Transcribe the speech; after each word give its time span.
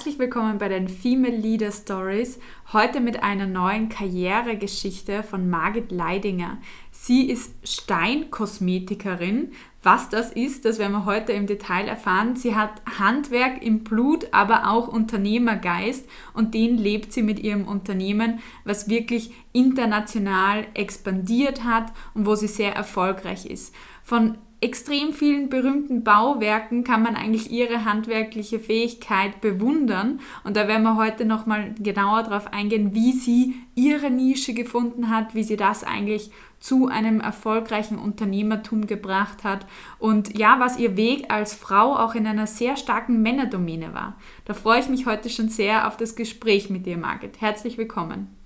Herzlich 0.00 0.18
willkommen 0.18 0.56
bei 0.56 0.68
den 0.68 0.88
Female 0.88 1.36
Leader 1.36 1.70
Stories. 1.70 2.38
Heute 2.72 3.00
mit 3.00 3.22
einer 3.22 3.44
neuen 3.44 3.90
Karrieregeschichte 3.90 5.22
von 5.22 5.50
Margit 5.50 5.92
Leidinger. 5.92 6.56
Sie 6.90 7.28
ist 7.28 7.52
Steinkosmetikerin. 7.68 9.52
Was 9.82 10.08
das 10.08 10.32
ist, 10.32 10.64
das 10.64 10.78
werden 10.78 10.92
wir 10.92 11.04
heute 11.04 11.32
im 11.32 11.46
Detail 11.46 11.86
erfahren. 11.86 12.34
Sie 12.34 12.56
hat 12.56 12.80
Handwerk 12.98 13.62
im 13.62 13.84
Blut, 13.84 14.28
aber 14.32 14.70
auch 14.70 14.88
Unternehmergeist 14.88 16.08
und 16.32 16.54
den 16.54 16.78
lebt 16.78 17.12
sie 17.12 17.22
mit 17.22 17.38
ihrem 17.38 17.68
Unternehmen, 17.68 18.38
was 18.64 18.88
wirklich 18.88 19.34
international 19.52 20.66
expandiert 20.72 21.62
hat 21.62 21.92
und 22.14 22.24
wo 22.24 22.36
sie 22.36 22.48
sehr 22.48 22.74
erfolgreich 22.74 23.44
ist. 23.44 23.74
Von 24.02 24.38
extrem 24.60 25.12
vielen 25.12 25.48
berühmten 25.48 26.04
Bauwerken 26.04 26.84
kann 26.84 27.02
man 27.02 27.16
eigentlich 27.16 27.50
ihre 27.50 27.84
handwerkliche 27.84 28.58
Fähigkeit 28.58 29.40
bewundern. 29.40 30.20
Und 30.44 30.56
da 30.56 30.68
werden 30.68 30.82
wir 30.82 30.96
heute 30.96 31.24
nochmal 31.24 31.74
genauer 31.78 32.24
darauf 32.24 32.52
eingehen, 32.52 32.94
wie 32.94 33.12
sie 33.12 33.54
ihre 33.74 34.10
Nische 34.10 34.52
gefunden 34.52 35.08
hat, 35.08 35.34
wie 35.34 35.44
sie 35.44 35.56
das 35.56 35.82
eigentlich 35.82 36.30
zu 36.58 36.88
einem 36.88 37.20
erfolgreichen 37.20 37.98
Unternehmertum 37.98 38.86
gebracht 38.86 39.44
hat 39.44 39.66
und 39.98 40.38
ja, 40.38 40.60
was 40.60 40.78
ihr 40.78 40.94
Weg 40.96 41.32
als 41.32 41.54
Frau 41.54 41.96
auch 41.96 42.14
in 42.14 42.26
einer 42.26 42.46
sehr 42.46 42.76
starken 42.76 43.22
Männerdomäne 43.22 43.94
war. 43.94 44.18
Da 44.44 44.52
freue 44.52 44.80
ich 44.80 44.90
mich 44.90 45.06
heute 45.06 45.30
schon 45.30 45.48
sehr 45.48 45.88
auf 45.88 45.96
das 45.96 46.16
Gespräch 46.16 46.68
mit 46.68 46.84
dir, 46.84 46.98
Margit. 46.98 47.40
Herzlich 47.40 47.78
willkommen. 47.78 48.36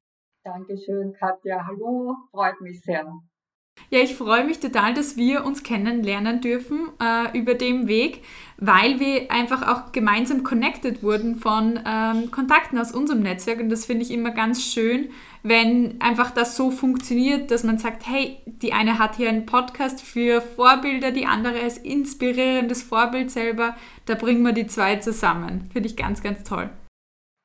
Dankeschön, 0.44 1.12
Katja. 1.18 1.66
Hallo, 1.66 2.14
freut 2.30 2.60
mich 2.60 2.80
sehr. 2.82 3.04
Ja, 3.94 4.00
ich 4.00 4.16
freue 4.16 4.44
mich 4.44 4.58
total, 4.58 4.92
dass 4.92 5.16
wir 5.16 5.44
uns 5.44 5.62
kennenlernen 5.62 6.40
dürfen 6.40 6.88
äh, 7.00 7.38
über 7.38 7.54
dem 7.54 7.86
Weg, 7.86 8.24
weil 8.56 8.98
wir 8.98 9.30
einfach 9.30 9.68
auch 9.68 9.92
gemeinsam 9.92 10.42
connected 10.42 11.04
wurden 11.04 11.36
von 11.36 11.78
ähm, 11.86 12.32
Kontakten 12.32 12.76
aus 12.76 12.90
unserem 12.90 13.20
Netzwerk. 13.22 13.60
Und 13.60 13.68
das 13.68 13.86
finde 13.86 14.02
ich 14.02 14.10
immer 14.10 14.32
ganz 14.32 14.64
schön, 14.64 15.10
wenn 15.44 16.00
einfach 16.00 16.32
das 16.32 16.56
so 16.56 16.72
funktioniert, 16.72 17.52
dass 17.52 17.62
man 17.62 17.78
sagt, 17.78 18.04
hey, 18.08 18.38
die 18.46 18.72
eine 18.72 18.98
hat 18.98 19.14
hier 19.14 19.28
einen 19.28 19.46
Podcast 19.46 20.02
für 20.02 20.40
Vorbilder, 20.40 21.12
die 21.12 21.26
andere 21.26 21.60
ist 21.60 21.78
inspirierendes 21.78 22.82
Vorbild 22.82 23.30
selber. 23.30 23.76
Da 24.06 24.16
bringen 24.16 24.42
wir 24.42 24.52
die 24.52 24.66
zwei 24.66 24.96
zusammen. 24.96 25.68
Finde 25.72 25.88
ich 25.88 25.96
ganz, 25.96 26.20
ganz 26.20 26.42
toll. 26.42 26.68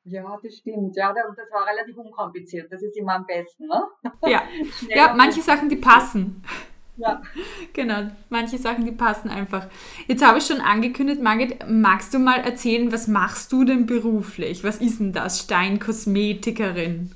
Ja, 0.04 0.38
das 0.42 0.56
stimmt. 0.56 0.96
Ja, 0.96 1.10
und 1.10 1.38
das 1.38 1.50
war 1.50 1.66
relativ 1.66 1.96
unkompliziert. 1.96 2.72
Das 2.72 2.82
ist 2.82 2.96
immer 2.96 3.14
am 3.14 3.26
besten, 3.26 3.66
ne? 3.66 3.82
Ja, 4.26 4.42
ja 4.88 5.14
manche 5.14 5.42
Sachen, 5.42 5.68
die 5.68 5.76
passen. 5.76 6.42
Ja. 6.96 7.22
Genau, 7.72 8.10
manche 8.28 8.58
Sachen, 8.58 8.84
die 8.84 8.92
passen 8.92 9.30
einfach. 9.30 9.68
Jetzt 10.06 10.26
habe 10.26 10.38
ich 10.38 10.46
schon 10.46 10.60
angekündigt, 10.60 11.22
Margit, 11.22 11.64
magst 11.68 12.12
du 12.12 12.18
mal 12.18 12.40
erzählen, 12.40 12.92
was 12.92 13.06
machst 13.06 13.52
du 13.52 13.64
denn 13.64 13.86
beruflich? 13.86 14.64
Was 14.64 14.80
ist 14.80 14.98
denn 14.98 15.12
das, 15.12 15.40
Steinkosmetikerin? 15.40 17.14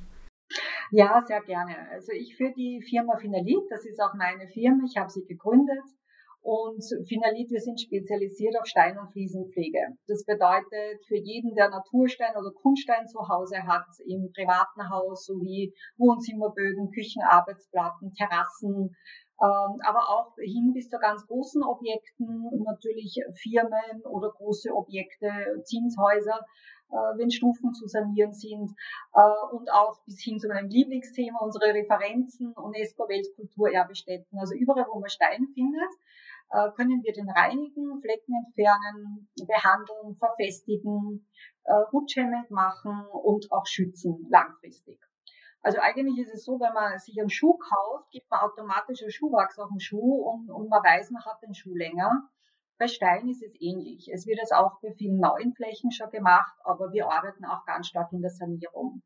Ja, 0.91 1.23
sehr 1.27 1.43
gerne. 1.43 1.77
Also 1.91 2.13
ich 2.13 2.37
führe 2.37 2.53
die 2.57 2.83
Firma 2.89 3.17
Finalit, 3.17 3.65
das 3.69 3.85
ist 3.85 4.01
auch 4.01 4.15
meine 4.15 4.47
Firma, 4.49 4.85
ich 4.87 4.97
habe 4.97 5.11
sie 5.11 5.25
gegründet 5.27 5.83
und 6.45 6.85
Finalit, 7.09 7.51
wir 7.51 7.61
sind 7.61 7.81
spezialisiert 7.81 8.55
auf 8.61 8.67
Stein- 8.67 8.99
und 8.99 9.11
Fliesenpflege. 9.13 9.97
Das 10.07 10.27
bedeutet, 10.27 11.01
für 11.09 11.17
jeden, 11.17 11.55
der 11.55 11.71
Naturstein 11.71 12.37
oder 12.37 12.51
Kunststein 12.53 13.09
zu 13.09 13.19
Hause 13.27 13.63
hat, 13.67 13.89
im 14.07 14.31
privaten 14.31 14.91
Haus 14.91 15.25
sowie 15.25 15.73
Wohnzimmerböden, 15.97 16.91
Küchenarbeitsplatten, 16.91 18.13
Terrassen, 18.13 18.95
ähm, 19.41 19.81
aber 19.89 20.11
auch 20.11 20.37
hin 20.37 20.73
bis 20.75 20.91
zu 20.91 20.99
ganz 20.99 21.27
großen 21.27 21.63
Objekten, 21.63 22.51
natürlich 22.63 23.19
Firmen 23.43 24.03
oder 24.05 24.31
große 24.31 24.71
Objekte, 24.71 25.31
Zinshäuser, 25.65 26.45
äh, 26.91 27.19
wenn 27.19 27.31
Stufen 27.31 27.73
zu 27.73 27.89
sanieren 27.89 28.35
sind 28.35 28.71
äh, 29.15 29.55
und 29.57 29.73
auch 29.73 29.97
bis 30.05 30.21
hin 30.23 30.39
zu 30.39 30.49
meinem 30.49 30.69
Lieblingsthema, 30.69 31.39
unsere 31.41 31.73
Referenzen, 31.73 32.53
UNESCO-Weltkulturerbestätten, 32.53 34.39
also 34.39 34.55
überall, 34.55 34.87
wo 34.93 35.01
man 35.01 35.09
Stein 35.09 35.49
findet, 35.55 35.91
äh, 36.51 36.71
können 36.77 37.03
wir 37.03 37.13
den 37.13 37.31
reinigen, 37.31 38.01
Flecken 38.01 38.35
entfernen, 38.47 39.29
behandeln, 39.47 40.17
verfestigen, 40.17 41.29
äh, 41.65 41.75
rutschhemmend 41.93 42.51
machen 42.51 43.07
und 43.13 43.51
auch 43.51 43.67
schützen 43.67 44.27
langfristig. 44.31 45.01
Also 45.63 45.79
eigentlich 45.81 46.19
ist 46.19 46.35
es 46.35 46.45
so, 46.45 46.61
wenn 46.61 46.75
man 46.75 46.99
sich 46.99 47.19
einen 47.19 47.31
Schuh 47.31 47.57
kauft, 47.57 48.11
gibt 48.11 48.31
man 48.31 48.41
automatisch 48.41 49.03
ein 49.03 49.11
Schuhwachs 49.11 49.59
auf 49.59 49.71
den 49.71 49.81
Schuh 49.81 50.29
und, 50.29 50.51
und 50.51 50.69
man 50.69 50.85
weiß, 50.85 51.11
man 51.11 51.25
hat 51.25 51.41
den 51.43 51.55
Schuh 51.55 51.75
länger. 51.75 52.29
Bei 52.79 52.87
Stein 52.87 53.29
ist 53.29 53.43
es 53.43 53.55
ähnlich. 53.61 54.11
Es 54.13 54.27
wird 54.27 54.41
es 54.43 54.53
auch 54.53 54.81
bei 54.83 54.93
vielen 54.93 55.21
neuen 55.21 55.55
Flächen 55.55 55.91
schon 55.91 56.11
gemacht, 56.11 56.55
aber 56.65 56.93
wir 56.93 57.09
arbeiten 57.09 57.47
auch 57.47 57.65
ganz 57.65 57.87
stark 57.87 58.13
in 58.13 58.21
der 58.21 58.31
Sanierung. 58.31 59.03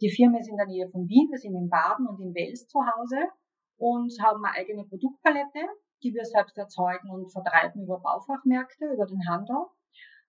Die 0.00 0.10
Firma 0.10 0.38
ist 0.38 0.48
in 0.48 0.56
der 0.56 0.66
Nähe 0.66 0.88
von 0.88 1.08
Wien, 1.08 1.28
wir 1.30 1.38
sind 1.38 1.56
in 1.56 1.68
Baden 1.68 2.06
und 2.06 2.20
in 2.20 2.32
Wels 2.32 2.68
zu 2.68 2.78
Hause 2.78 3.16
und 3.78 4.12
haben 4.22 4.44
eine 4.44 4.54
eigene 4.54 4.84
Produktpalette 4.84 5.68
die 6.02 6.14
wir 6.14 6.24
selbst 6.24 6.56
erzeugen 6.56 7.10
und 7.10 7.30
vertreiben 7.30 7.82
über 7.82 8.00
Baufachmärkte, 8.00 8.86
über 8.92 9.06
den 9.06 9.26
Handel. 9.28 9.56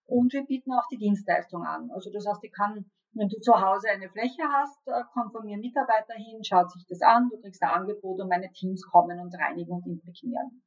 Und 0.06 0.34
wir 0.34 0.44
bieten 0.46 0.72
auch 0.74 0.88
die 0.92 0.98
Dienstleistung 0.98 1.64
an. 1.64 1.92
Also 1.92 2.12
das 2.12 2.26
heißt, 2.28 2.44
ich 2.44 2.52
kann, 2.52 2.90
wenn 3.14 3.30
du 3.30 3.40
zu 3.40 3.54
Hause 3.54 3.90
eine 3.90 4.10
Fläche 4.10 4.44
hast, 4.52 4.80
kommt 5.14 5.32
von 5.32 5.46
mir 5.46 5.56
ein 5.56 5.62
Mitarbeiter 5.62 6.16
hin, 6.16 6.44
schaut 6.44 6.72
sich 6.72 6.86
das 6.88 7.02
an, 7.02 7.30
du 7.30 7.40
kriegst 7.40 7.62
ein 7.62 7.70
Angebot 7.70 8.20
und 8.20 8.30
meine 8.30 8.52
Teams 8.52 8.84
kommen 8.92 9.20
und 9.20 9.36
reinigen 9.36 9.72
und 9.72 9.86
imprägnieren. 9.86 10.64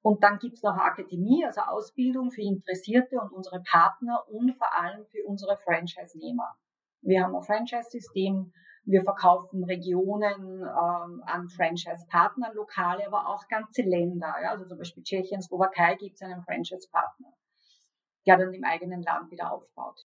Und 0.00 0.24
dann 0.24 0.38
gibt's 0.38 0.62
noch 0.62 0.76
Akademie, 0.76 1.44
also 1.44 1.60
Ausbildung 1.60 2.30
für 2.30 2.42
Interessierte 2.42 3.20
und 3.20 3.30
unsere 3.30 3.62
Partner 3.62 4.24
und 4.28 4.56
vor 4.56 4.74
allem 4.74 5.04
für 5.06 5.24
unsere 5.26 5.58
Franchise-Nehmer. 5.58 6.56
Wir 7.02 7.22
haben 7.22 7.36
ein 7.36 7.42
Franchise-System, 7.42 8.52
wir 8.84 9.02
verkaufen 9.02 9.64
Regionen 9.64 10.62
ähm, 10.62 11.22
an 11.26 11.48
Franchise-Partner, 11.48 12.52
lokale, 12.54 13.06
aber 13.06 13.28
auch 13.28 13.46
ganze 13.48 13.82
Länder. 13.82 14.34
Ja? 14.42 14.50
Also 14.50 14.66
zum 14.66 14.78
Beispiel 14.78 15.02
Tschechien, 15.02 15.42
Slowakei 15.42 15.94
gibt 15.94 16.16
es 16.16 16.22
einen 16.22 16.42
Franchise-Partner, 16.42 17.32
der 18.26 18.38
dann 18.38 18.52
im 18.52 18.64
eigenen 18.64 19.02
Land 19.02 19.30
wieder 19.30 19.52
aufbaut 19.52 20.04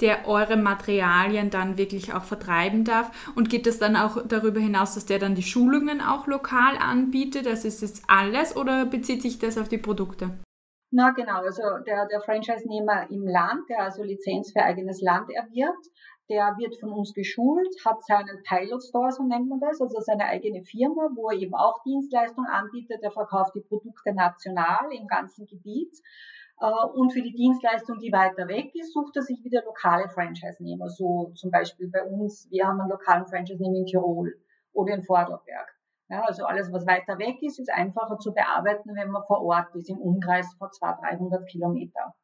der 0.00 0.28
eure 0.28 0.56
Materialien 0.56 1.50
dann 1.50 1.76
wirklich 1.76 2.12
auch 2.12 2.24
vertreiben 2.24 2.84
darf? 2.84 3.10
Und 3.34 3.50
geht 3.50 3.66
es 3.66 3.78
dann 3.78 3.96
auch 3.96 4.18
darüber 4.26 4.60
hinaus, 4.60 4.94
dass 4.94 5.06
der 5.06 5.18
dann 5.18 5.34
die 5.34 5.42
Schulungen 5.42 6.00
auch 6.00 6.26
lokal 6.26 6.76
anbietet? 6.78 7.46
Das 7.46 7.64
ist 7.64 7.82
jetzt 7.82 8.04
alles 8.06 8.56
oder 8.56 8.86
bezieht 8.86 9.22
sich 9.22 9.38
das 9.38 9.58
auf 9.58 9.68
die 9.68 9.78
Produkte? 9.78 10.30
Na 10.90 11.10
genau, 11.10 11.42
also 11.42 11.62
der, 11.86 12.06
der 12.06 12.20
Franchise-Nehmer 12.22 13.10
im 13.10 13.26
Land, 13.26 13.68
der 13.68 13.82
also 13.82 14.02
Lizenz 14.02 14.52
für 14.52 14.62
eigenes 14.62 15.02
Land 15.02 15.30
erwirbt, 15.30 15.86
der 16.28 16.56
wird 16.58 16.78
von 16.78 16.92
uns 16.92 17.14
geschult, 17.14 17.74
hat 17.84 18.04
seinen 18.04 18.42
Pilot 18.42 18.82
Store, 18.82 19.10
so 19.10 19.22
nennt 19.22 19.48
man 19.48 19.60
das, 19.60 19.80
also 19.80 20.00
seine 20.00 20.24
eigene 20.24 20.62
Firma, 20.62 21.08
wo 21.14 21.30
er 21.30 21.38
eben 21.38 21.54
auch 21.54 21.82
Dienstleistungen 21.84 22.50
anbietet. 22.50 23.02
Er 23.02 23.10
verkauft 23.10 23.54
die 23.54 23.60
Produkte 23.60 24.12
national 24.12 24.92
im 24.92 25.06
ganzen 25.06 25.46
Gebiet. 25.46 25.94
Äh, 26.60 26.86
und 26.94 27.12
für 27.12 27.22
die 27.22 27.34
Dienstleistung, 27.34 27.98
die 27.98 28.12
weiter 28.12 28.48
weg 28.48 28.74
ist, 28.74 28.92
sucht 28.92 29.16
er 29.16 29.22
sich 29.22 29.42
wieder 29.42 29.62
lokale 29.64 30.08
Franchise-Nehmer. 30.08 30.88
So 30.88 31.32
zum 31.34 31.50
Beispiel 31.50 31.88
bei 31.90 32.02
uns, 32.04 32.48
wir 32.50 32.66
haben 32.66 32.80
einen 32.80 32.90
lokalen 32.90 33.26
Franchise-Nehmer 33.26 33.78
in 33.78 33.86
Tirol 33.86 34.34
oder 34.72 34.94
in 34.94 35.02
Vorarlberg. 35.02 35.74
Ja, 36.10 36.22
also 36.22 36.44
alles, 36.44 36.72
was 36.72 36.86
weiter 36.86 37.18
weg 37.18 37.42
ist, 37.42 37.58
ist 37.58 37.70
einfacher 37.70 38.18
zu 38.18 38.32
bearbeiten, 38.32 38.94
wenn 38.94 39.10
man 39.10 39.24
vor 39.26 39.42
Ort 39.42 39.74
ist, 39.74 39.90
im 39.90 39.98
Umkreis 39.98 40.54
vor 40.58 40.70
200, 40.70 41.02
300 41.02 41.48
Kilometer. 41.48 42.14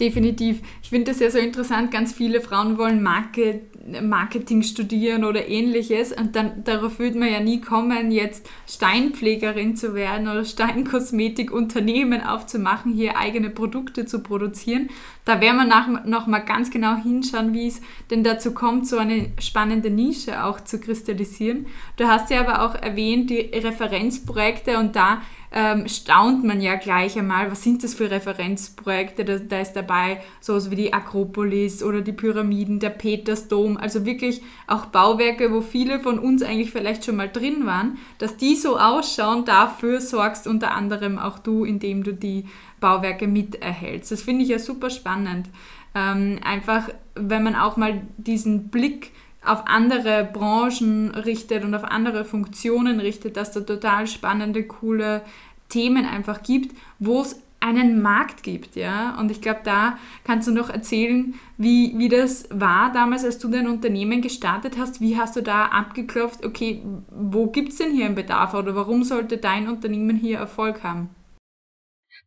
Definitiv. 0.00 0.62
Ich 0.82 0.88
finde 0.88 1.10
das 1.10 1.20
ja 1.20 1.30
so 1.30 1.38
interessant. 1.38 1.90
Ganz 1.90 2.14
viele 2.14 2.40
Frauen 2.40 2.78
wollen 2.78 3.02
Market, 3.02 3.70
Marketing 4.02 4.62
studieren 4.62 5.24
oder 5.24 5.46
ähnliches 5.46 6.12
und 6.12 6.36
dann 6.36 6.64
darauf 6.64 6.98
würde 6.98 7.18
man 7.18 7.30
ja 7.30 7.40
nie 7.40 7.60
kommen, 7.60 8.10
jetzt 8.10 8.48
Steinpflegerin 8.66 9.76
zu 9.76 9.94
werden 9.94 10.26
oder 10.28 10.44
Steinkosmetikunternehmen 10.44 12.22
aufzumachen, 12.22 12.92
hier 12.92 13.18
eigene 13.18 13.50
Produkte 13.50 14.06
zu 14.06 14.22
produzieren. 14.22 14.88
Da 15.26 15.40
werden 15.40 15.56
wir 15.56 15.66
nach, 15.66 16.04
noch 16.06 16.26
mal 16.26 16.40
ganz 16.40 16.70
genau 16.70 16.96
hinschauen, 16.96 17.52
wie 17.52 17.66
es 17.66 17.82
denn 18.10 18.24
dazu 18.24 18.54
kommt, 18.54 18.86
so 18.86 18.96
eine 18.96 19.30
spannende 19.38 19.90
Nische 19.90 20.44
auch 20.44 20.62
zu 20.62 20.80
kristallisieren. 20.80 21.66
Du 21.96 22.06
hast 22.06 22.30
ja 22.30 22.40
aber 22.40 22.62
auch 22.62 22.74
erwähnt, 22.74 23.28
die 23.28 23.40
Referenzprojekte 23.40 24.78
und 24.78 24.96
da 24.96 25.20
ähm, 25.52 25.88
staunt 25.88 26.44
man 26.44 26.60
ja 26.60 26.76
gleich 26.76 27.18
einmal, 27.18 27.50
was 27.50 27.62
sind 27.62 27.82
das 27.82 27.94
für 27.94 28.10
Referenzprojekte? 28.10 29.24
Da, 29.24 29.38
da 29.38 29.60
ist 29.60 29.72
dabei 29.72 30.20
sowas 30.40 30.70
wie 30.70 30.76
die 30.76 30.92
Akropolis 30.92 31.82
oder 31.82 32.02
die 32.02 32.12
Pyramiden, 32.12 32.78
der 32.78 32.90
Petersdom, 32.90 33.76
also 33.76 34.06
wirklich 34.06 34.42
auch 34.68 34.86
Bauwerke, 34.86 35.52
wo 35.52 35.60
viele 35.60 35.98
von 35.98 36.18
uns 36.20 36.42
eigentlich 36.42 36.70
vielleicht 36.70 37.04
schon 37.04 37.16
mal 37.16 37.28
drin 37.28 37.66
waren, 37.66 37.98
dass 38.18 38.36
die 38.36 38.54
so 38.54 38.78
ausschauen, 38.78 39.44
dafür 39.44 40.00
sorgst 40.00 40.46
unter 40.46 40.72
anderem 40.72 41.18
auch 41.18 41.40
du, 41.40 41.64
indem 41.64 42.04
du 42.04 42.14
die 42.14 42.44
Bauwerke 42.78 43.26
miterhältst. 43.26 44.12
Das 44.12 44.22
finde 44.22 44.44
ich 44.44 44.50
ja 44.50 44.58
super 44.58 44.88
spannend. 44.88 45.48
Ähm, 45.94 46.38
einfach, 46.44 46.88
wenn 47.16 47.42
man 47.42 47.56
auch 47.56 47.76
mal 47.76 48.02
diesen 48.16 48.68
Blick 48.68 49.10
auf 49.44 49.66
andere 49.66 50.28
Branchen 50.30 51.10
richtet 51.14 51.64
und 51.64 51.74
auf 51.74 51.84
andere 51.84 52.24
Funktionen 52.24 53.00
richtet, 53.00 53.36
dass 53.36 53.52
da 53.52 53.60
total 53.60 54.06
spannende, 54.06 54.64
coole 54.64 55.22
Themen 55.68 56.04
einfach 56.04 56.42
gibt, 56.42 56.76
wo 56.98 57.22
es 57.22 57.40
einen 57.60 58.00
Markt 58.00 58.42
gibt, 58.42 58.74
ja. 58.74 59.18
Und 59.18 59.30
ich 59.30 59.42
glaube, 59.42 59.60
da 59.64 59.98
kannst 60.24 60.48
du 60.48 60.52
noch 60.52 60.70
erzählen, 60.70 61.34
wie, 61.58 61.92
wie 61.98 62.08
das 62.08 62.48
war 62.50 62.90
damals, 62.92 63.24
als 63.24 63.38
du 63.38 63.48
dein 63.48 63.68
Unternehmen 63.68 64.22
gestartet 64.22 64.78
hast. 64.78 65.00
Wie 65.00 65.18
hast 65.18 65.36
du 65.36 65.42
da 65.42 65.66
abgeklopft, 65.66 66.44
okay, 66.44 66.82
wo 67.10 67.48
gibt 67.48 67.72
es 67.72 67.76
denn 67.76 67.92
hier 67.92 68.06
einen 68.06 68.14
Bedarf 68.14 68.54
oder 68.54 68.74
warum 68.74 69.04
sollte 69.04 69.36
dein 69.36 69.68
Unternehmen 69.68 70.16
hier 70.16 70.38
Erfolg 70.38 70.82
haben? 70.82 71.10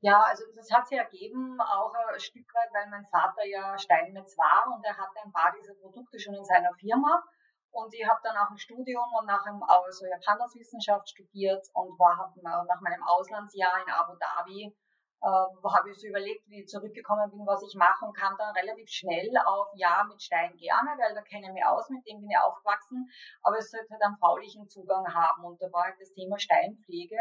Ja, 0.04 0.20
also 0.20 0.44
das 0.54 0.70
hat 0.70 0.86
sich 0.86 0.98
ergeben, 0.98 1.62
auch 1.62 1.94
ein 1.94 2.20
Stück 2.20 2.54
weit, 2.54 2.68
weil 2.74 2.90
mein 2.90 3.06
Vater 3.08 3.46
ja 3.46 3.78
Steinmetz 3.78 4.38
war 4.38 4.68
und 4.76 4.84
er 4.84 4.98
hatte 4.98 5.16
ein 5.24 5.32
paar 5.32 5.54
dieser 5.58 5.76
Produkte 5.76 6.20
schon 6.20 6.34
in 6.34 6.44
seiner 6.44 6.74
Firma. 6.74 7.24
Und 7.72 7.94
ich 7.94 8.06
habe 8.06 8.20
dann 8.22 8.36
auch 8.36 8.52
ein 8.52 8.58
Studium 8.58 9.08
und 9.18 9.26
nach 9.28 9.46
einem, 9.46 9.64
also 9.64 10.06
ich 10.06 10.28
Handelswissenschaft 10.28 11.08
studiert 11.08 11.66
und 11.74 11.98
war 11.98 12.34
nach 12.36 12.82
meinem 12.82 13.02
Auslandsjahr 13.04 13.82
in 13.82 13.94
Abu 13.94 14.14
Dhabi 14.20 14.76
äh, 15.24 15.72
habe 15.72 15.90
ich 15.90 15.98
so 15.98 16.08
überlegt, 16.08 16.50
wie 16.50 16.60
ich 16.60 16.68
zurückgekommen 16.68 17.32
bin, 17.32 17.48
was 17.48 17.64
ich 17.64 17.74
mache 17.76 18.04
und 18.04 18.12
kam 18.12 18.36
dann 18.38 18.54
relativ 18.56 18.90
schnell 18.90 19.32
auf, 19.46 19.70
ja, 19.76 20.04
mit 20.04 20.22
Stein 20.22 20.54
gerne, 20.58 21.00
weil 21.00 21.16
da 21.16 21.22
kenne 21.22 21.48
ich 21.48 21.54
mich 21.54 21.66
aus, 21.66 21.90
mit 21.90 22.06
dem 22.06 22.20
bin 22.20 22.30
ich 22.30 22.38
aufgewachsen, 22.38 23.08
aber 23.42 23.58
es 23.58 23.72
sollte 23.72 23.88
halt 23.92 24.04
einen 24.04 24.18
fraulichen 24.18 24.68
Zugang 24.68 25.08
haben 25.16 25.46
und 25.46 25.62
da 25.62 25.72
war 25.72 25.86
halt 25.86 25.96
das 25.98 26.12
Thema 26.12 26.38
Steinpflege 26.38 27.16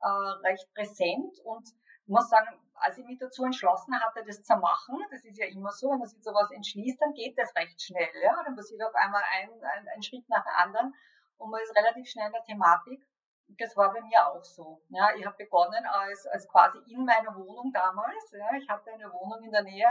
äh, 0.00 0.08
recht 0.48 0.66
präsent 0.72 1.36
und 1.44 1.68
muss 2.08 2.28
sagen, 2.28 2.48
als 2.74 2.98
ich 2.98 3.06
mich 3.06 3.18
dazu 3.18 3.44
entschlossen 3.44 3.98
hatte, 4.00 4.24
das 4.24 4.42
zu 4.42 4.56
machen, 4.56 4.98
das 5.10 5.24
ist 5.24 5.38
ja 5.38 5.46
immer 5.46 5.70
so, 5.70 5.90
wenn 5.90 5.98
man 5.98 6.08
sich 6.08 6.22
sowas 6.22 6.50
entschließt, 6.50 7.00
dann 7.00 7.14
geht 7.14 7.38
das 7.38 7.54
recht 7.56 7.80
schnell, 7.80 8.08
ja, 8.22 8.42
dann 8.44 8.54
passiert 8.54 8.82
auf 8.82 8.94
einmal 8.94 9.22
ein, 9.32 9.50
ein, 9.62 9.88
ein 9.88 10.02
Schritt 10.02 10.28
nach 10.28 10.44
dem 10.44 10.52
anderen 10.56 10.94
und 11.38 11.50
man 11.50 11.60
ist 11.62 11.74
relativ 11.76 12.06
schnell 12.08 12.26
in 12.26 12.32
der 12.32 12.44
Thematik 12.44 13.06
das 13.58 13.76
war 13.76 13.92
bei 13.92 14.00
mir 14.00 14.26
auch 14.26 14.42
so. 14.42 14.82
Ja, 14.88 15.14
ich 15.14 15.24
habe 15.24 15.36
begonnen 15.36 15.84
als, 15.86 16.26
als 16.26 16.48
quasi 16.48 16.78
in 16.88 17.04
meiner 17.04 17.34
Wohnung 17.36 17.72
damals. 17.72 18.32
Ja, 18.32 18.50
ich 18.56 18.68
hatte 18.68 18.92
eine 18.92 19.12
Wohnung 19.12 19.42
in 19.42 19.52
der 19.52 19.62
Nähe 19.62 19.88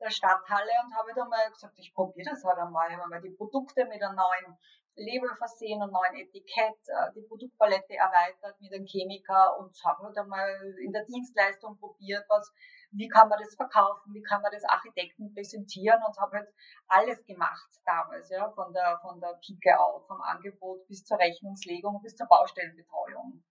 der 0.00 0.10
Stadthalle 0.10 0.70
und 0.84 0.94
habe 0.96 1.12
dann 1.14 1.28
mal 1.28 1.50
gesagt, 1.50 1.78
ich 1.78 1.94
probiere 1.94 2.30
das 2.30 2.44
halt 2.44 2.58
einmal. 2.58 2.90
Ich 2.90 2.96
habe 2.96 3.08
mal 3.08 3.20
die 3.20 3.30
Produkte 3.30 3.84
mit 3.86 4.02
einem 4.02 4.16
neuen 4.16 4.58
Label 4.96 5.34
versehen, 5.36 5.82
einem 5.82 5.92
neuen 5.92 6.14
Etikett, 6.14 6.78
äh, 6.86 7.12
die 7.14 7.22
Produktpalette 7.22 7.94
erweitert 7.94 8.60
mit 8.60 8.72
einem 8.72 8.86
Chemiker 8.86 9.58
und 9.58 9.76
habe 9.84 10.04
halt 10.04 10.18
einmal 10.18 10.48
in 10.84 10.92
der 10.92 11.04
Dienstleistung 11.04 11.76
probiert, 11.78 12.24
was 12.28 12.52
wie 12.96 13.08
kann 13.08 13.28
man 13.28 13.38
das 13.40 13.54
verkaufen, 13.56 14.14
wie 14.14 14.22
kann 14.22 14.40
man 14.40 14.52
das 14.52 14.64
Architekten 14.64 15.34
präsentieren 15.34 16.00
und 16.06 16.16
habe 16.18 16.38
halt 16.38 16.48
alles 16.86 17.24
gemacht 17.26 17.68
damals, 17.84 18.30
ja, 18.30 18.48
von 18.50 18.72
der, 18.72 18.98
von 19.02 19.20
der 19.20 19.38
Pike 19.44 19.78
auf, 19.78 20.06
vom 20.06 20.20
Angebot 20.20 20.86
bis 20.86 21.04
zur 21.04 21.18
Rechnungslegung, 21.18 22.00
bis 22.02 22.14
zur 22.14 22.26
Baustellenbetreuung. 22.28 23.42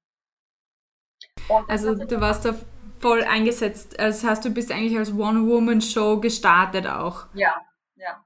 Und 1.49 1.69
also 1.69 1.93
du 1.93 2.21
warst 2.21 2.45
da 2.45 2.55
voll 2.99 3.23
eingesetzt, 3.23 3.99
das 3.99 4.23
heißt, 4.23 4.45
du 4.45 4.49
bist 4.49 4.71
eigentlich 4.71 4.97
als 4.97 5.11
One-Woman-Show 5.11 6.21
gestartet 6.21 6.87
auch. 6.87 7.25
Ja, 7.33 7.61
ja. 7.95 8.23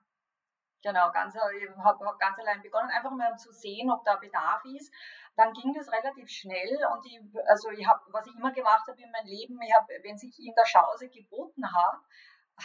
Genau, 0.84 1.12
ganz, 1.12 1.36
ich 1.36 1.70
habe 1.78 2.06
hab 2.06 2.20
ganz 2.20 2.40
allein 2.40 2.62
begonnen, 2.62 2.90
einfach 2.90 3.12
mal 3.12 3.36
zu 3.38 3.52
sehen, 3.52 3.90
ob 3.92 4.04
da 4.06 4.16
Bedarf 4.16 4.64
ist 4.66 4.94
dann 5.38 5.54
ging 5.54 5.72
das 5.74 5.92
relativ 5.92 6.30
schnell 6.30 6.80
und 6.92 7.06
ich, 7.06 7.22
also 7.48 7.70
ich 7.70 7.88
habe, 7.88 8.02
was 8.12 8.26
ich 8.26 8.36
immer 8.36 8.52
gemacht 8.52 8.88
habe 8.88 9.00
in 9.00 9.12
meinem 9.12 9.28
Leben, 9.28 9.62
ich 9.62 9.74
habe, 9.74 9.94
wenn 10.04 10.18
sich 10.18 10.38
in 10.40 10.54
der 10.56 10.64
Chance 10.66 11.10
geboten 11.10 11.64
hat, 11.74 12.02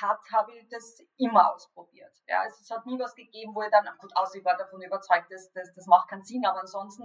hat, 0.00 0.20
habe 0.32 0.56
ich 0.56 0.66
das 0.70 1.02
immer 1.18 1.52
ausprobiert. 1.52 2.16
Ja, 2.26 2.40
also 2.40 2.56
es 2.62 2.70
hat 2.70 2.86
nie 2.86 2.98
was 2.98 3.14
gegeben, 3.14 3.54
wo 3.54 3.60
ich 3.60 3.70
dann, 3.70 3.86
gut, 3.98 4.10
außer 4.16 4.38
ich 4.38 4.44
war 4.44 4.56
davon 4.56 4.80
überzeugt, 4.80 5.30
dass, 5.30 5.52
dass 5.52 5.70
das 5.74 5.86
macht 5.86 6.08
keinen 6.08 6.24
Sinn, 6.24 6.46
aber 6.46 6.60
ansonsten 6.60 7.04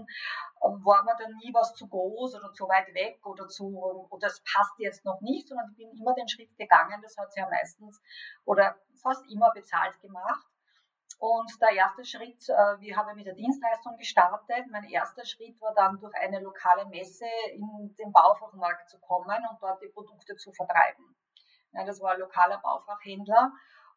ähm, 0.63 0.85
war 0.85 1.03
mir 1.03 1.17
dann 1.19 1.35
nie 1.35 1.53
was 1.53 1.73
zu 1.73 1.85
groß 1.89 2.35
oder 2.35 2.53
zu 2.53 2.63
weit 2.69 2.87
weg 2.93 3.19
oder 3.25 3.49
zu, 3.49 3.77
oder 3.77 4.07
das 4.21 4.41
passt 4.49 4.79
jetzt 4.79 5.03
noch 5.03 5.19
nicht, 5.19 5.49
sondern 5.49 5.69
ich 5.71 5.75
bin 5.75 5.91
immer 5.99 6.13
den 6.13 6.29
Schritt 6.29 6.55
gegangen, 6.57 7.01
das 7.01 7.17
hat 7.17 7.33
sie 7.33 7.41
ja 7.41 7.49
meistens 7.49 8.01
oder 8.45 8.77
fast 9.03 9.29
immer 9.29 9.51
bezahlt 9.51 9.99
gemacht. 9.99 10.47
Und 11.19 11.51
der 11.61 11.71
erste 11.71 12.05
Schritt, 12.05 12.47
äh, 12.49 12.79
wir 12.79 12.95
haben 12.95 13.15
mit 13.15 13.25
der 13.25 13.33
Dienstleistung 13.33 13.97
gestartet. 13.97 14.65
Mein 14.69 14.83
erster 14.83 15.25
Schritt 15.25 15.59
war 15.59 15.73
dann 15.73 15.99
durch 15.99 16.13
eine 16.15 16.39
lokale 16.39 16.85
Messe 16.85 17.25
in 17.53 17.95
den 17.97 18.11
Baufachmarkt 18.11 18.87
zu 18.87 18.99
kommen 18.99 19.43
und 19.49 19.61
dort 19.61 19.81
die 19.81 19.89
Produkte 19.89 20.35
zu 20.35 20.51
vertreiben. 20.53 21.15
Ja, 21.73 21.85
das 21.85 21.99
war 22.01 22.13
ein 22.13 22.19
lokaler 22.19 22.59
Baufachhändler. 22.59 23.51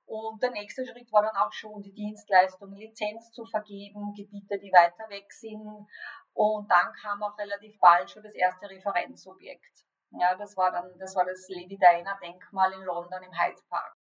Und 0.06 0.42
der 0.42 0.50
nächste 0.50 0.84
Schritt 0.86 1.12
war 1.12 1.22
dann 1.22 1.36
auch 1.36 1.52
schon 1.52 1.82
die 1.82 1.92
Dienstleistung, 1.92 2.72
Lizenz 2.72 3.30
zu 3.32 3.44
vergeben, 3.44 4.12
Gebiete, 4.16 4.58
die 4.58 4.72
weiter 4.72 5.08
weg 5.08 5.30
sind. 5.30 5.86
Und 6.32 6.70
dann 6.70 6.92
kam 7.00 7.22
auch 7.22 7.36
relativ 7.38 7.78
bald 7.80 8.10
schon 8.10 8.22
das 8.22 8.34
erste 8.34 8.68
Referenzobjekt. 8.68 9.84
Ja, 10.12 10.34
das 10.34 10.56
war 10.56 10.72
dann, 10.72 10.90
das 10.98 11.14
war 11.14 11.24
das 11.24 11.46
Lady 11.48 11.78
Diana 11.78 12.18
Denkmal 12.20 12.72
in 12.72 12.80
London 12.80 13.22
im 13.22 13.38
Hyde 13.38 13.62
Park. 13.68 13.94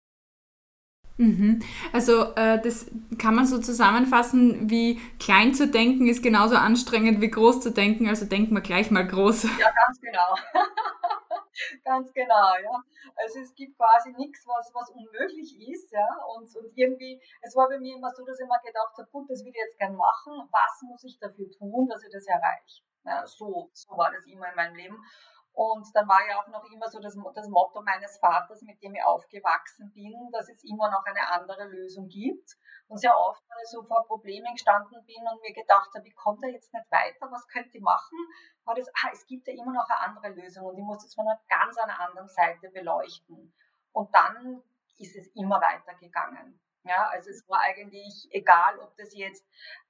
Mhm. 1.18 1.60
Also 1.92 2.34
äh, 2.34 2.60
das 2.60 2.90
kann 3.18 3.34
man 3.34 3.46
so 3.46 3.58
zusammenfassen, 3.58 4.68
wie 4.68 5.00
klein 5.18 5.54
zu 5.54 5.68
denken 5.68 6.06
ist 6.06 6.22
genauso 6.22 6.56
anstrengend 6.56 7.20
wie 7.20 7.30
groß 7.30 7.60
zu 7.62 7.72
denken, 7.72 8.08
also 8.08 8.26
denkt 8.26 8.52
man 8.52 8.62
gleich 8.62 8.90
mal 8.90 9.06
groß. 9.06 9.44
Ja, 9.58 9.70
ganz 9.72 10.00
genau. 10.00 10.34
ganz 11.84 12.12
genau, 12.12 12.52
ja. 12.62 12.82
Also 13.16 13.40
es 13.40 13.54
gibt 13.54 13.78
quasi 13.78 14.12
nichts, 14.12 14.46
was, 14.46 14.70
was 14.74 14.90
unmöglich 14.90 15.56
ist, 15.68 15.90
ja. 15.90 16.06
Und, 16.36 16.54
und 16.54 16.76
irgendwie, 16.76 17.20
es 17.40 17.56
war 17.56 17.68
bei 17.68 17.78
mir 17.78 17.96
immer 17.96 18.10
so, 18.14 18.24
dass 18.24 18.38
ich 18.38 18.46
mir 18.46 18.60
gedacht 18.64 18.92
habe, 18.98 19.08
gut, 19.10 19.30
das 19.30 19.40
würde 19.40 19.56
ich 19.56 19.64
jetzt 19.64 19.78
gern 19.78 19.96
machen, 19.96 20.48
was 20.50 20.82
muss 20.82 21.02
ich 21.04 21.18
dafür 21.18 21.50
tun, 21.50 21.88
dass 21.88 22.02
ich 22.02 22.12
das 22.12 22.26
erreiche? 22.26 22.82
Ja, 23.04 23.26
so, 23.26 23.70
so 23.72 23.96
war 23.96 24.10
das 24.10 24.26
immer 24.26 24.50
in 24.50 24.56
meinem 24.56 24.74
Leben. 24.74 24.98
Und 25.56 25.88
dann 25.94 26.06
war 26.06 26.20
ja 26.28 26.38
auch 26.38 26.48
noch 26.48 26.62
immer 26.70 26.86
so 26.90 27.00
das, 27.00 27.16
das 27.34 27.48
Motto 27.48 27.80
meines 27.80 28.18
Vaters, 28.18 28.60
mit 28.60 28.82
dem 28.82 28.94
ich 28.94 29.02
aufgewachsen 29.02 29.90
bin, 29.94 30.12
dass 30.30 30.50
es 30.50 30.62
immer 30.64 30.90
noch 30.90 31.02
eine 31.06 31.30
andere 31.30 31.64
Lösung 31.64 32.08
gibt. 32.08 32.58
Und 32.88 32.98
sehr 32.98 33.18
oft, 33.18 33.42
wenn 33.48 33.64
ich 33.64 33.70
so 33.70 33.82
vor 33.82 34.06
Problemen 34.06 34.52
gestanden 34.52 35.02
bin 35.06 35.24
und 35.32 35.40
mir 35.40 35.54
gedacht 35.54 35.88
habe, 35.94 36.06
ich 36.06 36.14
komme 36.14 36.36
da 36.42 36.48
jetzt 36.48 36.74
nicht 36.74 36.84
weiter, 36.90 37.32
was 37.32 37.48
könnte 37.48 37.78
ich 37.78 37.82
machen, 37.82 38.18
war 38.66 38.74
das, 38.74 38.86
ah, 38.88 39.08
es 39.14 39.26
gibt 39.26 39.48
ja 39.48 39.54
immer 39.54 39.72
noch 39.72 39.88
eine 39.88 40.00
andere 40.00 40.28
Lösung 40.38 40.66
und 40.66 40.76
ich 40.76 40.84
muss 40.84 41.02
das 41.02 41.14
von 41.14 41.26
einer 41.26 41.40
ganz 41.48 41.78
einer 41.78 42.00
anderen 42.00 42.28
Seite 42.28 42.68
beleuchten. 42.68 43.54
Und 43.92 44.14
dann 44.14 44.62
ist 44.98 45.16
es 45.16 45.26
immer 45.34 45.58
weitergegangen. 45.62 46.60
Ja, 46.84 47.08
also 47.08 47.30
es 47.30 47.48
war 47.48 47.60
eigentlich 47.60 48.28
egal, 48.30 48.78
ob 48.80 48.94
das 48.98 49.16
jetzt 49.16 49.42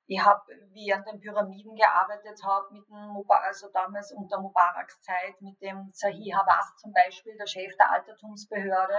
ich 0.06 0.24
habe, 0.24 0.40
wie 0.72 0.86
ich 0.86 0.94
an 0.94 1.04
den 1.04 1.20
Pyramiden 1.20 1.74
gearbeitet 1.74 2.40
habe, 2.44 2.72
mit 2.72 2.88
dem 2.88 3.08
Mubarak, 3.08 3.46
also 3.46 3.68
damals 3.72 4.12
unter 4.12 4.40
Mubaraks 4.40 5.00
Zeit, 5.00 5.40
mit 5.40 5.60
dem 5.60 5.92
Zahi 5.92 6.30
Hawass 6.30 6.76
zum 6.76 6.92
Beispiel, 6.92 7.36
der 7.36 7.46
Chef 7.46 7.76
der 7.76 7.90
Altertumsbehörde, 7.90 8.98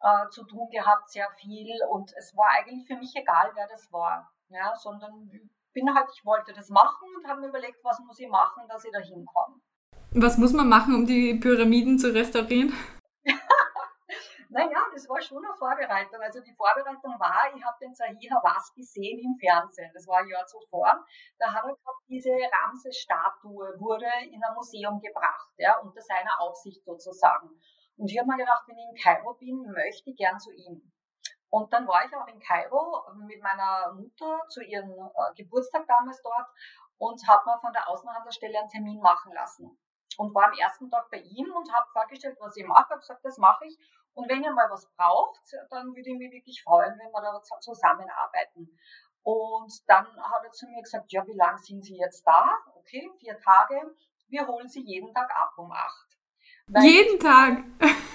äh, 0.00 0.28
zu 0.30 0.44
tun 0.44 0.68
gehabt, 0.70 1.10
sehr 1.10 1.28
viel. 1.40 1.74
Und 1.90 2.12
es 2.16 2.36
war 2.36 2.50
eigentlich 2.50 2.86
für 2.86 2.96
mich 2.96 3.12
egal, 3.16 3.50
wer 3.54 3.66
das 3.66 3.90
war. 3.92 4.30
Ja, 4.48 4.74
sondern 4.76 5.28
bin 5.72 5.94
halt, 5.94 6.08
ich 6.14 6.24
wollte 6.24 6.52
das 6.52 6.70
machen 6.70 7.08
und 7.16 7.28
habe 7.28 7.40
mir 7.40 7.48
überlegt, 7.48 7.82
was 7.82 7.98
muss 8.00 8.20
ich 8.20 8.28
machen, 8.28 8.62
dass 8.68 8.84
ich 8.84 8.92
da 8.92 9.00
hinkomme. 9.00 9.56
Was 10.12 10.38
muss 10.38 10.52
man 10.52 10.68
machen, 10.68 10.94
um 10.94 11.06
die 11.06 11.34
Pyramiden 11.34 11.98
zu 11.98 12.14
restaurieren? 12.14 12.72
Naja, 14.54 14.86
das 14.92 15.08
war 15.08 15.20
schon 15.20 15.44
eine 15.44 15.52
Vorbereitung. 15.52 16.20
Also 16.22 16.38
die 16.38 16.54
Vorbereitung 16.54 17.18
war, 17.18 17.50
ich 17.52 17.64
habe 17.64 17.76
den 17.80 17.92
Zahir 17.92 18.38
was 18.40 18.72
gesehen 18.72 19.18
im 19.18 19.34
Fernsehen. 19.34 19.90
Das 19.92 20.06
war 20.06 20.18
ein 20.18 20.28
Jahr 20.28 20.46
zuvor. 20.46 21.04
Da 21.40 21.52
hat 21.52 21.64
er 21.64 21.74
gesagt, 21.74 21.98
diese 22.06 22.30
Ramses-Statue 22.30 23.74
wurde 23.82 24.06
in 24.30 24.38
ein 24.38 24.54
Museum 24.54 25.00
gebracht, 25.00 25.50
ja, 25.56 25.80
unter 25.80 26.00
seiner 26.00 26.40
Aufsicht 26.40 26.84
sozusagen. 26.84 27.50
Und 27.96 28.08
ich 28.08 28.16
habe 28.16 28.28
mir 28.30 28.36
gedacht, 28.36 28.62
wenn 28.68 28.78
ich 28.78 28.86
in 28.94 29.02
Kairo 29.02 29.34
bin, 29.34 29.58
möchte 29.74 30.10
ich 30.10 30.16
gern 30.16 30.38
zu 30.38 30.52
ihm. 30.52 30.92
Und 31.50 31.72
dann 31.72 31.88
war 31.88 32.04
ich 32.06 32.14
auch 32.14 32.28
in 32.28 32.38
Kairo 32.38 33.02
mit 33.26 33.42
meiner 33.42 33.92
Mutter 33.92 34.38
zu 34.46 34.62
ihrem 34.62 34.90
äh, 34.90 35.34
Geburtstag 35.34 35.84
damals 35.88 36.22
dort 36.22 36.46
und 36.98 37.18
habe 37.26 37.42
mir 37.50 37.58
von 37.58 37.72
der 37.72 37.88
Außenhandelsstelle 37.88 38.60
einen 38.60 38.68
Termin 38.68 39.00
machen 39.00 39.32
lassen. 39.34 39.66
Und 40.16 40.32
war 40.32 40.46
am 40.46 40.56
ersten 40.56 40.88
Tag 40.88 41.10
bei 41.10 41.18
ihm 41.18 41.50
und 41.52 41.72
habe 41.72 41.90
vorgestellt, 41.92 42.36
was 42.38 42.56
ich 42.56 42.64
mache, 42.64 42.90
habe 42.90 43.00
gesagt, 43.00 43.24
das 43.24 43.36
mache 43.38 43.66
ich. 43.66 43.76
Und 44.14 44.28
wenn 44.28 44.42
ihr 44.44 44.52
mal 44.52 44.70
was 44.70 44.88
braucht, 44.96 45.40
dann 45.70 45.88
würde 45.94 46.10
ich 46.10 46.18
mich 46.18 46.32
wirklich 46.32 46.62
freuen, 46.62 46.98
wenn 46.98 47.10
wir 47.10 47.20
da 47.20 47.40
zusammenarbeiten. 47.60 48.78
Und 49.22 49.72
dann 49.88 50.06
hat 50.06 50.44
er 50.44 50.50
zu 50.50 50.66
mir 50.66 50.82
gesagt, 50.82 51.10
ja, 51.12 51.26
wie 51.26 51.36
lange 51.36 51.58
sind 51.58 51.82
Sie 51.82 51.96
jetzt 51.96 52.26
da? 52.26 52.58
Okay, 52.76 53.10
vier 53.18 53.38
Tage. 53.40 53.96
Wir 54.28 54.46
holen 54.46 54.68
Sie 54.68 54.82
jeden 54.82 55.12
Tag 55.12 55.30
ab 55.30 55.52
um 55.56 55.72
acht. 55.72 56.06
Weil 56.68 56.84
jeden 56.84 57.18
Tag? 57.18 57.64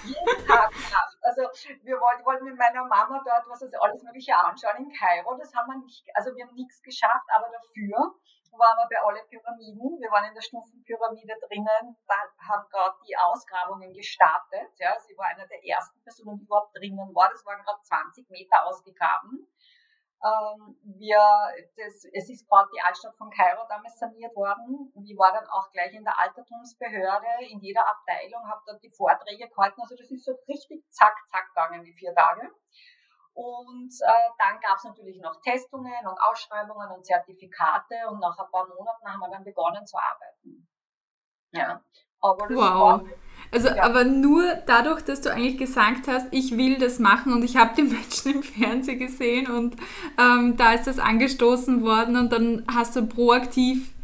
Jeden 0.04 0.46
Tag 0.46 0.72
acht. 0.72 1.18
Also 1.22 1.42
wir 1.82 2.00
wollten, 2.00 2.24
wollten 2.24 2.44
mit 2.44 2.56
meiner 2.56 2.84
Mama 2.84 3.22
dort 3.24 3.48
was 3.48 3.62
alles 3.74 4.02
Mögliche 4.02 4.34
anschauen 4.36 4.76
in 4.78 4.92
Kairo. 4.92 5.36
Das 5.36 5.54
haben 5.54 5.70
wir 5.70 5.78
nicht, 5.78 6.04
also 6.14 6.34
wir 6.34 6.46
haben 6.46 6.54
nichts 6.54 6.82
geschafft, 6.82 7.26
aber 7.34 7.48
dafür 7.52 8.14
waren 8.58 8.76
wir 8.78 8.88
bei 8.90 9.00
alle 9.02 9.22
Pyramiden. 9.24 10.00
Wir 10.00 10.10
waren 10.10 10.28
in 10.28 10.34
der 10.34 10.42
Stufenpyramide 10.42 11.34
drinnen, 11.48 11.96
da 12.06 12.14
haben 12.48 12.68
gerade 12.70 12.96
die 13.06 13.16
Ausgrabungen 13.16 13.92
gestartet. 13.92 14.70
Ja, 14.78 14.98
sie 14.98 15.16
war 15.16 15.26
einer 15.26 15.46
der 15.46 15.64
ersten 15.64 16.02
Personen, 16.02 16.38
die 16.38 16.44
überhaupt 16.44 16.76
drinnen 16.76 17.14
war. 17.14 17.30
Das 17.30 17.44
waren 17.46 17.62
gerade 17.62 17.80
20 17.82 18.28
Meter 18.30 18.66
ausgegraben. 18.66 19.46
Ähm, 20.20 20.76
wir, 20.84 21.16
das, 21.76 22.04
es 22.12 22.28
ist 22.28 22.46
gerade 22.46 22.68
die 22.74 22.80
Altstadt 22.80 23.16
von 23.16 23.30
Kairo 23.30 23.64
damals 23.68 23.98
saniert 23.98 24.36
worden. 24.36 24.92
Ich 25.04 25.16
war 25.16 25.32
dann 25.32 25.48
auch 25.48 25.70
gleich 25.72 25.94
in 25.94 26.04
der 26.04 26.18
Altertumsbehörde, 26.20 27.48
in 27.48 27.60
jeder 27.60 27.88
Abteilung, 27.88 28.46
habe 28.46 28.60
dort 28.66 28.82
die 28.82 28.90
Vorträge 28.90 29.48
gehalten. 29.48 29.80
Also 29.80 29.96
das 29.96 30.10
ist 30.10 30.24
so 30.24 30.36
richtig 30.46 30.84
zack, 30.90 31.16
zack 31.30 31.48
gegangen, 31.48 31.84
die 31.84 31.94
vier 31.94 32.14
Tage. 32.14 32.50
Und 33.34 33.92
äh, 34.00 34.30
dann 34.38 34.60
gab 34.60 34.76
es 34.76 34.84
natürlich 34.84 35.20
noch 35.20 35.40
Testungen 35.40 36.06
und 36.06 36.18
Ausschreibungen 36.30 36.90
und 36.90 37.06
Zertifikate 37.06 37.94
und 38.10 38.20
nach 38.20 38.38
ein 38.38 38.50
paar 38.50 38.66
Monaten 38.68 39.06
haben 39.06 39.20
wir 39.20 39.30
dann 39.30 39.44
begonnen 39.44 39.86
zu 39.86 39.96
arbeiten. 39.96 40.68
Ja. 41.52 41.82
Aber 42.20 42.48
das 42.48 42.56
wow. 42.56 42.62
War, 42.62 43.04
also, 43.52 43.68
ja. 43.68 43.82
aber 43.82 44.04
nur 44.04 44.54
dadurch, 44.66 45.02
dass 45.02 45.22
du 45.22 45.32
eigentlich 45.32 45.58
gesagt 45.58 46.06
hast, 46.06 46.28
ich 46.32 46.56
will 46.56 46.78
das 46.78 46.98
machen 46.98 47.32
und 47.32 47.42
ich 47.42 47.56
habe 47.56 47.74
die 47.74 47.82
Menschen 47.94 48.34
im 48.34 48.42
Fernsehen 48.42 48.98
gesehen 48.98 49.50
und 49.50 49.76
ähm, 50.18 50.56
da 50.56 50.72
ist 50.72 50.86
das 50.86 50.98
angestoßen 50.98 51.82
worden 51.82 52.16
und 52.16 52.32
dann 52.32 52.66
hast 52.72 52.94
du 52.96 53.06
proaktiv 53.06 53.94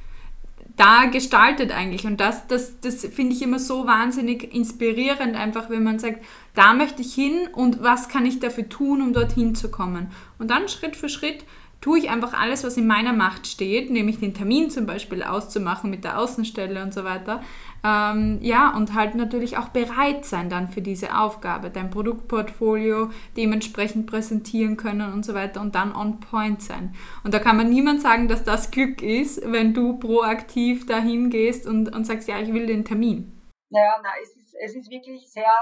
da 0.76 1.06
gestaltet 1.06 1.72
eigentlich. 1.72 2.06
Und 2.06 2.20
das, 2.20 2.46
das, 2.46 2.80
das 2.80 3.04
finde 3.06 3.34
ich 3.34 3.42
immer 3.42 3.58
so 3.58 3.86
wahnsinnig 3.86 4.54
inspirierend, 4.54 5.34
einfach 5.34 5.70
wenn 5.70 5.82
man 5.82 5.98
sagt, 5.98 6.24
da 6.54 6.74
möchte 6.74 7.02
ich 7.02 7.14
hin 7.14 7.48
und 7.52 7.82
was 7.82 8.08
kann 8.08 8.26
ich 8.26 8.40
dafür 8.40 8.68
tun, 8.68 9.00
um 9.00 9.12
dorthin 9.12 9.54
zu 9.54 9.70
kommen. 9.70 10.10
Und 10.38 10.50
dann 10.50 10.68
Schritt 10.68 10.96
für 10.96 11.08
Schritt 11.08 11.44
tue 11.86 12.00
ich 12.00 12.10
einfach 12.10 12.32
alles, 12.32 12.64
was 12.64 12.76
in 12.76 12.88
meiner 12.88 13.12
Macht 13.12 13.46
steht, 13.46 13.92
nämlich 13.92 14.18
den 14.18 14.34
Termin 14.34 14.70
zum 14.70 14.86
Beispiel 14.86 15.22
auszumachen 15.22 15.88
mit 15.88 16.02
der 16.02 16.18
Außenstelle 16.18 16.82
und 16.82 16.92
so 16.92 17.04
weiter. 17.04 17.44
Ähm, 17.84 18.40
ja, 18.42 18.74
und 18.76 18.92
halt 18.92 19.14
natürlich 19.14 19.56
auch 19.56 19.68
bereit 19.68 20.24
sein 20.24 20.50
dann 20.50 20.66
für 20.66 20.82
diese 20.82 21.16
Aufgabe, 21.16 21.70
dein 21.70 21.90
Produktportfolio 21.90 23.10
dementsprechend 23.36 24.08
präsentieren 24.08 24.76
können 24.76 25.12
und 25.12 25.24
so 25.24 25.32
weiter 25.32 25.60
und 25.60 25.76
dann 25.76 25.94
on 25.94 26.18
point 26.18 26.60
sein. 26.60 26.92
Und 27.22 27.32
da 27.32 27.38
kann 27.38 27.56
man 27.56 27.70
niemand 27.70 28.02
sagen, 28.02 28.26
dass 28.26 28.42
das 28.42 28.72
Glück 28.72 29.00
ist, 29.00 29.40
wenn 29.44 29.72
du 29.72 29.96
proaktiv 30.00 30.86
dahin 30.86 31.30
gehst 31.30 31.68
und, 31.68 31.94
und 31.94 32.04
sagst, 32.04 32.26
ja, 32.26 32.40
ich 32.40 32.52
will 32.52 32.66
den 32.66 32.84
Termin. 32.84 33.40
Naja, 33.70 33.94
nein, 34.02 34.12
es 34.24 34.34
ist, 34.34 34.56
es 34.60 34.74
ist 34.74 34.90
wirklich 34.90 35.30
sehr 35.30 35.52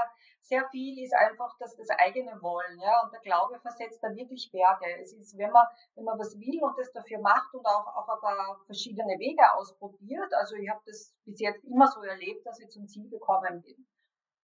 sehr 0.47 0.67
viel 0.69 1.03
ist 1.03 1.13
einfach 1.13 1.55
das, 1.59 1.75
das 1.75 1.89
eigene 1.89 2.39
Wollen, 2.41 2.79
ja, 2.79 3.01
und 3.03 3.11
der 3.11 3.19
Glaube 3.21 3.59
versetzt 3.59 4.01
da 4.03 4.09
wirklich 4.15 4.51
Berge. 4.51 4.85
Es 5.01 5.13
ist, 5.13 5.37
wenn 5.37 5.51
man, 5.51 5.65
wenn 5.95 6.05
man 6.05 6.19
was 6.19 6.39
will 6.39 6.63
und 6.63 6.77
das 6.77 6.91
dafür 6.91 7.19
macht 7.19 7.53
und 7.53 7.65
auch, 7.65 7.87
auch 7.87 8.07
ein 8.07 8.21
paar 8.21 8.59
verschiedene 8.65 9.17
Wege 9.17 9.53
ausprobiert, 9.53 10.31
also 10.33 10.55
ich 10.55 10.69
habe 10.69 10.81
das 10.85 11.15
bis 11.25 11.39
jetzt 11.39 11.63
immer 11.65 11.87
so 11.87 12.01
erlebt, 12.01 12.45
dass 12.45 12.59
ich 12.59 12.69
zum 12.69 12.87
Ziel 12.87 13.09
gekommen 13.09 13.61
bin. 13.61 13.87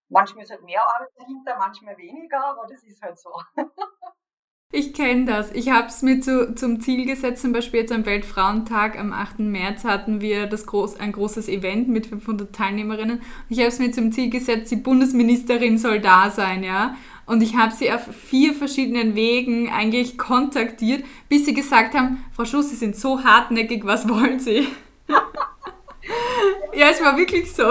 Manchmal 0.09 0.43
ist 0.43 0.51
halt 0.51 0.63
mehr 0.63 0.83
Arbeit 0.83 1.09
dahinter, 1.15 1.55
manchmal 1.57 1.97
weniger, 1.97 2.43
aber 2.43 2.67
das 2.67 2.83
ist 2.83 3.01
halt 3.01 3.17
so. 3.17 3.31
Ich 4.73 4.93
kenne 4.93 5.25
das. 5.25 5.51
Ich 5.51 5.69
habe 5.69 5.87
es 5.87 6.01
mir 6.01 6.21
zu, 6.21 6.55
zum 6.55 6.79
Ziel 6.79 7.05
gesetzt, 7.05 7.41
zum 7.41 7.51
Beispiel 7.51 7.81
jetzt 7.81 7.91
am 7.91 8.05
Weltfrauentag 8.05 8.97
am 8.97 9.11
8. 9.11 9.39
März 9.39 9.83
hatten 9.83 10.21
wir 10.21 10.47
das 10.47 10.65
groß, 10.65 10.97
ein 10.97 11.11
großes 11.11 11.49
Event 11.49 11.89
mit 11.89 12.07
500 12.07 12.55
Teilnehmerinnen. 12.55 13.21
Ich 13.49 13.57
habe 13.57 13.67
es 13.67 13.79
mir 13.79 13.91
zum 13.91 14.13
Ziel 14.13 14.29
gesetzt, 14.29 14.71
die 14.71 14.77
Bundesministerin 14.77 15.77
soll 15.77 15.99
da 15.99 16.29
sein, 16.29 16.63
ja. 16.63 16.95
Und 17.25 17.43
ich 17.43 17.57
habe 17.57 17.73
sie 17.73 17.91
auf 17.91 18.01
vier 18.15 18.53
verschiedenen 18.53 19.13
Wegen 19.13 19.69
eigentlich 19.69 20.17
kontaktiert, 20.17 21.03
bis 21.27 21.45
sie 21.45 21.53
gesagt 21.53 21.93
haben, 21.93 22.23
Frau 22.33 22.45
Schuss, 22.45 22.69
Sie 22.69 22.77
sind 22.77 22.95
so 22.95 23.25
hartnäckig, 23.25 23.85
was 23.85 24.07
wollen 24.07 24.39
Sie? 24.39 24.67
ja, 26.73 26.87
es 26.89 27.03
war 27.03 27.17
wirklich 27.17 27.51
so. 27.51 27.65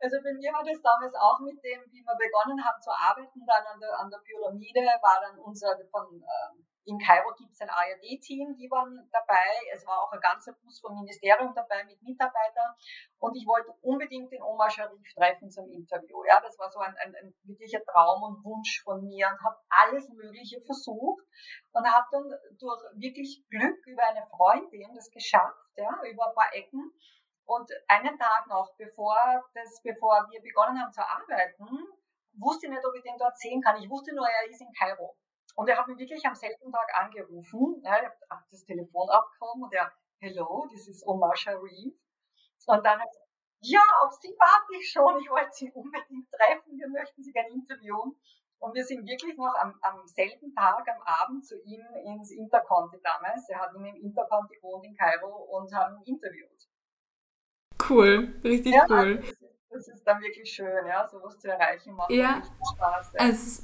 Also 0.00 0.16
bei 0.22 0.32
mir 0.32 0.52
war 0.52 0.64
das 0.64 0.80
damals 0.80 1.14
auch 1.14 1.40
mit 1.40 1.62
dem, 1.62 1.80
wie 1.92 2.02
wir 2.04 2.16
begonnen 2.16 2.58
haben 2.64 2.80
zu 2.80 2.90
arbeiten, 2.90 3.44
dann 3.46 3.64
an 3.66 3.80
der, 3.80 3.92
an 3.98 4.10
der 4.10 4.18
Pyramide 4.18 4.80
war 5.02 5.20
dann 5.20 5.38
unser, 5.38 5.76
von, 5.90 6.22
äh, 6.22 6.62
in 6.88 6.98
Kairo 6.98 7.34
gibt 7.36 7.52
es 7.52 7.60
ein 7.60 7.68
ARD-Team, 7.68 8.56
die 8.56 8.70
waren 8.70 8.96
dabei. 9.12 9.44
Es 9.74 9.86
war 9.86 10.02
auch 10.02 10.10
ein 10.12 10.20
ganzer 10.20 10.54
Bus 10.64 10.80
vom 10.80 10.94
Ministerium 10.94 11.52
dabei 11.54 11.84
mit 11.84 12.00
Mitarbeitern. 12.02 12.72
Und 13.18 13.36
ich 13.36 13.46
wollte 13.46 13.72
unbedingt 13.82 14.32
den 14.32 14.42
Omar 14.42 14.70
Sharif 14.70 15.02
treffen 15.14 15.50
zum 15.50 15.70
Interview. 15.70 16.24
Ja, 16.24 16.40
das 16.40 16.58
war 16.58 16.70
so 16.70 16.78
ein, 16.80 16.96
ein, 16.96 17.14
ein 17.14 17.34
wirklicher 17.42 17.84
Traum 17.84 18.22
und 18.22 18.42
Wunsch 18.42 18.82
von 18.82 19.04
mir 19.04 19.28
und 19.28 19.44
habe 19.44 19.56
alles 19.68 20.08
Mögliche 20.08 20.62
versucht 20.64 21.24
und 21.72 21.84
habe 21.84 22.06
dann 22.10 22.24
durch 22.58 22.82
wirklich 22.96 23.44
Glück 23.50 23.86
über 23.86 24.04
eine 24.08 24.26
Freundin 24.30 24.94
das 24.94 25.10
geschafft, 25.10 25.60
ja, 25.76 25.92
über 26.10 26.28
ein 26.28 26.34
paar 26.34 26.54
Ecken 26.54 26.90
und 27.48 27.70
einen 27.88 28.18
Tag 28.18 28.46
noch, 28.46 28.76
bevor, 28.76 29.16
das, 29.54 29.80
bevor 29.82 30.28
wir 30.30 30.40
begonnen 30.42 30.78
haben 30.80 30.92
zu 30.92 31.00
arbeiten, 31.00 31.64
wusste 32.36 32.66
ich 32.66 32.72
nicht, 32.72 32.84
ob 32.84 32.94
ich 32.94 33.02
den 33.02 33.16
dort 33.16 33.38
sehen 33.38 33.62
kann. 33.62 33.80
Ich 33.80 33.88
wusste 33.88 34.14
nur, 34.14 34.28
er 34.28 34.50
ist 34.50 34.60
in 34.60 34.72
Kairo. 34.78 35.16
Und 35.56 35.68
er 35.68 35.78
hat 35.78 35.88
mich 35.88 35.98
wirklich 35.98 36.24
am 36.26 36.34
selben 36.34 36.70
Tag 36.70 36.94
angerufen. 36.94 37.80
Ja, 37.82 37.96
ich 37.98 38.06
habe 38.30 38.44
das 38.50 38.64
Telefon 38.64 39.08
abgekommen 39.08 39.64
und 39.64 39.72
er, 39.72 39.90
hello, 40.20 40.66
this 40.70 40.88
is 40.88 41.02
Omar 41.06 41.34
Sharif. 41.34 41.94
Und 42.66 42.84
dann 42.84 43.00
hat 43.00 43.08
er 43.08 43.28
ja, 43.60 43.82
auf 44.04 44.12
Sie 44.12 44.36
warte 44.38 44.76
ich 44.78 44.88
schon. 44.88 45.18
Ich 45.18 45.30
wollte 45.30 45.50
Sie 45.50 45.72
unbedingt 45.72 46.30
treffen. 46.30 46.78
Wir 46.78 46.88
möchten 46.88 47.22
Sie 47.22 47.32
gerne 47.32 47.48
interviewen. 47.48 48.14
Und 48.60 48.74
wir 48.74 48.84
sind 48.84 49.08
wirklich 49.08 49.36
noch 49.36 49.54
am, 49.58 49.74
am 49.82 50.06
selben 50.06 50.54
Tag, 50.54 50.86
am 50.86 51.02
Abend 51.02 51.46
zu 51.46 51.56
ihm 51.64 51.82
ins 52.04 52.30
Interconti 52.30 53.00
damals. 53.02 53.48
Er 53.48 53.58
hat 53.58 53.74
in 53.74 53.84
im 53.84 53.96
Interconti 53.96 54.54
gewohnt 54.56 54.84
in 54.84 54.94
Kairo 54.94 55.34
und 55.56 55.74
haben 55.74 55.96
ihn 55.96 56.14
interviewt. 56.14 56.68
Cool, 57.88 58.28
richtig 58.44 58.74
ja, 58.74 58.84
cool. 58.88 59.16
Das 59.16 59.28
ist, 59.28 59.38
das 59.70 59.88
ist, 59.88 60.04
dann 60.04 60.20
wirklich 60.20 60.50
schön, 60.50 60.86
ja, 60.86 61.06
sowas 61.08 61.38
zu 61.38 61.48
erreichen, 61.48 61.94
macht 61.94 62.10
ja, 62.10 62.42
Spaß. 62.74 63.12
Ja. 63.14 63.20
Also, 63.20 63.62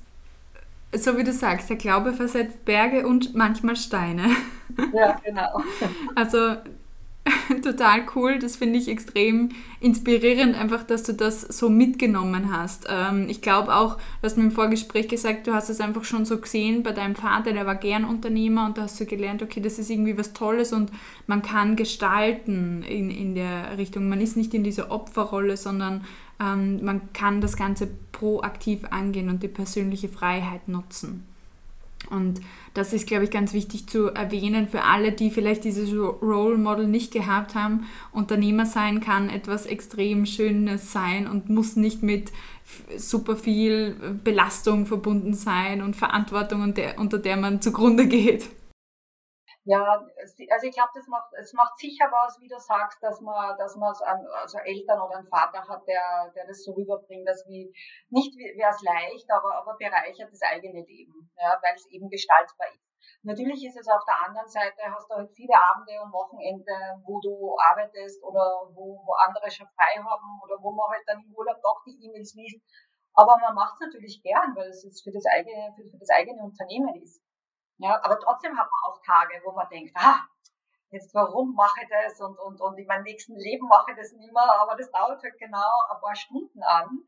so 0.95 1.17
wie 1.19 1.25
du 1.25 1.33
sagst, 1.33 1.69
der 1.71 1.77
Glaube 1.77 2.13
versetzt 2.13 2.65
Berge 2.65 3.07
und 3.07 3.35
manchmal 3.35 3.77
Steine. 3.77 4.29
Ja, 4.93 5.21
genau. 5.25 5.61
Also 6.15 6.57
total 7.63 8.05
cool. 8.15 8.39
Das 8.39 8.57
finde 8.57 8.79
ich 8.79 8.89
extrem 8.89 9.51
inspirierend, 9.81 10.57
einfach, 10.57 10.85
dass 10.85 11.05
du 11.05 11.15
das 11.15 11.41
so 11.41 11.71
mitgenommen 11.71 12.53
hast. 12.53 12.87
Ähm, 12.89 13.27
ich 13.29 13.41
glaube 13.41 13.75
auch, 13.75 13.97
du 13.97 14.23
hast 14.23 14.37
mir 14.37 14.45
im 14.45 14.51
Vorgespräch 14.51 15.09
gesagt, 15.09 15.47
du 15.47 15.55
hast 15.55 15.71
es 15.71 15.81
einfach 15.81 16.05
schon 16.05 16.25
so 16.25 16.39
gesehen 16.39 16.83
bei 16.83 16.93
deinem 16.93 17.15
Vater, 17.15 17.53
der 17.53 17.67
war 17.67 17.77
gern 17.77 18.05
Unternehmer 18.05 18.67
und 18.67 18.79
da 18.79 18.83
hast 18.83 19.01
du 19.01 19.07
gelernt, 19.07 19.43
okay, 19.43 19.61
das 19.61 19.79
ist 19.79 19.91
irgendwie 19.91 20.19
was 20.19 20.35
Tolles 20.35 20.73
und 20.73 20.91
man 21.27 21.43
kann 21.43 21.77
gestalten 21.77 22.83
in, 22.83 23.11
in 23.11 23.35
der 23.35 23.79
Richtung. 23.79 24.09
Man 24.09 24.21
ist 24.21 24.37
nicht 24.37 24.53
in 24.53 24.65
dieser 24.65 24.91
Opferrolle, 24.91 25.57
sondern 25.57 26.05
ähm, 26.41 26.85
man 26.85 27.13
kann 27.13 27.41
das 27.41 27.57
Ganze 27.57 27.89
proaktiv 28.13 28.85
angehen 28.91 29.31
und 29.31 29.43
die 29.43 29.49
persönliche 29.49 30.09
Freiheit 30.09 30.69
nutzen. 30.69 31.27
Und 32.11 32.41
das 32.75 32.93
ist, 32.93 33.07
glaube 33.07 33.25
ich, 33.25 33.31
ganz 33.31 33.53
wichtig 33.53 33.89
zu 33.89 34.09
erwähnen 34.09 34.69
für 34.69 34.83
alle, 34.83 35.13
die 35.13 35.31
vielleicht 35.31 35.65
dieses 35.65 35.93
Role 35.93 36.59
Model 36.59 36.87
nicht 36.87 37.13
gehabt 37.13 37.55
haben. 37.55 37.87
Unternehmer 38.13 38.67
sein 38.67 39.01
kann 39.01 39.29
etwas 39.29 39.67
extrem 39.67 40.27
Schönes 40.27 40.93
sein 40.93 41.27
und 41.27 41.49
muss 41.49 41.77
nicht 41.77 42.03
mit 42.03 42.33
super 42.97 43.37
viel 43.37 43.97
Belastung 44.25 44.87
verbunden 44.87 45.35
sein 45.35 45.83
und 45.83 45.97
Verantwortung, 45.97 46.75
unter 46.97 47.19
der 47.19 47.37
man 47.37 47.61
zugrunde 47.61 48.07
geht. 48.07 48.49
Ja, 49.67 49.97
also 49.97 50.67
ich 50.67 50.75
glaube, 50.75 50.93
das 50.95 51.07
macht, 51.09 51.33
es 51.41 51.53
macht 51.55 51.79
sicher 51.79 52.05
was, 52.13 52.39
wie 52.39 52.49
du 52.49 52.59
sagst, 52.59 53.03
dass 53.03 53.21
man, 53.23 53.57
dass 53.57 53.75
man 53.77 53.95
also 54.43 54.59
Eltern 54.59 55.01
oder 55.01 55.17
einen 55.17 55.29
Vater 55.29 55.67
hat, 55.67 55.87
der, 55.89 56.31
der 56.37 56.47
das 56.47 56.65
so 56.65 56.73
rüberbringt, 56.73 57.27
dass 57.27 57.49
wie, 57.49 57.73
nicht 58.11 58.37
wäre 58.37 58.71
es 58.71 58.83
leicht, 58.83 59.25
aber, 59.33 59.57
aber 59.57 59.75
bereichert 59.79 60.31
das 60.31 60.43
eigene 60.43 60.85
Leben, 60.85 61.33
ja, 61.41 61.57
weil 61.63 61.75
es 61.75 61.87
eben 61.89 62.11
gestaltbar 62.11 62.69
ist. 62.77 62.85
Natürlich 63.23 63.65
ist 63.65 63.81
es 63.81 63.89
auf 63.89 64.05
der 64.05 64.21
anderen 64.29 64.49
Seite, 64.49 64.85
hast 64.85 65.09
du 65.09 65.15
halt 65.17 65.33
viele 65.33 65.57
Abende 65.57 65.97
und 66.03 66.13
Wochenende, 66.13 67.01
wo 67.09 67.21
du 67.21 67.57
arbeitest 67.57 68.23
oder 68.23 68.69
wo, 68.77 69.01
wo 69.01 69.13
andere 69.25 69.51
schon 69.51 69.69
frei 69.73 69.97
haben 69.97 70.41
oder 70.45 70.61
wo 70.61 70.73
man 70.73 70.91
halt 70.93 71.05
dann 71.07 71.25
im 71.25 71.33
Urlaub 71.33 71.57
doch 71.63 71.81
die 71.87 71.97
E-Mails 72.05 72.35
liest. 72.35 72.61
Aber 73.15 73.39
man 73.41 73.55
macht 73.55 73.81
es 73.81 73.87
natürlich 73.89 74.21
gern, 74.23 74.53
weil 74.57 74.69
es 74.69 74.85
für 75.01 75.13
das 75.13 75.25
eigene, 75.25 75.73
für, 75.75 75.89
für 75.89 75.99
das 75.99 76.11
eigene 76.11 76.43
Unternehmen 76.43 77.01
ist. 77.01 77.24
Ja, 77.79 78.01
aber 78.03 78.19
trotzdem 78.19 78.57
hat 78.57 78.69
man 78.71 78.81
auch 78.87 79.01
Tage, 79.03 79.41
wo 79.45 79.53
man 79.53 79.69
denkt, 79.69 79.93
ah, 79.97 80.21
jetzt 80.91 81.13
warum 81.15 81.55
mache 81.55 81.83
ich 81.83 81.89
das 81.91 82.21
und, 82.21 82.39
und, 82.39 82.61
und 82.61 82.79
in 82.79 82.87
meinem 82.87 83.03
nächsten 83.03 83.35
Leben 83.35 83.67
mache 83.67 83.91
ich 83.91 83.97
das 83.97 84.13
nicht 84.13 84.33
mehr, 84.33 84.61
aber 84.61 84.77
das 84.77 84.91
dauert 84.91 85.23
halt 85.23 85.39
genau 85.39 85.73
ein 85.91 86.01
paar 86.01 86.15
Stunden 86.15 86.63
an, 86.63 87.03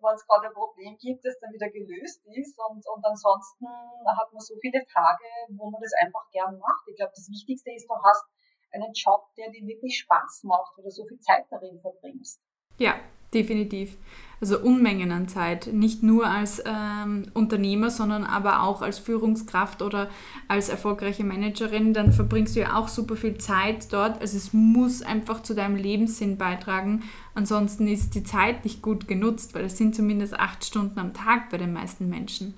wenn 0.00 0.14
es 0.14 0.26
gerade 0.26 0.46
ein 0.46 0.54
Problem 0.54 0.96
gibt, 0.98 1.24
das 1.24 1.38
dann 1.40 1.52
wieder 1.52 1.68
gelöst 1.70 2.22
ist 2.26 2.58
und, 2.70 2.86
und 2.86 3.04
ansonsten 3.04 3.66
hat 3.66 4.32
man 4.32 4.40
so 4.40 4.54
viele 4.60 4.86
Tage, 4.86 5.26
wo 5.58 5.70
man 5.70 5.80
das 5.80 5.92
einfach 6.00 6.30
gern 6.30 6.58
macht. 6.58 6.86
Ich 6.86 6.96
glaube, 6.96 7.12
das 7.14 7.28
Wichtigste 7.28 7.72
ist, 7.74 7.88
du 7.88 7.94
hast 7.94 8.24
einen 8.72 8.92
Job, 8.94 9.26
der 9.36 9.50
dir 9.50 9.66
wirklich 9.66 9.98
Spaß 9.98 10.44
macht, 10.44 10.72
wo 10.76 10.82
du 10.82 10.90
so 10.90 11.04
viel 11.04 11.18
Zeit 11.18 11.46
darin 11.50 11.80
verbringst. 11.80 12.40
Ja, 12.78 12.94
definitiv 13.34 13.96
also 14.42 14.58
Unmengen 14.58 15.12
an 15.12 15.28
Zeit, 15.28 15.72
nicht 15.72 16.02
nur 16.02 16.26
als 16.26 16.60
ähm, 16.66 17.26
Unternehmer, 17.32 17.90
sondern 17.90 18.24
aber 18.24 18.64
auch 18.64 18.82
als 18.82 18.98
Führungskraft 18.98 19.82
oder 19.82 20.10
als 20.48 20.68
erfolgreiche 20.68 21.22
Managerin, 21.22 21.94
dann 21.94 22.12
verbringst 22.12 22.56
du 22.56 22.60
ja 22.60 22.74
auch 22.74 22.88
super 22.88 23.14
viel 23.14 23.38
Zeit 23.38 23.92
dort. 23.92 24.20
Also 24.20 24.36
es 24.36 24.52
muss 24.52 25.00
einfach 25.02 25.44
zu 25.44 25.54
deinem 25.54 25.76
Lebenssinn 25.76 26.38
beitragen. 26.38 27.04
Ansonsten 27.36 27.86
ist 27.86 28.16
die 28.16 28.24
Zeit 28.24 28.64
nicht 28.64 28.82
gut 28.82 29.06
genutzt, 29.06 29.54
weil 29.54 29.66
es 29.66 29.78
sind 29.78 29.94
zumindest 29.94 30.34
acht 30.34 30.64
Stunden 30.64 30.98
am 30.98 31.14
Tag 31.14 31.48
bei 31.50 31.56
den 31.56 31.72
meisten 31.72 32.08
Menschen. 32.10 32.54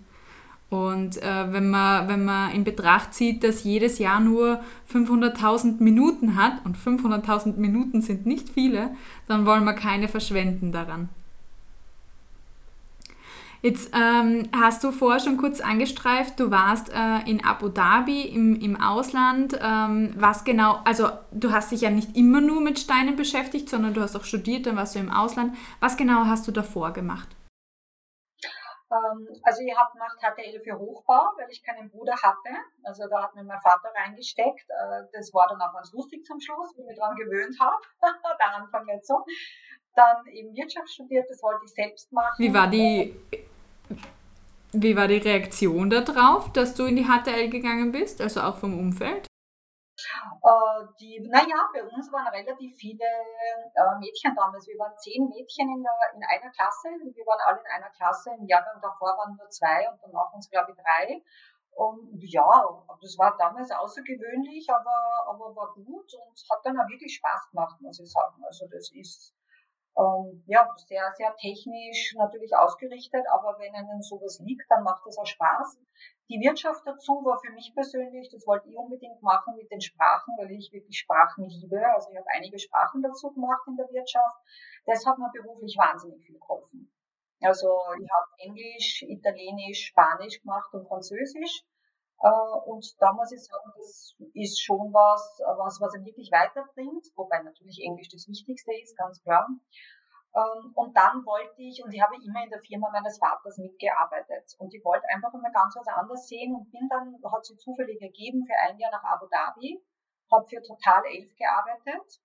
Und 0.71 1.23
äh, 1.23 1.53
wenn, 1.53 1.71
man, 1.71 2.09
wenn 2.09 2.25
man 2.25 2.51
in 2.53 2.65
Betracht 2.65 3.15
zieht, 3.15 3.45
dass 3.45 3.65
jedes 3.65 3.99
Jahr 3.99 4.21
nur 4.21 4.61
500.000 4.93 5.83
Minuten 5.83 6.37
hat, 6.37 6.65
und 6.65 6.77
500.000 6.77 7.57
Minuten 7.57 8.03
sind 8.03 8.27
nicht 8.27 8.49
viele, 8.49 8.91
dann 9.29 9.47
wollen 9.47 9.65
wir 9.65 9.75
keine 9.75 10.09
verschwenden 10.09 10.73
daran. 10.73 11.09
Jetzt 13.65 13.93
ähm, 13.95 14.43
hast 14.55 14.85
du 14.85 14.93
vorher 14.93 15.21
schon 15.21 15.39
kurz 15.39 15.63
angestreift, 15.63 16.39
du 16.39 16.51
warst 16.51 16.91
äh, 16.91 17.21
in 17.25 17.43
Abu 17.43 17.71
Dhabi 17.71 18.21
im, 18.21 18.61
im 18.61 18.79
Ausland. 18.79 19.59
Ähm, 19.59 20.11
was 20.19 20.45
genau, 20.45 20.81
also 20.85 21.09
du 21.33 21.51
hast 21.51 21.73
dich 21.73 21.81
ja 21.81 21.89
nicht 21.89 22.15
immer 22.15 22.43
nur 22.43 22.61
mit 22.61 22.79
Steinen 22.79 23.17
beschäftigt, 23.17 23.71
sondern 23.71 23.95
du 23.95 24.03
hast 24.03 24.17
auch 24.17 24.25
studiert, 24.25 24.67
dann 24.67 24.77
warst 24.77 24.97
du 24.97 24.99
im 24.99 25.11
Ausland. 25.11 25.55
Was 25.81 25.97
genau 25.97 26.27
hast 26.27 26.47
du 26.47 26.53
davor 26.53 26.93
gemacht? 26.93 27.29
Ähm, 28.95 29.29
also 29.43 29.63
ich 29.63 29.77
habe 29.77 29.93
gemacht 29.93 30.19
HTL 30.21 30.61
für 30.61 30.79
Hochbau, 30.79 31.33
weil 31.37 31.51
ich 31.51 31.63
keinen 31.65 31.91
Bruder 31.91 32.15
hatte. 32.15 32.55
Also 32.85 33.09
da 33.09 33.25
hat 33.25 33.35
mir 33.35 33.43
mein 33.43 33.61
Vater 33.61 33.93
reingesteckt. 33.95 34.71
Äh, 34.71 35.03
das 35.13 35.35
war 35.35 35.49
dann 35.49 35.61
auch 35.61 35.75
ganz 35.75 35.93
lustig 35.93 36.25
zum 36.25 36.41
Schluss, 36.41 36.73
wie 36.77 36.83
ich 36.83 36.87
mich 36.87 36.99
daran 36.99 37.17
gewöhnt 37.17 37.59
habe. 37.59 37.83
Der 38.39 38.55
Anfang 38.55 38.87
nicht 38.87 39.05
so. 39.05 39.25
Dann 39.97 40.27
eben 40.27 40.55
Wirtschaft 40.55 40.91
studiert, 40.91 41.27
das 41.29 41.43
wollte 41.43 41.65
ich 41.65 41.73
selbst 41.73 42.13
machen. 42.13 42.35
Wie 42.39 42.53
war 42.53 42.69
die 42.69 43.15
wie 44.77 44.97
war 44.97 45.07
die 45.07 45.19
Reaktion 45.19 45.89
darauf, 45.89 46.53
dass 46.53 46.75
du 46.75 46.85
in 46.87 46.97
die 46.97 47.05
HTL 47.05 47.49
gegangen 47.49 47.93
bist, 47.93 48.21
also 48.21 48.41
auch 48.41 48.57
vom 48.57 48.77
Umfeld? 48.77 49.29
Äh, 49.95 50.81
die, 50.99 51.23
naja, 51.31 51.71
bei 51.73 51.83
uns 51.85 52.11
waren 52.11 52.27
relativ 52.29 52.77
viele 52.77 53.05
äh, 53.05 53.99
Mädchen 53.99 54.35
damals. 54.35 54.67
Wir 54.67 54.79
waren 54.79 54.97
zehn 54.99 55.29
Mädchen 55.29 55.69
in, 55.71 55.83
der, 55.83 55.95
in 56.15 56.23
einer 56.25 56.51
Klasse. 56.51 56.89
Wir 56.99 57.27
waren 57.27 57.41
alle 57.47 57.61
in 57.61 57.67
einer 57.67 57.91
Klasse. 57.91 58.31
Im 58.39 58.47
Jahrgang 58.47 58.81
davor 58.83 59.17
waren 59.17 59.37
nur 59.37 59.49
zwei 59.51 59.89
und 59.91 60.01
danach 60.03 60.33
uns, 60.33 60.51
glaube 60.51 60.73
ich, 60.73 60.77
drei. 60.77 61.23
Und 61.75 62.23
ja, 62.23 62.47
das 63.01 63.19
war 63.19 63.37
damals 63.37 63.71
außergewöhnlich, 63.71 64.69
aber, 64.71 65.27
aber 65.27 65.57
war 65.57 65.75
gut 65.75 66.07
und 66.15 66.37
hat 66.51 66.65
dann 66.65 66.79
auch 66.79 66.89
wirklich 66.89 67.17
Spaß 67.17 67.51
gemacht, 67.51 67.81
muss 67.81 67.99
ich 67.99 68.11
sagen. 68.11 68.43
Also 68.47 68.67
das 68.71 68.93
ist 68.95 69.35
ähm, 69.99 70.43
ja, 70.47 70.69
sehr, 70.87 71.13
sehr 71.17 71.35
technisch 71.37 72.15
natürlich 72.17 72.55
ausgerichtet, 72.55 73.25
aber 73.31 73.59
wenn 73.59 73.75
einem 73.75 74.03
sowas 74.03 74.41
liegt, 74.41 74.69
dann 74.71 74.83
macht 74.83 75.07
es 75.07 75.19
auch 75.19 75.27
Spaß. 75.27 75.79
Die 76.31 76.41
Wirtschaft 76.41 76.83
dazu 76.87 77.13
war 77.25 77.39
für 77.39 77.53
mich 77.53 77.73
persönlich, 77.75 78.31
das 78.31 78.47
wollte 78.47 78.69
ich 78.69 78.77
unbedingt 78.77 79.21
machen 79.21 79.57
mit 79.57 79.71
den 79.71 79.81
Sprachen, 79.81 80.33
weil 80.39 80.51
ich 80.53 80.73
wirklich 80.73 80.99
Sprachen 80.99 81.45
liebe. 81.45 81.77
Also 81.95 82.11
ich 82.11 82.17
habe 82.17 82.27
einige 82.35 82.59
Sprachen 82.59 83.03
dazu 83.03 83.31
gemacht 83.33 83.63
in 83.69 83.77
der 83.77 83.91
Wirtschaft. 83.91 84.39
Das 84.87 85.05
hat 85.05 85.19
mir 85.19 85.31
beruflich 85.33 85.77
wahnsinnig 85.77 86.25
viel 86.25 86.39
geholfen. 86.39 86.91
Also 87.43 87.69
ich 88.01 88.09
habe 88.11 88.31
Englisch, 88.39 89.03
Italienisch, 89.03 89.89
Spanisch 89.89 90.41
gemacht 90.41 90.73
und 90.73 90.89
Französisch. 90.89 91.63
Äh, 92.23 92.57
und 92.65 92.87
da 93.01 93.13
muss 93.13 93.33
ich 93.33 93.45
sagen, 93.45 93.71
das 93.77 94.17
ist 94.33 94.63
schon 94.63 94.93
was, 94.95 95.41
was, 95.59 95.81
was 95.81 95.95
einen 95.95 96.07
wirklich 96.07 96.31
weiterbringt, 96.33 97.05
wobei 97.17 97.43
natürlich 97.43 97.81
Englisch 97.85 98.09
das 98.09 98.27
Wichtigste 98.29 98.73
ist, 98.83 98.97
ganz 98.97 99.23
klar. 99.23 99.47
Ähm, 100.35 100.73
und 100.75 100.97
dann 100.97 101.25
wollte 101.25 101.63
ich, 101.63 101.83
und 101.85 101.93
ich 101.93 102.03
habe 102.03 102.17
immer 102.17 102.43
in 102.43 102.51
der 102.51 102.61
Firma 102.61 102.91
meines 102.91 103.19
Vaters 103.19 103.57
mitgearbeitet, 103.59 104.55
und 104.59 104.75
ich 104.75 104.85
wollte 104.85 105.07
einfach 105.09 105.33
mal 105.33 105.53
ganz 105.53 105.77
was 105.77 105.87
anderes 105.87 106.27
sehen 106.27 106.55
und 106.55 106.71
bin 106.73 106.89
dann, 106.89 107.15
hat 107.31 107.45
sich 107.45 107.59
zufällig 107.59 108.03
ergeben, 108.03 108.45
für 108.45 108.59
ein 108.69 108.79
Jahr 108.79 108.91
nach 108.91 109.05
Abu 109.05 109.27
Dhabi, 109.27 109.81
habe 110.33 110.47
für 110.49 110.61
Total 110.63 111.05
11 111.07 111.37
gearbeitet, 111.37 112.21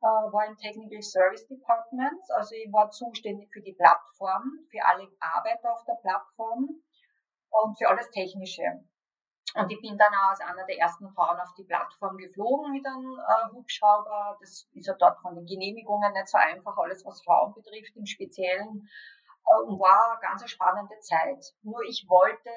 äh, 0.00 0.06
war 0.06 0.46
im 0.46 0.56
Technical 0.56 1.02
Service 1.02 1.46
Department, 1.48 2.22
also 2.30 2.54
ich 2.54 2.72
war 2.72 2.90
zuständig 2.90 3.52
für 3.52 3.60
die 3.60 3.74
Plattform, 3.74 4.66
für 4.70 4.82
alle 4.82 5.06
Arbeiter 5.20 5.72
auf 5.72 5.84
der 5.84 5.98
Plattform 6.00 6.80
und 7.50 7.78
für 7.78 7.88
alles 7.88 8.08
Technische. 8.10 8.89
Und 9.54 9.70
ich 9.70 9.80
bin 9.80 9.98
dann 9.98 10.14
auch 10.14 10.30
als 10.30 10.40
einer 10.40 10.64
der 10.64 10.78
ersten 10.78 11.08
Frauen 11.10 11.40
auf 11.40 11.52
die 11.58 11.64
Plattform 11.64 12.16
geflogen 12.16 12.72
mit 12.72 12.86
einem 12.86 13.18
äh, 13.18 13.52
Hubschrauber. 13.52 14.36
Das 14.40 14.68
ist 14.72 14.86
ja 14.86 14.94
dort 14.94 15.20
von 15.20 15.34
den 15.34 15.46
Genehmigungen 15.46 16.12
nicht 16.12 16.28
so 16.28 16.38
einfach, 16.38 16.76
alles 16.76 17.04
was 17.04 17.22
Frauen 17.22 17.52
betrifft 17.54 17.96
im 17.96 18.06
Speziellen. 18.06 18.88
Und 19.42 19.80
war 19.80 20.12
eine 20.12 20.20
ganz 20.20 20.48
spannende 20.48 20.96
Zeit. 21.00 21.44
Nur 21.62 21.82
ich 21.82 22.06
wollte 22.08 22.50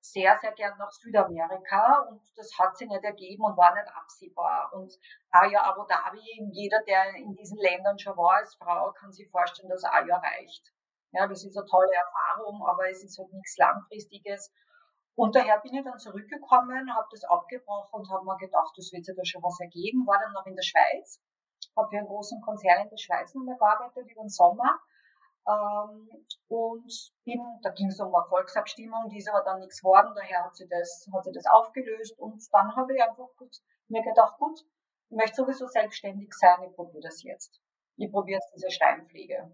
sehr, 0.00 0.38
sehr 0.38 0.52
gern 0.52 0.78
nach 0.78 0.92
Südamerika 0.92 2.06
und 2.08 2.20
das 2.36 2.56
hat 2.56 2.76
sich 2.76 2.88
nicht 2.88 3.02
ergeben 3.02 3.42
und 3.42 3.56
war 3.56 3.74
nicht 3.74 3.88
absehbar. 3.88 4.70
Und 4.72 4.92
ja 5.50 5.62
Abu 5.64 5.84
Dhabi, 5.86 6.20
jeder, 6.52 6.82
der 6.86 7.16
in 7.16 7.34
diesen 7.34 7.58
Ländern 7.58 7.98
schon 7.98 8.16
war 8.16 8.36
als 8.36 8.54
Frau, 8.54 8.92
kann 8.92 9.12
sich 9.12 9.28
vorstellen, 9.30 9.70
dass 9.70 9.82
Jahr 9.82 10.22
reicht. 10.22 10.72
Ja, 11.12 11.26
das 11.26 11.44
ist 11.44 11.56
eine 11.56 11.66
tolle 11.66 11.92
Erfahrung, 11.92 12.64
aber 12.66 12.88
es 12.90 13.02
ist 13.02 13.18
halt 13.18 13.32
nichts 13.32 13.56
Langfristiges. 13.56 14.52
Und 15.16 15.34
daher 15.34 15.58
bin 15.60 15.74
ich 15.74 15.82
dann 15.82 15.98
zurückgekommen, 15.98 16.94
habe 16.94 17.08
das 17.10 17.24
abgebrochen 17.24 18.00
und 18.00 18.10
habe 18.10 18.24
mir 18.24 18.36
gedacht, 18.36 18.72
das 18.76 18.92
wird 18.92 19.04
sich 19.04 19.16
da 19.16 19.24
schon 19.24 19.42
was 19.42 19.58
ergeben. 19.60 20.06
War 20.06 20.20
dann 20.20 20.32
noch 20.32 20.44
in 20.44 20.54
der 20.54 20.62
Schweiz, 20.62 21.22
habe 21.74 21.88
für 21.88 21.96
einen 21.96 22.06
großen 22.06 22.40
Konzern 22.42 22.84
in 22.84 22.90
der 22.90 22.98
Schweiz 22.98 23.34
nochmal 23.34 23.56
gearbeitet 23.56 24.10
über 24.10 24.22
den 24.22 24.28
Sommer. 24.28 24.78
Ähm, 25.48 26.10
und 26.48 26.92
bin, 27.24 27.40
da 27.62 27.70
ging 27.70 27.88
es 27.88 27.98
um 28.00 28.14
eine 28.14 28.28
Volksabstimmung, 28.28 29.08
die 29.08 29.18
ist 29.18 29.30
aber 29.30 29.42
dann 29.42 29.60
nichts 29.60 29.80
geworden, 29.80 30.12
daher 30.14 30.44
hat 30.44 30.56
sie 30.56 30.66
das, 30.68 31.08
hat 31.14 31.24
sie 31.24 31.32
das 31.32 31.46
aufgelöst 31.46 32.18
und 32.18 32.42
dann 32.52 32.74
habe 32.74 32.94
ich 32.94 33.02
einfach 33.02 33.28
gut, 33.36 33.56
mir 33.86 34.02
gedacht, 34.02 34.36
gut, 34.38 34.58
ich 35.08 35.16
möchte 35.16 35.36
sowieso 35.36 35.68
selbstständig 35.68 36.32
sein, 36.32 36.64
ich 36.68 36.74
probiere 36.74 37.02
das 37.02 37.22
jetzt. 37.22 37.60
Ich 37.96 38.10
probiere 38.10 38.38
jetzt 38.38 38.52
diese 38.56 38.70
Steinpflege. 38.70 39.52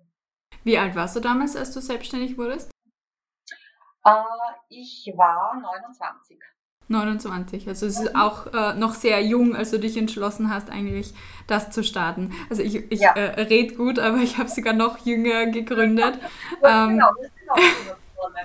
Wie 0.64 0.78
alt 0.78 0.96
warst 0.96 1.14
du 1.14 1.20
damals, 1.20 1.56
als 1.56 1.72
du 1.72 1.80
selbstständig 1.80 2.38
wurdest? 2.38 2.71
Äh, 4.04 4.10
ich 4.68 5.12
war 5.16 5.54
29. 5.60 6.38
29, 6.88 7.68
also 7.68 7.86
es 7.86 7.98
ist 8.00 8.14
auch 8.14 8.52
äh, 8.52 8.74
noch 8.74 8.94
sehr 8.94 9.24
jung, 9.24 9.56
als 9.56 9.70
du 9.70 9.78
dich 9.78 9.96
entschlossen 9.96 10.52
hast, 10.52 10.70
eigentlich 10.70 11.14
das 11.46 11.70
zu 11.70 11.82
starten. 11.82 12.32
Also 12.50 12.62
ich, 12.62 12.90
ich 12.90 13.00
ja. 13.00 13.12
äh, 13.12 13.42
rede 13.42 13.74
gut, 13.74 13.98
aber 13.98 14.18
ich 14.18 14.38
habe 14.38 14.48
sogar 14.48 14.74
noch 14.74 14.98
jünger 14.98 15.46
gegründet. 15.46 16.18
ähm, 16.62 16.90
genau, 16.90 17.10
das 17.14 17.26
ist 17.26 17.50
auch 17.50 17.58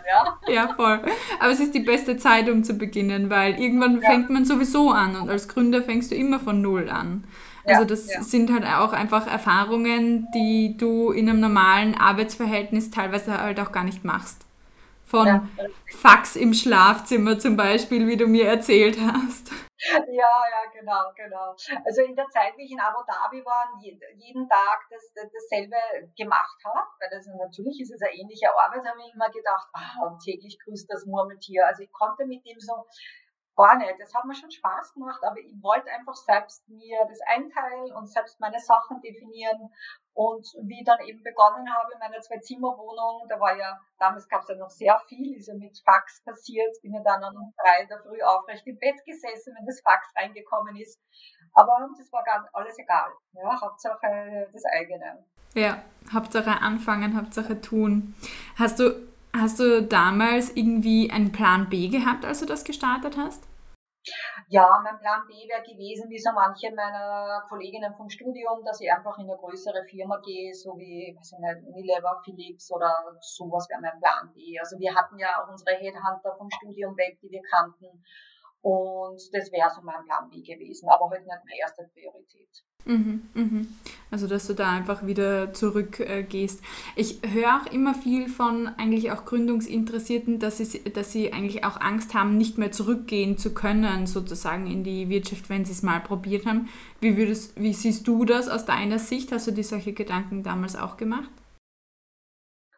ja. 0.09 0.37
ja, 0.53 0.73
voll. 0.73 1.01
Aber 1.39 1.51
es 1.51 1.59
ist 1.59 1.73
die 1.75 1.81
beste 1.81 2.17
Zeit, 2.17 2.49
um 2.49 2.63
zu 2.63 2.75
beginnen, 2.75 3.29
weil 3.29 3.59
irgendwann 3.59 4.01
ja. 4.01 4.09
fängt 4.09 4.29
man 4.29 4.45
sowieso 4.45 4.91
an 4.91 5.15
und 5.15 5.29
als 5.29 5.47
Gründer 5.47 5.83
fängst 5.83 6.11
du 6.11 6.15
immer 6.15 6.39
von 6.39 6.61
Null 6.61 6.89
an. 6.89 7.25
Also 7.65 7.83
das 7.83 8.11
ja. 8.11 8.23
sind 8.23 8.51
halt 8.51 8.65
auch 8.65 8.93
einfach 8.93 9.27
Erfahrungen, 9.27 10.29
die 10.33 10.77
du 10.77 11.11
in 11.11 11.29
einem 11.29 11.41
normalen 11.41 11.95
Arbeitsverhältnis 11.95 12.91
teilweise 12.91 13.41
halt 13.41 13.59
auch 13.59 13.73
gar 13.73 13.83
nicht 13.83 14.05
machst 14.05 14.46
von 15.07 15.25
ja. 15.25 15.47
Fax 15.87 16.35
im 16.35 16.53
Schlafzimmer 16.53 17.39
zum 17.39 17.55
Beispiel, 17.55 18.07
wie 18.07 18.17
du 18.17 18.27
mir 18.27 18.47
erzählt 18.47 18.97
hast. 18.99 19.51
Ja, 19.79 20.33
ja, 20.51 20.71
genau, 20.73 21.13
genau. 21.15 21.55
Also 21.85 22.01
in 22.01 22.15
der 22.15 22.27
Zeit, 22.27 22.57
wie 22.57 22.65
ich 22.65 22.71
in 22.71 22.79
Abu 22.79 22.99
Dhabi 23.05 23.45
war, 23.45 23.71
jeden 23.79 24.49
Tag 24.49 24.87
das, 24.89 25.13
das, 25.13 25.29
dasselbe 25.31 25.77
gemacht 26.17 26.57
habe, 26.65 26.87
weil 26.99 27.09
das 27.11 27.27
natürlich 27.27 27.79
ist 27.81 27.93
es 27.93 28.01
eine 28.01 28.13
ähnliche 28.13 28.49
Arbeit, 28.49 28.85
habe 28.85 28.99
ich 28.99 29.13
immer 29.13 29.29
gedacht, 29.29 29.69
ah, 29.73 30.07
und 30.07 30.19
täglich 30.19 30.57
grüßt 30.65 30.89
das 30.89 31.05
Murmeltier. 31.05 31.65
Also 31.65 31.83
ich 31.83 31.91
konnte 31.91 32.25
mit 32.25 32.43
dem 32.45 32.59
so 32.59 32.73
gar 33.57 33.77
nicht. 33.77 33.99
Das 33.99 34.13
hat 34.13 34.23
mir 34.25 34.35
schon 34.35 34.51
Spaß 34.51 34.93
gemacht, 34.93 35.21
aber 35.23 35.39
ich 35.39 35.51
wollte 35.61 35.89
einfach 35.91 36.15
selbst 36.15 36.67
mir 36.69 36.99
das 37.09 37.19
einteilen 37.27 37.91
und 37.93 38.07
selbst 38.07 38.39
meine 38.39 38.59
Sachen 38.59 39.01
definieren. 39.01 39.69
Und 40.13 40.47
wie 40.63 40.79
ich 40.79 40.85
dann 40.85 40.99
eben 41.01 41.21
begonnen 41.23 41.67
habe 41.73 41.93
in 41.93 41.99
meiner 41.99 42.21
Zwei-Zimmer-Wohnung, 42.21 43.27
da 43.27 43.39
war 43.39 43.55
ja, 43.57 43.79
damals 43.99 44.27
gab 44.29 44.41
es 44.43 44.49
ja 44.49 44.55
noch 44.55 44.69
sehr 44.69 44.97
viel, 45.07 45.35
ist 45.35 45.47
ja 45.47 45.55
mit 45.55 45.77
Fax 45.83 46.23
passiert, 46.23 46.75
bin 46.81 46.93
ja 46.93 47.01
dann 47.03 47.23
um 47.23 47.53
drei 47.57 47.83
in 47.83 47.89
der 47.89 47.99
Früh 47.99 48.21
aufrecht 48.21 48.65
im 48.65 48.79
Bett 48.79 49.03
gesessen, 49.05 49.53
wenn 49.57 49.65
das 49.65 49.81
Fax 49.81 50.07
reingekommen 50.15 50.75
ist. 50.77 50.99
Aber 51.53 51.87
das 51.97 52.11
war 52.11 52.23
gar 52.23 52.47
alles 52.53 52.77
egal. 52.77 53.11
Ja, 53.33 53.59
Hauptsache 53.59 54.49
das 54.53 54.63
eigene. 54.65 55.25
Ja, 55.53 55.81
Hauptsache 56.13 56.61
anfangen, 56.61 57.17
Hauptsache 57.17 57.59
tun. 57.59 58.15
Hast 58.55 58.79
du 58.79 59.07
Hast 59.39 59.59
du 59.59 59.83
damals 59.83 60.55
irgendwie 60.55 61.11
einen 61.11 61.31
Plan 61.31 61.69
B 61.69 61.89
gehabt, 61.89 62.25
als 62.25 62.39
du 62.39 62.47
das 62.47 62.63
gestartet 62.63 63.17
hast? 63.17 63.46
Ja, 64.49 64.79
mein 64.83 64.97
Plan 64.99 65.21
B 65.27 65.33
wäre 65.47 65.61
gewesen, 65.61 66.09
wie 66.09 66.19
so 66.19 66.31
manche 66.31 66.71
meiner 66.73 67.43
Kolleginnen 67.49 67.93
vom 67.95 68.09
Studium, 68.09 68.63
dass 68.63 68.79
ich 68.81 68.91
einfach 68.91 69.17
in 69.17 69.29
eine 69.29 69.37
größere 69.37 69.83
Firma 69.83 70.17
gehe, 70.23 70.53
so 70.53 70.77
wie, 70.77 71.15
weiß 71.17 71.33
ich 71.33 71.39
nicht, 71.39 71.67
Unilever, 71.67 72.21
Philips 72.23 72.71
oder 72.71 72.93
sowas 73.19 73.67
wäre 73.69 73.81
mein 73.81 73.99
Plan 73.99 74.31
B. 74.33 74.57
Also 74.59 74.79
wir 74.79 74.93
hatten 74.95 75.17
ja 75.19 75.43
auch 75.43 75.49
unsere 75.49 75.75
Headhunter 75.75 76.35
vom 76.37 76.49
Studium 76.49 76.95
weg, 76.95 77.19
die 77.21 77.31
wir 77.31 77.41
kannten. 77.41 78.03
Und 78.67 79.21
das 79.31 79.49
wäre 79.53 79.69
so 79.73 79.81
mein 79.81 80.03
Plan 80.03 80.29
B 80.29 80.41
gewesen, 80.41 80.89
aber 80.89 81.05
heute 81.05 81.25
halt 81.29 81.45
nicht 81.45 81.45
meine 81.45 81.59
erste 81.61 81.89
Priorität. 81.93 82.49
Mhm, 82.83 83.21
mhm. 83.33 83.67
Also, 84.11 84.27
dass 84.27 84.45
du 84.45 84.53
da 84.53 84.71
einfach 84.71 85.05
wieder 85.05 85.53
zurückgehst. 85.53 86.59
Äh, 86.59 86.99
ich 86.99 87.21
höre 87.25 87.61
auch 87.61 87.71
immer 87.71 87.93
viel 87.93 88.27
von 88.27 88.67
eigentlich 88.77 89.13
auch 89.13 89.23
Gründungsinteressierten, 89.23 90.39
dass 90.39 90.57
sie, 90.57 90.83
dass 90.83 91.13
sie 91.13 91.31
eigentlich 91.31 91.63
auch 91.63 91.79
Angst 91.79 92.13
haben, 92.13 92.35
nicht 92.35 92.57
mehr 92.57 92.73
zurückgehen 92.73 93.37
zu 93.37 93.53
können, 93.53 94.05
sozusagen 94.05 94.67
in 94.67 94.83
die 94.83 95.07
Wirtschaft, 95.07 95.49
wenn 95.49 95.63
sie 95.63 95.71
es 95.71 95.81
mal 95.81 96.01
probiert 96.01 96.45
haben. 96.45 96.67
Wie, 96.99 97.15
würdest, 97.15 97.57
wie 97.57 97.73
siehst 97.73 98.05
du 98.05 98.25
das 98.25 98.49
aus 98.49 98.65
deiner 98.65 98.99
Sicht? 98.99 99.31
Hast 99.31 99.47
du 99.47 99.51
dir 99.51 99.63
solche 99.63 99.93
Gedanken 99.93 100.43
damals 100.43 100.75
auch 100.75 100.97
gemacht? 100.97 101.29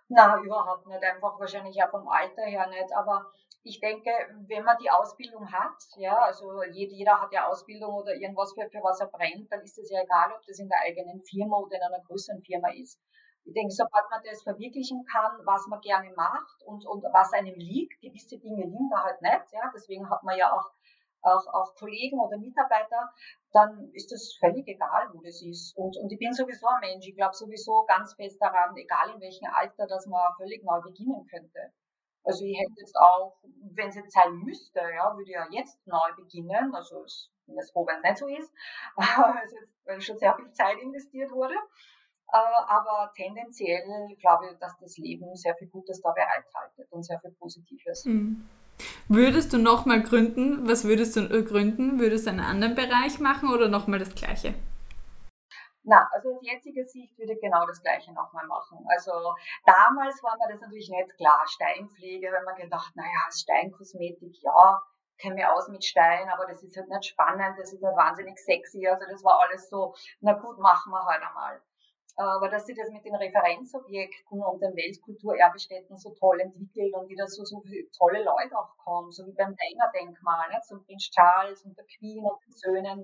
Na, 0.09 0.41
überhaupt 0.41 0.87
nicht. 0.87 1.03
Einfach 1.03 1.39
wahrscheinlich 1.39 1.81
auch 1.83 1.91
vom 1.91 2.07
Alter 2.07 2.41
her 2.43 2.67
nicht. 2.67 2.91
Aber 2.95 3.31
ich 3.63 3.79
denke, 3.79 4.09
wenn 4.47 4.63
man 4.63 4.77
die 4.81 4.89
Ausbildung 4.89 5.51
hat, 5.51 5.77
ja, 5.97 6.17
also 6.17 6.63
jeder 6.63 7.21
hat 7.21 7.31
ja 7.31 7.47
Ausbildung 7.47 7.93
oder 7.93 8.15
irgendwas, 8.15 8.53
für, 8.53 8.67
für 8.69 8.81
was 8.81 8.99
er 8.99 9.07
brennt, 9.07 9.51
dann 9.51 9.61
ist 9.61 9.77
es 9.77 9.89
ja 9.91 10.01
egal, 10.01 10.31
ob 10.33 10.41
das 10.47 10.59
in 10.59 10.67
der 10.67 10.79
eigenen 10.81 11.21
Firma 11.23 11.57
oder 11.57 11.75
in 11.75 11.83
einer 11.83 12.03
größeren 12.03 12.41
Firma 12.41 12.69
ist. 12.71 12.99
Ich 13.45 13.53
denke, 13.53 13.71
sobald 13.71 14.09
man 14.09 14.21
das 14.23 14.41
verwirklichen 14.43 15.05
kann, 15.05 15.39
was 15.45 15.67
man 15.67 15.81
gerne 15.81 16.11
macht 16.15 16.63
und, 16.65 16.85
und 16.85 17.03
was 17.13 17.33
einem 17.33 17.55
liegt, 17.55 18.01
gewisse 18.01 18.37
Dinge 18.39 18.63
liegen 18.65 18.89
da 18.91 19.03
halt 19.03 19.21
nicht, 19.21 19.53
ja, 19.53 19.71
deswegen 19.73 20.09
hat 20.09 20.23
man 20.23 20.37
ja 20.37 20.51
auch, 20.53 20.71
auch, 21.21 21.45
auch 21.53 21.75
Kollegen 21.75 22.19
oder 22.19 22.37
Mitarbeiter, 22.37 23.09
dann 23.51 23.89
ist 23.93 24.12
das 24.12 24.35
völlig 24.39 24.67
egal, 24.67 25.09
wo 25.13 25.21
das 25.21 25.41
ist. 25.41 25.75
Und, 25.75 25.97
und 25.97 26.12
ich 26.12 26.19
bin 26.19 26.33
sowieso 26.33 26.67
ein 26.67 26.79
Mensch, 26.81 27.07
ich 27.07 27.15
glaube 27.15 27.35
sowieso 27.35 27.83
ganz 27.88 28.13
fest 28.13 28.38
daran, 28.39 28.75
egal 28.77 29.13
in 29.13 29.21
welchem 29.21 29.47
Alter, 29.51 29.88
dass 29.88 30.05
man 30.05 30.33
völlig 30.38 30.63
neu 30.63 30.79
beginnen 30.81 31.25
könnte. 31.29 31.73
Also 32.23 32.45
ich 32.45 32.59
hätte 32.59 32.73
jetzt 32.77 32.95
auch, 32.95 33.38
wenn 33.73 33.89
es 33.89 33.95
jetzt 33.95 34.13
sein 34.13 34.33
müsste, 34.43 34.79
ja, 34.79 35.15
würde 35.15 35.29
ich 35.29 35.35
ja 35.35 35.47
jetzt 35.49 35.79
neu 35.88 36.13
beginnen. 36.15 36.75
Also 36.75 37.03
ich 37.05 37.31
bin 37.45 37.55
jetzt 37.55 37.71
froh, 37.71 37.88
wenn 37.88 37.97
es 37.97 38.03
nicht 38.03 38.17
so 38.17 38.27
ist, 38.27 38.53
weil 39.85 40.01
schon 40.01 40.17
sehr 40.19 40.35
viel 40.35 40.51
Zeit 40.51 40.77
investiert 40.77 41.31
wurde. 41.31 41.55
Äh, 42.31 42.38
aber 42.67 43.12
tendenziell 43.15 43.83
glaube 44.19 44.51
ich, 44.51 44.59
dass 44.59 44.77
das 44.77 44.97
Leben 44.97 45.35
sehr 45.35 45.55
viel 45.55 45.69
Gutes 45.69 46.01
da 46.01 46.12
bereithaltet 46.12 46.91
und 46.91 47.03
sehr 47.03 47.19
viel 47.19 47.31
Positives. 47.31 48.05
Mhm. 48.05 48.47
Würdest 49.11 49.53
du 49.53 49.57
nochmal 49.57 50.03
gründen? 50.03 50.67
Was 50.69 50.83
würdest 50.83 51.15
du 51.15 51.21
äh, 51.21 51.41
gründen? 51.41 51.99
Würdest 51.99 52.27
du 52.27 52.29
einen 52.29 52.41
anderen 52.41 52.75
Bereich 52.75 53.19
machen 53.19 53.51
oder 53.51 53.67
nochmal 53.67 53.97
das 53.97 54.13
Gleiche? 54.13 54.53
Na, 55.81 56.07
also 56.13 56.35
aus 56.35 56.41
jetziger 56.43 56.85
Sicht 56.85 57.17
würde 57.17 57.33
ich 57.33 57.41
genau 57.41 57.65
das 57.65 57.81
Gleiche 57.81 58.13
nochmal 58.13 58.45
machen. 58.45 58.77
Also 58.87 59.11
damals 59.65 60.21
war 60.21 60.37
mir 60.37 60.53
das 60.53 60.61
natürlich 60.61 60.91
nicht 60.91 61.17
klar, 61.17 61.41
Steinpflege, 61.47 62.31
wenn 62.31 62.43
man 62.43 62.55
gedacht, 62.55 62.95
naja, 62.95 63.25
Steinkosmetik, 63.33 64.43
ja, 64.43 64.79
kenne 65.17 65.33
mich 65.33 65.45
aus 65.47 65.67
mit 65.69 65.83
Stein, 65.83 66.29
aber 66.29 66.45
das 66.45 66.61
ist 66.61 66.77
halt 66.77 66.89
nicht 66.89 67.05
spannend, 67.05 67.57
das 67.57 67.73
ist 67.73 67.81
nicht 67.81 67.95
wahnsinnig 67.95 68.37
sexy. 68.37 68.87
Also 68.87 69.05
das 69.09 69.23
war 69.23 69.39
alles 69.39 69.71
so, 69.71 69.95
na 70.19 70.33
gut, 70.33 70.59
machen 70.59 70.91
wir 70.91 71.03
halt 71.03 71.23
einmal. 71.23 71.59
Aber 72.15 72.49
dass 72.49 72.65
sie 72.65 72.73
das 72.73 72.89
mit 72.91 73.05
den 73.05 73.15
Referenzobjekten 73.15 74.41
und 74.43 74.61
den 74.61 74.75
Weltkulturerbestätten 74.75 75.95
so 75.95 76.13
toll 76.15 76.41
entwickelt 76.41 76.93
und 76.93 77.07
wieder 77.07 77.27
so, 77.27 77.45
so 77.45 77.61
viele 77.61 77.89
tolle 77.91 78.23
Leute 78.23 78.57
auch 78.57 78.75
kommen, 78.83 79.11
so 79.11 79.25
wie 79.25 79.33
beim 79.33 79.55
Deiner-Denkmal, 79.55 80.49
ne, 80.49 80.59
zum 80.67 80.83
Prinz 80.83 81.09
Charles 81.11 81.63
und 81.63 81.77
der 81.77 81.85
Queen 81.97 82.25
und 82.25 82.43
den 82.45 82.53
Söhnen. 82.53 82.99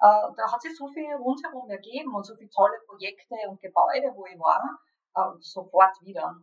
Äh, 0.00 0.28
da 0.36 0.52
hat 0.52 0.60
sich 0.60 0.76
so 0.76 0.86
viel 0.88 1.14
rundherum 1.14 1.70
ergeben 1.70 2.14
und 2.14 2.26
so 2.26 2.34
viele 2.36 2.50
tolle 2.50 2.76
Projekte 2.86 3.36
und 3.48 3.60
Gebäude, 3.62 4.12
wo 4.14 4.26
ich 4.26 4.38
war, 4.38 4.78
äh, 5.16 5.38
sofort 5.40 5.96
wieder. 6.02 6.36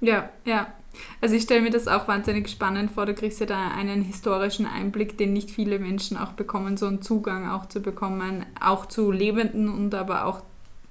Ja, 0.00 0.28
ja. 0.44 0.74
Also 1.20 1.36
ich 1.36 1.42
stelle 1.44 1.62
mir 1.62 1.70
das 1.70 1.88
auch 1.88 2.06
wahnsinnig 2.06 2.48
spannend 2.48 2.90
vor. 2.90 3.06
Du 3.06 3.14
kriegst 3.14 3.40
ja 3.40 3.46
da 3.46 3.68
einen 3.68 4.02
historischen 4.02 4.66
Einblick, 4.66 5.16
den 5.16 5.32
nicht 5.32 5.50
viele 5.50 5.78
Menschen 5.78 6.18
auch 6.18 6.32
bekommen, 6.32 6.76
so 6.76 6.86
einen 6.86 7.00
Zugang 7.00 7.48
auch 7.48 7.66
zu 7.66 7.80
bekommen, 7.80 8.44
auch 8.60 8.86
zu 8.86 9.10
lebenden 9.10 9.72
und 9.72 9.94
aber 9.94 10.26
auch 10.26 10.42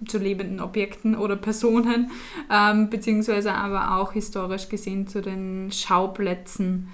zu 0.07 0.17
lebenden 0.17 0.59
Objekten 0.59 1.15
oder 1.15 1.35
Personen, 1.35 2.11
ähm, 2.51 2.89
beziehungsweise 2.89 3.53
aber 3.53 3.97
auch 3.97 4.13
historisch 4.13 4.69
gesehen 4.69 5.07
zu 5.07 5.21
den 5.21 5.71
Schauplätzen 5.71 6.91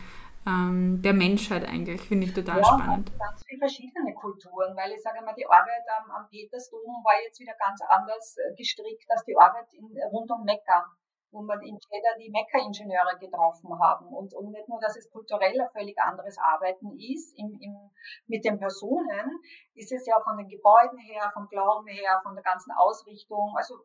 ähm, 0.47 1.01
der 1.01 1.13
Menschheit 1.13 1.67
eigentlich, 1.67 2.01
finde 2.01 2.27
ich 2.27 2.33
total 2.33 2.59
ja, 2.59 2.65
spannend. 2.65 3.11
Ganz 3.17 3.43
viele 3.45 3.59
verschiedene 3.59 4.13
Kulturen, 4.13 4.75
weil 4.75 4.91
ich 4.91 5.01
sage 5.01 5.23
mal, 5.23 5.35
die 5.37 5.45
Arbeit 5.45 5.85
am, 6.01 6.11
am 6.11 6.27
Petersdom 6.29 6.81
war 7.03 7.13
jetzt 7.23 7.39
wieder 7.39 7.53
ganz 7.59 7.79
anders 7.87 8.37
äh, 8.37 8.55
gestrickt 8.55 9.05
als 9.09 9.23
die 9.25 9.37
Arbeit 9.37 9.71
in, 9.73 9.85
rund 10.11 10.31
um 10.31 10.43
Mekka 10.43 10.85
wo 11.31 11.41
wir 11.41 11.59
in 11.61 11.79
Jeddah 11.79 12.17
die 12.19 12.29
Mekka-Ingenieure 12.29 13.17
getroffen 13.19 13.79
haben. 13.79 14.07
Und, 14.07 14.33
und 14.33 14.51
nicht 14.51 14.67
nur, 14.67 14.79
dass 14.79 14.97
es 14.97 15.09
kulturell 15.09 15.59
ein 15.59 15.69
völlig 15.71 15.97
anderes 15.99 16.37
Arbeiten 16.37 16.91
ist, 16.97 17.37
im, 17.37 17.57
im, 17.59 17.91
mit 18.27 18.43
den 18.43 18.59
Personen, 18.59 19.39
ist 19.73 19.91
es 19.91 20.05
ja 20.05 20.19
von 20.21 20.37
den 20.37 20.47
Gebäuden 20.47 20.99
her, 20.99 21.31
vom 21.33 21.47
Glauben 21.47 21.87
her, 21.87 22.19
von 22.23 22.35
der 22.35 22.43
ganzen 22.43 22.71
Ausrichtung. 22.71 23.53
Also 23.55 23.75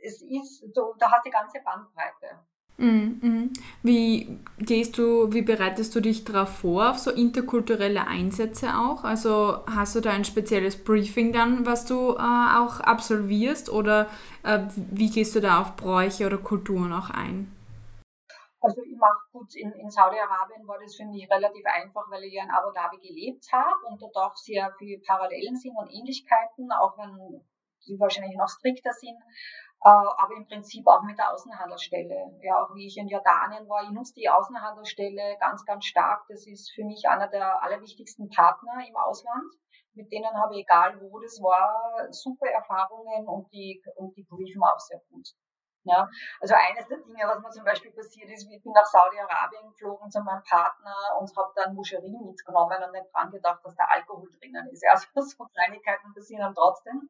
es 0.00 0.22
ist, 0.22 0.64
du, 0.74 0.94
da 0.98 1.10
hast 1.10 1.26
die 1.26 1.30
ganze 1.30 1.60
Bandbreite. 1.60 2.46
Mhm, 2.80 3.18
mhm. 3.22 3.52
Wie 3.82 4.38
gehst 4.58 4.98
du, 4.98 5.32
wie 5.32 5.42
bereitest 5.42 5.96
du 5.96 6.00
dich 6.00 6.24
darauf 6.24 6.58
vor, 6.58 6.90
auf 6.90 6.98
so 6.98 7.10
interkulturelle 7.10 8.06
Einsätze 8.06 8.68
auch? 8.78 9.02
Also 9.02 9.64
hast 9.66 9.96
du 9.96 10.00
da 10.00 10.10
ein 10.10 10.24
spezielles 10.24 10.82
Briefing 10.84 11.32
dann, 11.32 11.66
was 11.66 11.86
du 11.86 12.12
äh, 12.12 12.20
auch 12.20 12.78
absolvierst 12.78 13.68
oder 13.68 14.06
äh, 14.44 14.60
wie 14.76 15.10
gehst 15.10 15.34
du 15.34 15.40
da 15.40 15.60
auf 15.60 15.74
Bräuche 15.74 16.26
oder 16.26 16.38
Kulturen 16.38 16.92
auch 16.92 17.10
ein? 17.10 17.52
Also 18.60 18.80
ich 18.82 18.96
mache 18.96 19.26
gut, 19.32 19.54
in, 19.56 19.72
in 19.72 19.90
Saudi-Arabien 19.90 20.66
war 20.66 20.78
das 20.80 20.94
für 20.94 21.04
mich 21.04 21.28
relativ 21.30 21.64
einfach, 21.66 22.08
weil 22.10 22.24
ich 22.24 22.34
ja 22.34 22.44
in 22.44 22.50
Abu 22.50 22.70
Dhabi 22.72 22.98
gelebt 22.98 23.46
habe 23.52 23.86
und 23.86 24.00
da 24.00 24.06
doch 24.12 24.36
sehr 24.36 24.72
viele 24.78 25.00
Parallelen 25.00 25.56
sind 25.56 25.76
und 25.76 25.90
Ähnlichkeiten, 25.90 26.70
auch 26.72 26.96
wenn 26.98 27.40
sie 27.80 27.98
wahrscheinlich 27.98 28.36
noch 28.36 28.48
strikter 28.48 28.92
sind. 28.92 29.18
Äh, 29.84 29.88
aber 29.88 30.34
im 30.36 30.46
Prinzip 30.46 30.86
auch 30.86 31.02
mit 31.02 31.18
der 31.18 31.32
Außenhandelsstelle. 31.32 32.38
Ja, 32.42 32.64
auch 32.64 32.74
wie 32.74 32.86
ich 32.86 32.96
in 32.96 33.08
Jordanien 33.08 33.68
war, 33.68 33.84
ich 33.84 33.90
nutze 33.90 34.14
die 34.14 34.28
Außenhandelsstelle 34.28 35.36
ganz, 35.38 35.64
ganz 35.64 35.84
stark. 35.84 36.24
Das 36.28 36.46
ist 36.46 36.72
für 36.72 36.84
mich 36.84 37.08
einer 37.08 37.28
der 37.28 37.62
allerwichtigsten 37.62 38.28
Partner 38.28 38.84
im 38.88 38.96
Ausland. 38.96 39.54
Mit 39.94 40.10
denen 40.10 40.34
habe 40.34 40.54
ich, 40.54 40.60
egal 40.62 41.00
wo 41.00 41.18
das 41.20 41.40
war, 41.40 42.06
super 42.10 42.48
Erfahrungen 42.48 43.26
und 43.26 43.52
die, 43.52 43.82
und 43.96 44.16
die 44.16 44.24
briefen 44.24 44.62
auch 44.62 44.78
sehr 44.78 45.00
gut. 45.10 45.28
Ja, 45.84 46.06
also 46.40 46.54
eines 46.54 46.86
der 46.88 46.98
Dinge, 46.98 47.24
was 47.24 47.40
mir 47.40 47.50
zum 47.50 47.64
Beispiel 47.64 47.92
passiert 47.92 48.28
ist, 48.30 48.46
ich 48.50 48.62
bin 48.62 48.72
nach 48.72 48.84
Saudi-Arabien 48.84 49.70
geflogen 49.70 50.10
zu 50.10 50.20
meinem 50.20 50.42
Partner 50.42 50.94
und 51.18 51.30
habe 51.36 51.52
dann 51.54 51.74
Moucherie 51.74 52.18
mitgenommen 52.20 52.82
und 52.84 52.92
nicht 52.92 53.06
dran 53.14 53.30
gedacht, 53.30 53.60
dass 53.64 53.74
da 53.74 53.84
Alkohol 53.84 54.28
drinnen 54.38 54.68
ist. 54.68 54.84
Also 54.86 55.06
so 55.22 55.44
Kleinigkeiten 55.46 56.12
passieren 56.12 56.52
trotzdem. 56.54 57.08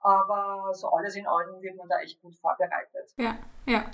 Aber 0.00 0.72
so 0.74 0.88
alles 0.90 1.16
in 1.16 1.26
allem 1.26 1.60
wird 1.60 1.76
man 1.76 1.88
da 1.88 1.98
echt 1.98 2.22
gut 2.22 2.34
vorbereitet. 2.36 3.12
Ja, 3.16 3.36
ja, 3.66 3.84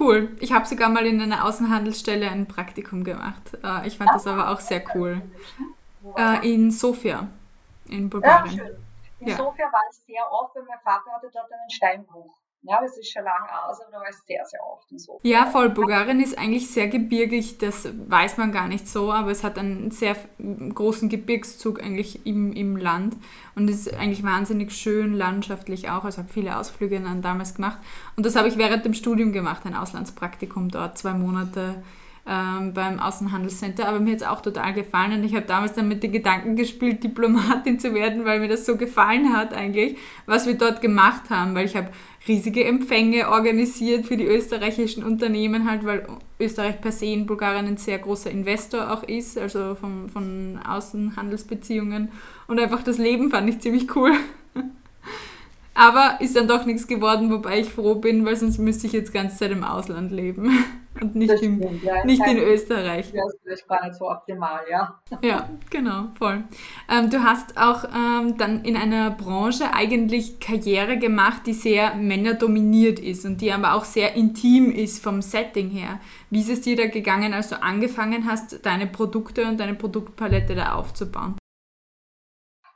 cool. 0.00 0.34
Ich 0.40 0.52
habe 0.52 0.66
sogar 0.66 0.88
mal 0.88 1.06
in 1.06 1.20
einer 1.20 1.44
Außenhandelsstelle 1.44 2.30
ein 2.30 2.48
Praktikum 2.48 3.04
gemacht. 3.04 3.58
Äh, 3.62 3.86
ich 3.86 3.98
fand 3.98 4.08
ja, 4.08 4.14
das 4.14 4.26
aber 4.26 4.50
auch 4.50 4.60
sehr 4.60 4.82
cool. 4.94 5.20
Äh, 6.16 6.52
in 6.52 6.70
Sofia, 6.70 7.28
in 7.86 8.08
Bulgarien. 8.08 8.56
Ja, 8.56 8.64
schön. 8.64 8.76
In 9.20 9.28
ja. 9.28 9.36
Sofia 9.36 9.66
war 9.66 9.82
ich 9.90 9.98
sehr 9.98 10.32
oft, 10.32 10.56
weil 10.56 10.64
mein 10.64 10.80
Vater 10.80 11.12
hatte 11.12 11.30
dort 11.32 11.52
einen 11.52 11.70
Steinbruch. 11.70 12.34
Ja, 12.64 12.80
das 12.80 12.96
ist 12.96 13.12
schon 13.12 13.24
lange 13.24 13.64
aus, 13.64 13.80
aber 13.80 13.90
da 13.90 13.98
war 13.98 14.08
ich 14.08 14.16
sehr, 14.16 14.44
sehr 14.46 14.60
oft 14.64 14.90
in 14.92 14.98
Sofia. 14.98 15.30
Ja, 15.30 15.46
voll. 15.46 15.70
Bulgarien 15.70 16.20
ist 16.20 16.38
eigentlich 16.38 16.70
sehr 16.70 16.86
gebirgig, 16.86 17.58
das 17.58 17.88
weiß 18.08 18.36
man 18.36 18.52
gar 18.52 18.68
nicht 18.68 18.86
so, 18.88 19.12
aber 19.12 19.32
es 19.32 19.42
hat 19.42 19.58
einen 19.58 19.90
sehr 19.90 20.16
großen 20.38 21.08
Gebirgszug 21.08 21.82
eigentlich 21.82 22.24
im, 22.24 22.52
im 22.52 22.76
Land 22.76 23.16
und 23.56 23.68
ist 23.68 23.92
eigentlich 23.92 24.22
wahnsinnig 24.22 24.72
schön 24.72 25.12
landschaftlich 25.12 25.90
auch. 25.90 26.04
Also 26.04 26.18
habe 26.18 26.32
viele 26.32 26.56
Ausflüge 26.56 27.00
dann 27.00 27.20
damals 27.20 27.54
gemacht 27.54 27.78
und 28.16 28.24
das 28.24 28.36
habe 28.36 28.46
ich 28.46 28.56
während 28.56 28.84
dem 28.84 28.94
Studium 28.94 29.32
gemacht, 29.32 29.62
ein 29.66 29.74
Auslandspraktikum 29.74 30.68
dort, 30.68 30.98
zwei 30.98 31.14
Monate 31.14 31.82
ähm, 32.24 32.72
beim 32.72 33.00
Außenhandelscenter, 33.00 33.88
aber 33.88 33.98
mir 33.98 34.12
hat 34.12 34.20
es 34.20 34.26
auch 34.26 34.42
total 34.42 34.72
gefallen 34.74 35.12
und 35.12 35.24
ich 35.24 35.34
habe 35.34 35.46
damals 35.46 35.72
dann 35.72 35.88
mit 35.88 36.02
den 36.02 36.12
Gedanken 36.12 36.54
gespielt, 36.54 37.02
Diplomatin 37.04 37.80
zu 37.80 37.94
werden, 37.94 38.24
weil 38.24 38.40
mir 38.40 38.48
das 38.48 38.64
so 38.64 38.76
gefallen 38.76 39.36
hat 39.36 39.52
eigentlich, 39.52 39.96
was 40.26 40.46
wir 40.46 40.54
dort 40.54 40.80
gemacht 40.80 41.30
haben, 41.30 41.54
weil 41.54 41.66
ich 41.66 41.76
habe 41.76 41.88
riesige 42.28 42.64
Empfänge 42.64 43.28
organisiert 43.28 44.06
für 44.06 44.16
die 44.16 44.26
österreichischen 44.26 45.02
Unternehmen, 45.02 45.68
halt, 45.68 45.84
weil 45.84 46.06
Österreich 46.38 46.80
per 46.80 46.92
se 46.92 47.06
in 47.06 47.26
Bulgarien 47.26 47.66
ein 47.66 47.76
sehr 47.76 47.98
großer 47.98 48.30
Investor 48.30 48.92
auch 48.92 49.02
ist, 49.02 49.36
also 49.36 49.74
von, 49.74 50.08
von 50.08 50.60
Außenhandelsbeziehungen. 50.64 52.10
Und 52.46 52.60
einfach 52.60 52.84
das 52.84 52.98
Leben 52.98 53.30
fand 53.30 53.48
ich 53.48 53.58
ziemlich 53.58 53.94
cool. 53.96 54.12
Aber 55.74 56.20
ist 56.20 56.36
dann 56.36 56.46
doch 56.46 56.66
nichts 56.66 56.86
geworden, 56.86 57.30
wobei 57.30 57.60
ich 57.60 57.70
froh 57.70 57.96
bin, 57.96 58.24
weil 58.24 58.36
sonst 58.36 58.58
müsste 58.58 58.86
ich 58.86 58.92
jetzt 58.92 59.12
ganze 59.12 59.38
Zeit 59.38 59.50
im 59.50 59.64
Ausland 59.64 60.12
leben 60.12 60.64
und 61.00 61.14
nicht, 61.14 61.42
im, 61.42 61.60
ja, 61.82 62.04
nicht 62.04 62.26
in 62.26 62.38
Österreich. 62.38 63.12
Ja, 63.12 63.22
das 63.44 63.60
ist 63.60 63.68
gar 63.68 63.84
nicht 63.84 63.96
so 63.96 64.10
optimal, 64.10 64.60
ja. 64.70 65.00
Ja, 65.22 65.48
genau, 65.70 66.08
voll. 66.18 66.44
Ähm, 66.90 67.10
du 67.10 67.22
hast 67.22 67.56
auch 67.56 67.84
ähm, 67.84 68.36
dann 68.36 68.64
in 68.64 68.76
einer 68.76 69.10
Branche 69.10 69.72
eigentlich 69.72 70.40
Karriere 70.40 70.98
gemacht, 70.98 71.42
die 71.46 71.54
sehr 71.54 71.94
männerdominiert 71.94 72.98
ist 72.98 73.24
und 73.24 73.40
die 73.40 73.52
aber 73.52 73.74
auch 73.74 73.84
sehr 73.84 74.14
intim 74.14 74.70
ist 74.70 75.02
vom 75.02 75.22
Setting 75.22 75.70
her. 75.70 76.00
Wie 76.30 76.40
ist 76.40 76.50
es 76.50 76.60
dir 76.60 76.76
da 76.76 76.86
gegangen, 76.86 77.34
als 77.34 77.48
du 77.48 77.62
angefangen 77.62 78.26
hast, 78.28 78.64
deine 78.64 78.86
Produkte 78.86 79.46
und 79.46 79.58
deine 79.60 79.74
Produktpalette 79.74 80.54
da 80.54 80.74
aufzubauen? 80.74 81.36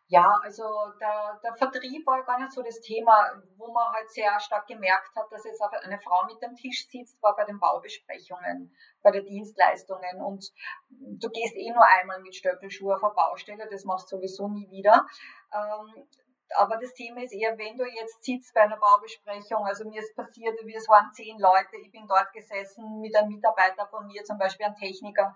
Ja, 0.08 0.38
also 0.40 0.62
der, 1.00 1.40
der 1.42 1.54
Vertrieb 1.56 2.06
war 2.06 2.22
gar 2.24 2.38
nicht 2.38 2.52
so 2.52 2.62
das 2.62 2.80
Thema, 2.80 3.42
wo 3.56 3.72
man 3.72 3.92
halt 3.92 4.08
sehr 4.08 4.38
stark 4.38 4.68
gemerkt 4.68 5.10
hat, 5.16 5.26
dass 5.32 5.44
jetzt 5.44 5.60
eine 5.60 5.98
Frau 5.98 6.24
mit 6.26 6.42
am 6.44 6.54
Tisch 6.54 6.86
sitzt, 6.88 7.20
war 7.22 7.34
bei 7.34 7.44
den 7.44 7.58
Baubesprechungen, 7.58 8.72
bei 9.02 9.10
den 9.10 9.24
Dienstleistungen 9.24 10.22
und 10.22 10.52
du 10.88 11.28
gehst 11.30 11.56
eh 11.56 11.72
nur 11.72 11.84
einmal 11.84 12.20
mit 12.20 12.36
Stöckelschuhe 12.36 12.94
auf 12.94 13.02
eine 13.02 13.14
Baustelle, 13.14 13.68
das 13.68 13.84
machst 13.84 14.12
du 14.12 14.16
sowieso 14.16 14.46
nie 14.46 14.70
wieder. 14.70 15.06
Ähm, 15.52 16.06
aber 16.54 16.76
das 16.76 16.94
Thema 16.94 17.22
ist 17.22 17.32
eher, 17.32 17.58
wenn 17.58 17.76
du 17.76 17.84
jetzt 17.84 18.22
sitzt 18.22 18.54
bei 18.54 18.60
einer 18.60 18.76
Baubesprechung, 18.76 19.64
also 19.66 19.84
mir 19.88 20.00
ist 20.00 20.14
passiert, 20.14 20.56
wir 20.64 20.80
waren 20.88 21.12
zehn 21.12 21.38
Leute, 21.38 21.76
ich 21.82 21.90
bin 21.90 22.06
dort 22.06 22.32
gesessen 22.32 23.00
mit 23.00 23.16
einem 23.16 23.30
Mitarbeiter 23.30 23.86
von 23.88 24.06
mir, 24.06 24.22
zum 24.22 24.38
Beispiel 24.38 24.66
einem 24.66 24.76
Techniker, 24.76 25.34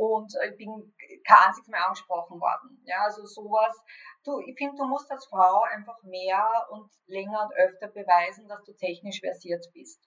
und 0.00 0.32
ich 0.48 0.56
bin 0.56 0.94
kein 1.28 1.48
einziges 1.48 1.68
mehr 1.68 1.84
angesprochen 1.84 2.40
worden. 2.40 2.80
Ja, 2.84 3.02
also 3.04 3.22
sowas. 3.26 3.76
Du, 4.24 4.40
ich 4.40 4.56
finde, 4.56 4.76
du 4.76 4.86
musst 4.86 5.10
als 5.10 5.26
Frau 5.26 5.62
einfach 5.62 6.02
mehr 6.04 6.42
und 6.70 6.90
länger 7.06 7.42
und 7.44 7.52
öfter 7.54 7.88
beweisen, 7.88 8.48
dass 8.48 8.64
du 8.64 8.72
technisch 8.72 9.20
versiert 9.20 9.66
bist. 9.74 10.02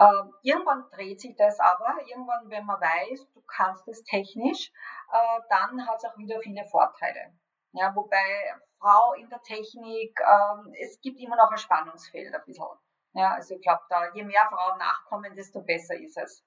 Ähm, 0.00 0.34
irgendwann 0.42 0.90
dreht 0.90 1.20
sich 1.20 1.36
das 1.36 1.60
aber, 1.60 1.94
irgendwann, 2.08 2.50
wenn 2.50 2.66
man 2.66 2.80
weiß, 2.80 3.30
du 3.32 3.42
kannst 3.46 3.86
es 3.86 4.02
technisch, 4.02 4.72
äh, 5.12 5.40
dann 5.48 5.86
hat 5.86 5.98
es 5.98 6.04
auch 6.04 6.18
wieder 6.18 6.40
viele 6.40 6.64
Vorteile. 6.64 7.38
Ja, 7.70 7.94
wobei 7.94 8.56
Frau 8.80 9.12
in 9.12 9.28
der 9.28 9.42
Technik, 9.42 10.18
ähm, 10.20 10.74
es 10.80 11.00
gibt 11.00 11.20
immer 11.20 11.36
noch 11.36 11.52
ein 11.52 11.58
Spannungsfeld 11.58 12.34
ein 12.34 12.42
bisschen. 12.44 12.66
Ja, 13.12 13.34
also 13.34 13.54
ich 13.54 13.62
glaube, 13.62 13.84
je 14.14 14.24
mehr 14.24 14.48
Frauen 14.50 14.78
nachkommen, 14.78 15.36
desto 15.36 15.62
besser 15.62 15.94
ist 15.94 16.18
es. 16.18 16.44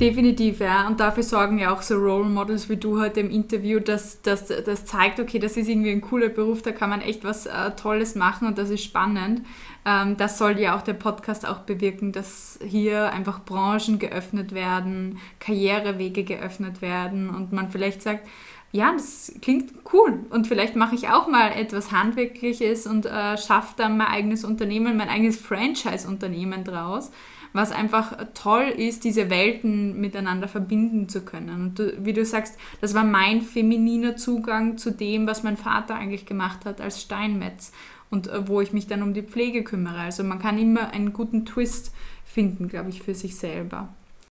Definitiv, 0.00 0.60
ja. 0.60 0.88
Und 0.88 1.00
dafür 1.00 1.22
sorgen 1.22 1.58
ja 1.58 1.72
auch 1.72 1.82
so 1.82 1.94
Role 1.96 2.24
Models 2.28 2.68
wie 2.68 2.76
du 2.76 2.98
heute 3.00 3.20
im 3.20 3.30
Interview, 3.30 3.78
dass 3.78 4.22
das 4.22 4.46
zeigt, 4.86 5.20
okay, 5.20 5.38
das 5.38 5.56
ist 5.56 5.68
irgendwie 5.68 5.90
ein 5.90 6.00
cooler 6.00 6.28
Beruf, 6.30 6.62
da 6.62 6.72
kann 6.72 6.90
man 6.90 7.02
echt 7.02 7.24
was 7.24 7.46
äh, 7.46 7.70
Tolles 7.76 8.14
machen 8.14 8.48
und 8.48 8.56
das 8.56 8.70
ist 8.70 8.82
spannend. 8.82 9.42
Ähm, 9.84 10.16
das 10.16 10.38
soll 10.38 10.58
ja 10.58 10.76
auch 10.76 10.82
der 10.82 10.94
Podcast 10.94 11.46
auch 11.46 11.58
bewirken, 11.60 12.10
dass 12.10 12.58
hier 12.66 13.12
einfach 13.12 13.44
Branchen 13.44 13.98
geöffnet 13.98 14.52
werden, 14.54 15.18
Karrierewege 15.40 16.24
geöffnet 16.24 16.80
werden 16.80 17.28
und 17.28 17.52
man 17.52 17.68
vielleicht 17.68 18.02
sagt, 18.02 18.26
ja, 18.74 18.90
das 18.92 19.34
klingt 19.42 19.72
cool 19.92 20.20
und 20.30 20.46
vielleicht 20.46 20.74
mache 20.74 20.94
ich 20.94 21.08
auch 21.08 21.28
mal 21.28 21.52
etwas 21.52 21.92
Handwerkliches 21.92 22.86
und 22.86 23.04
äh, 23.04 23.36
schaffe 23.36 23.74
dann 23.76 23.98
mein 23.98 24.06
eigenes 24.06 24.44
Unternehmen, 24.44 24.96
mein 24.96 25.10
eigenes 25.10 25.36
Franchise-Unternehmen 25.36 26.64
draus 26.64 27.10
was 27.52 27.72
einfach 27.72 28.16
toll 28.34 28.64
ist, 28.64 29.04
diese 29.04 29.30
Welten 29.30 30.00
miteinander 30.00 30.48
verbinden 30.48 31.08
zu 31.08 31.24
können. 31.24 31.50
Und 31.50 31.78
du, 31.78 32.04
wie 32.04 32.12
du 32.12 32.24
sagst, 32.24 32.58
das 32.80 32.94
war 32.94 33.04
mein 33.04 33.42
femininer 33.42 34.16
Zugang 34.16 34.78
zu 34.78 34.90
dem, 34.90 35.26
was 35.26 35.42
mein 35.42 35.56
Vater 35.56 35.94
eigentlich 35.94 36.26
gemacht 36.26 36.64
hat 36.64 36.80
als 36.80 37.00
Steinmetz 37.00 37.72
und 38.10 38.28
äh, 38.28 38.48
wo 38.48 38.60
ich 38.60 38.72
mich 38.72 38.86
dann 38.86 39.02
um 39.02 39.14
die 39.14 39.22
Pflege 39.22 39.64
kümmere. 39.64 40.00
Also 40.00 40.24
man 40.24 40.38
kann 40.38 40.58
immer 40.58 40.90
einen 40.90 41.12
guten 41.12 41.44
Twist 41.44 41.94
finden, 42.24 42.68
glaube 42.68 42.90
ich, 42.90 43.02
für 43.02 43.14
sich 43.14 43.36
selber. 43.36 43.88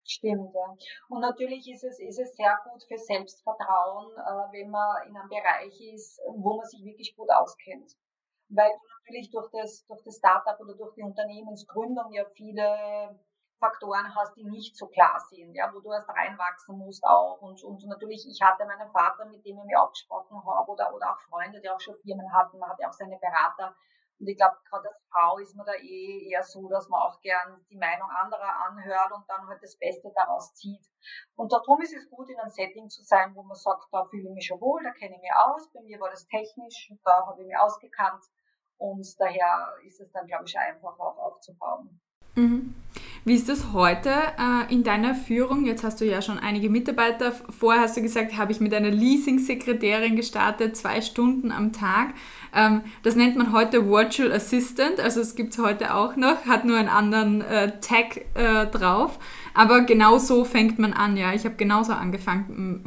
Stimmt, 0.06 0.52
ja. 0.54 0.76
Und 1.08 1.20
natürlich 1.20 1.66
ist 1.70 1.82
es, 1.82 1.98
ist 1.98 2.18
es 2.18 2.36
sehr 2.36 2.58
gut 2.64 2.82
für 2.86 2.98
Selbstvertrauen, 2.98 4.12
äh, 4.16 4.52
wenn 4.52 4.70
man 4.70 5.08
in 5.08 5.16
einem 5.16 5.28
Bereich 5.28 5.80
ist, 5.94 6.20
wo 6.26 6.56
man 6.56 6.66
sich 6.66 6.84
wirklich 6.84 7.16
gut 7.16 7.30
auskennt 7.30 7.96
weil 8.48 8.70
du 8.70 8.86
natürlich 9.04 9.30
durch 9.30 9.48
das, 9.50 9.86
durch 9.86 10.02
das 10.02 10.16
Startup 10.16 10.58
oder 10.60 10.74
durch 10.74 10.94
die 10.94 11.02
Unternehmensgründung 11.02 12.12
ja 12.12 12.24
viele 12.34 13.18
Faktoren 13.58 14.14
hast, 14.14 14.36
die 14.36 14.44
nicht 14.44 14.76
so 14.76 14.88
klar 14.88 15.18
sind, 15.30 15.54
ja, 15.54 15.72
wo 15.72 15.80
du 15.80 15.90
erst 15.90 16.08
reinwachsen 16.08 16.76
musst 16.76 17.04
auch. 17.04 17.40
Und, 17.40 17.62
und 17.62 17.82
natürlich, 17.86 18.26
ich 18.28 18.40
hatte 18.42 18.66
meinen 18.66 18.90
Vater, 18.90 19.24
mit 19.26 19.44
dem 19.44 19.58
ich 19.58 19.64
mich 19.64 19.76
abgesprochen 19.76 20.44
habe, 20.44 20.70
oder, 20.70 20.94
oder 20.94 21.12
auch 21.12 21.20
Freunde, 21.30 21.60
die 21.60 21.70
auch 21.70 21.80
schon 21.80 21.96
Firmen 22.02 22.30
hatten, 22.32 22.58
man 22.58 22.70
hatte 22.70 22.86
auch 22.86 22.92
seine 22.92 23.18
Berater. 23.18 23.74
Und 24.20 24.28
ich 24.28 24.36
glaube, 24.36 24.56
gerade 24.68 24.88
als 24.88 25.02
Frau 25.10 25.38
ist 25.38 25.56
man 25.56 25.66
da 25.66 25.72
eh 25.74 26.28
eher 26.30 26.42
so, 26.42 26.68
dass 26.68 26.88
man 26.88 27.00
auch 27.00 27.20
gern 27.20 27.64
die 27.68 27.76
Meinung 27.76 28.08
anderer 28.10 28.66
anhört 28.66 29.12
und 29.12 29.28
dann 29.28 29.46
halt 29.48 29.60
das 29.62 29.76
Beste 29.76 30.12
daraus 30.14 30.54
zieht. 30.54 30.84
Und 31.34 31.52
darum 31.52 31.80
ist 31.80 31.96
es 31.96 32.08
gut, 32.08 32.28
in 32.28 32.38
einem 32.38 32.50
Setting 32.50 32.88
zu 32.88 33.02
sein, 33.02 33.34
wo 33.34 33.42
man 33.42 33.56
sagt, 33.56 33.86
da 33.90 34.04
fühle 34.04 34.28
ich 34.28 34.34
mich 34.34 34.46
schon 34.46 34.60
wohl, 34.60 34.82
da 34.84 34.92
kenne 34.92 35.16
ich 35.16 35.20
mich 35.20 35.34
aus, 35.34 35.68
bei 35.72 35.80
mir 35.80 35.98
war 35.98 36.10
das 36.10 36.26
technisch, 36.28 36.92
da 37.04 37.26
habe 37.26 37.40
ich 37.40 37.48
mich 37.48 37.56
ausgekannt 37.56 38.24
und 38.84 39.20
daher 39.20 39.72
ist 39.86 40.00
es 40.00 40.12
dann, 40.12 40.26
glaube 40.26 40.44
ich, 40.46 40.58
einfach 40.58 40.98
auch 40.98 41.16
aufzubauen. 41.18 41.88
Mhm. 42.36 42.74
Wie 43.24 43.34
ist 43.34 43.48
das 43.48 43.72
heute 43.72 44.10
äh, 44.10 44.72
in 44.72 44.84
deiner 44.84 45.14
Führung? 45.14 45.64
Jetzt 45.64 45.82
hast 45.82 46.00
du 46.00 46.04
ja 46.04 46.20
schon 46.20 46.38
einige 46.38 46.68
Mitarbeiter. 46.68 47.32
Vorher 47.32 47.82
hast 47.82 47.96
du 47.96 48.02
gesagt, 48.02 48.36
habe 48.36 48.52
ich 48.52 48.60
mit 48.60 48.74
einer 48.74 48.90
Leasing-Sekretärin 48.90 50.16
gestartet, 50.16 50.76
zwei 50.76 51.00
Stunden 51.00 51.50
am 51.50 51.72
Tag. 51.72 52.12
Ähm, 52.54 52.82
das 53.02 53.16
nennt 53.16 53.36
man 53.36 53.52
heute 53.52 53.88
Virtual 53.88 54.30
Assistant, 54.30 55.00
also 55.00 55.20
es 55.20 55.34
gibt 55.34 55.54
es 55.54 55.58
heute 55.58 55.94
auch 55.94 56.16
noch, 56.16 56.44
hat 56.44 56.64
nur 56.64 56.76
einen 56.76 56.88
anderen 56.88 57.40
äh, 57.40 57.80
Tag 57.80 58.26
äh, 58.34 58.66
drauf. 58.66 59.18
Aber 59.54 59.82
genau 59.82 60.18
so 60.18 60.44
fängt 60.44 60.80
man 60.80 60.92
an, 60.92 61.16
ja. 61.16 61.32
Ich 61.32 61.44
habe 61.44 61.54
genauso 61.54 61.92
angefangen, 61.92 62.82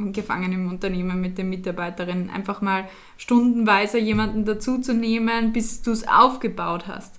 im 0.52 0.68
Unternehmen 0.68 1.20
mit 1.20 1.38
den 1.38 1.48
Mitarbeiterinnen, 1.48 2.28
einfach 2.28 2.60
mal 2.60 2.86
stundenweise 3.16 3.98
jemanden 3.98 4.44
dazuzunehmen, 4.44 5.52
bis 5.54 5.80
du 5.80 5.92
es 5.92 6.06
aufgebaut 6.06 6.86
hast. 6.86 7.18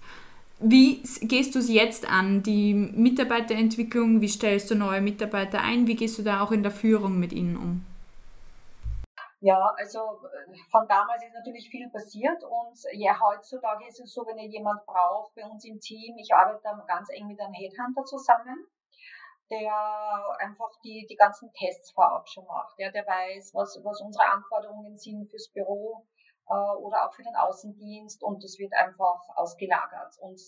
Wie 0.60 1.02
gehst 1.22 1.56
du 1.56 1.60
es 1.60 1.70
jetzt 1.70 2.08
an, 2.08 2.44
die 2.44 2.74
Mitarbeiterentwicklung? 2.74 4.22
Wie 4.22 4.28
stellst 4.28 4.70
du 4.70 4.76
neue 4.76 5.02
Mitarbeiter 5.02 5.62
ein? 5.62 5.88
Wie 5.88 5.96
gehst 5.96 6.20
du 6.20 6.24
da 6.24 6.42
auch 6.42 6.52
in 6.52 6.64
der 6.64 6.72
Führung 6.72 7.18
mit 7.18 7.34
ihnen 7.34 7.58
um? 7.58 7.86
Ja, 9.42 9.74
also 9.78 10.00
äh, 10.00 10.58
von 10.70 10.86
damals 10.90 11.24
ist 11.24 11.34
natürlich 11.34 11.70
viel 11.70 11.90
passiert 11.90 12.44
und 12.44 12.78
ja, 12.92 13.18
heutzutage 13.22 13.88
ist 13.88 14.02
es 14.02 14.14
so, 14.14 14.26
wenn 14.28 14.38
ihr 14.38 14.50
jemand 14.50 14.86
braucht 14.86 15.34
bei 15.34 15.46
uns 15.46 15.64
im 15.64 15.80
Team, 15.80 16.18
ich 16.18 16.34
arbeite 16.34 16.62
ganz 16.86 17.08
eng 17.10 17.28
mit 17.28 17.40
einem 17.40 17.54
Headhunter 17.54 18.04
zusammen, 18.04 18.68
der 19.50 19.74
einfach 20.40 20.72
die, 20.84 21.06
die 21.10 21.16
ganzen 21.16 21.52
Tests 21.54 21.92
vorab 21.92 22.28
schon 22.30 22.46
macht, 22.46 22.76
ja, 22.78 22.92
der 22.92 23.06
weiß, 23.06 23.54
was, 23.54 23.80
was 23.84 24.02
unsere 24.02 24.30
Anforderungen 24.32 24.98
sind 24.98 25.30
fürs 25.30 25.50
Büro, 25.52 26.06
äh, 26.50 26.76
oder 26.82 27.06
auch 27.06 27.14
für 27.14 27.24
den 27.24 27.36
Außendienst 27.36 28.24
und 28.24 28.44
es 28.44 28.58
wird 28.58 28.74
einfach 28.74 29.22
ausgelagert. 29.36 30.18
Und 30.20 30.40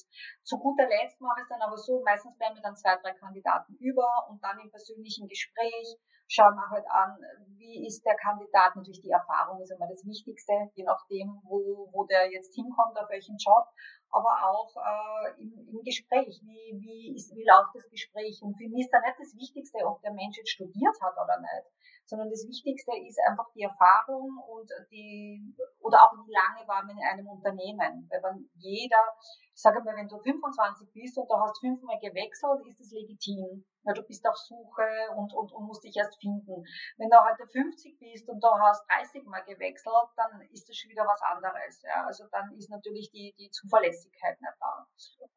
zu 0.43 0.57
guter 0.57 0.87
Letzt 0.87 1.21
mache 1.21 1.39
ich 1.39 1.43
es 1.43 1.49
dann 1.49 1.61
aber 1.61 1.77
so, 1.77 2.01
meistens 2.03 2.35
bleiben 2.37 2.55
mir 2.55 2.61
dann 2.61 2.75
zwei, 2.75 2.95
drei 2.97 3.13
Kandidaten 3.13 3.75
über 3.75 4.07
und 4.29 4.43
dann 4.43 4.59
im 4.59 4.71
persönlichen 4.71 5.27
Gespräch 5.27 5.97
schauen 6.31 6.55
wir 6.55 6.69
halt 6.69 6.87
an, 6.87 7.19
wie 7.59 7.85
ist 7.85 8.05
der 8.05 8.15
Kandidat, 8.15 8.75
natürlich 8.75 9.01
die 9.01 9.11
Erfahrung 9.11 9.61
ist 9.61 9.71
immer 9.71 9.87
das 9.87 10.05
Wichtigste, 10.07 10.71
je 10.73 10.83
nachdem, 10.83 11.41
wo, 11.43 11.91
wo 11.91 12.05
der 12.05 12.31
jetzt 12.31 12.55
hinkommt, 12.55 12.97
auf 12.97 13.09
welchen 13.09 13.35
Job, 13.35 13.67
aber 14.09 14.31
auch 14.47 14.71
äh, 14.79 15.41
im, 15.43 15.51
im 15.67 15.79
Gespräch, 15.83 16.39
wie, 16.43 16.79
wie, 16.79 17.15
ist, 17.15 17.35
wie 17.35 17.47
läuft 17.47 17.75
das 17.75 17.87
Gespräch. 17.89 18.39
Und 18.43 18.55
für 18.55 18.67
mich 18.67 18.87
ist 18.87 18.93
da 18.93 18.99
nicht 18.99 19.19
das 19.19 19.35
Wichtigste, 19.35 19.83
ob 19.83 20.01
der 20.01 20.11
Mensch 20.11 20.37
jetzt 20.37 20.51
studiert 20.51 20.95
hat 21.03 21.15
oder 21.15 21.39
nicht, 21.39 21.67
sondern 22.07 22.29
das 22.29 22.47
Wichtigste 22.47 22.91
ist 23.07 23.19
einfach 23.27 23.47
die 23.55 23.63
Erfahrung 23.63 24.39
und 24.47 24.71
die, 24.91 25.39
oder 25.79 25.99
auch 25.99 26.15
wie 26.15 26.31
lange 26.31 26.67
war 26.67 26.83
man 26.83 26.95
in 26.95 27.03
einem 27.03 27.27
Unternehmen. 27.27 28.07
Weil 28.07 28.23
wenn 28.23 28.49
jeder, 28.55 29.03
ich 29.51 29.61
sage 29.61 29.83
mal, 29.83 29.95
wenn 29.95 30.07
du 30.07 30.19
25 30.19 30.91
bist 30.91 31.17
und 31.17 31.27
du 31.27 31.35
hast 31.35 31.59
fünfmal 31.59 31.99
gewechselt, 31.99 32.67
ist 32.67 32.79
es 32.79 32.91
legitim. 32.91 33.63
Weil 33.83 33.95
du 33.95 34.03
bist 34.03 34.27
auf 34.27 34.37
Suche 34.37 35.09
und, 35.15 35.33
und, 35.33 35.51
und 35.51 35.65
musst 35.65 35.83
dich 35.83 35.95
erst 35.95 36.19
finden. 36.19 36.63
Wenn 36.97 37.09
du 37.09 37.17
heute 37.17 37.47
50 37.47 37.97
bist 37.99 38.29
und 38.29 38.43
du 38.43 38.47
hast 38.47 38.85
30 38.89 39.25
Mal 39.25 39.41
gewechselt, 39.41 40.09
dann 40.15 40.41
ist 40.51 40.69
das 40.69 40.77
schon 40.77 40.91
wieder 40.91 41.05
was 41.05 41.21
anderes. 41.21 41.81
Ja. 41.81 42.05
Also 42.05 42.25
dann 42.31 42.53
ist 42.53 42.69
natürlich 42.69 43.09
die, 43.11 43.33
die 43.37 43.49
Zuverlässigkeit 43.49 44.39
nicht 44.39 44.57
da. 44.59 44.87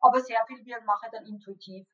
Aber 0.01 0.21
sehr 0.21 0.45
viel 0.47 0.65
wir 0.65 0.81
machen 0.83 1.09
dann 1.13 1.25
intuitiv. 1.25 1.89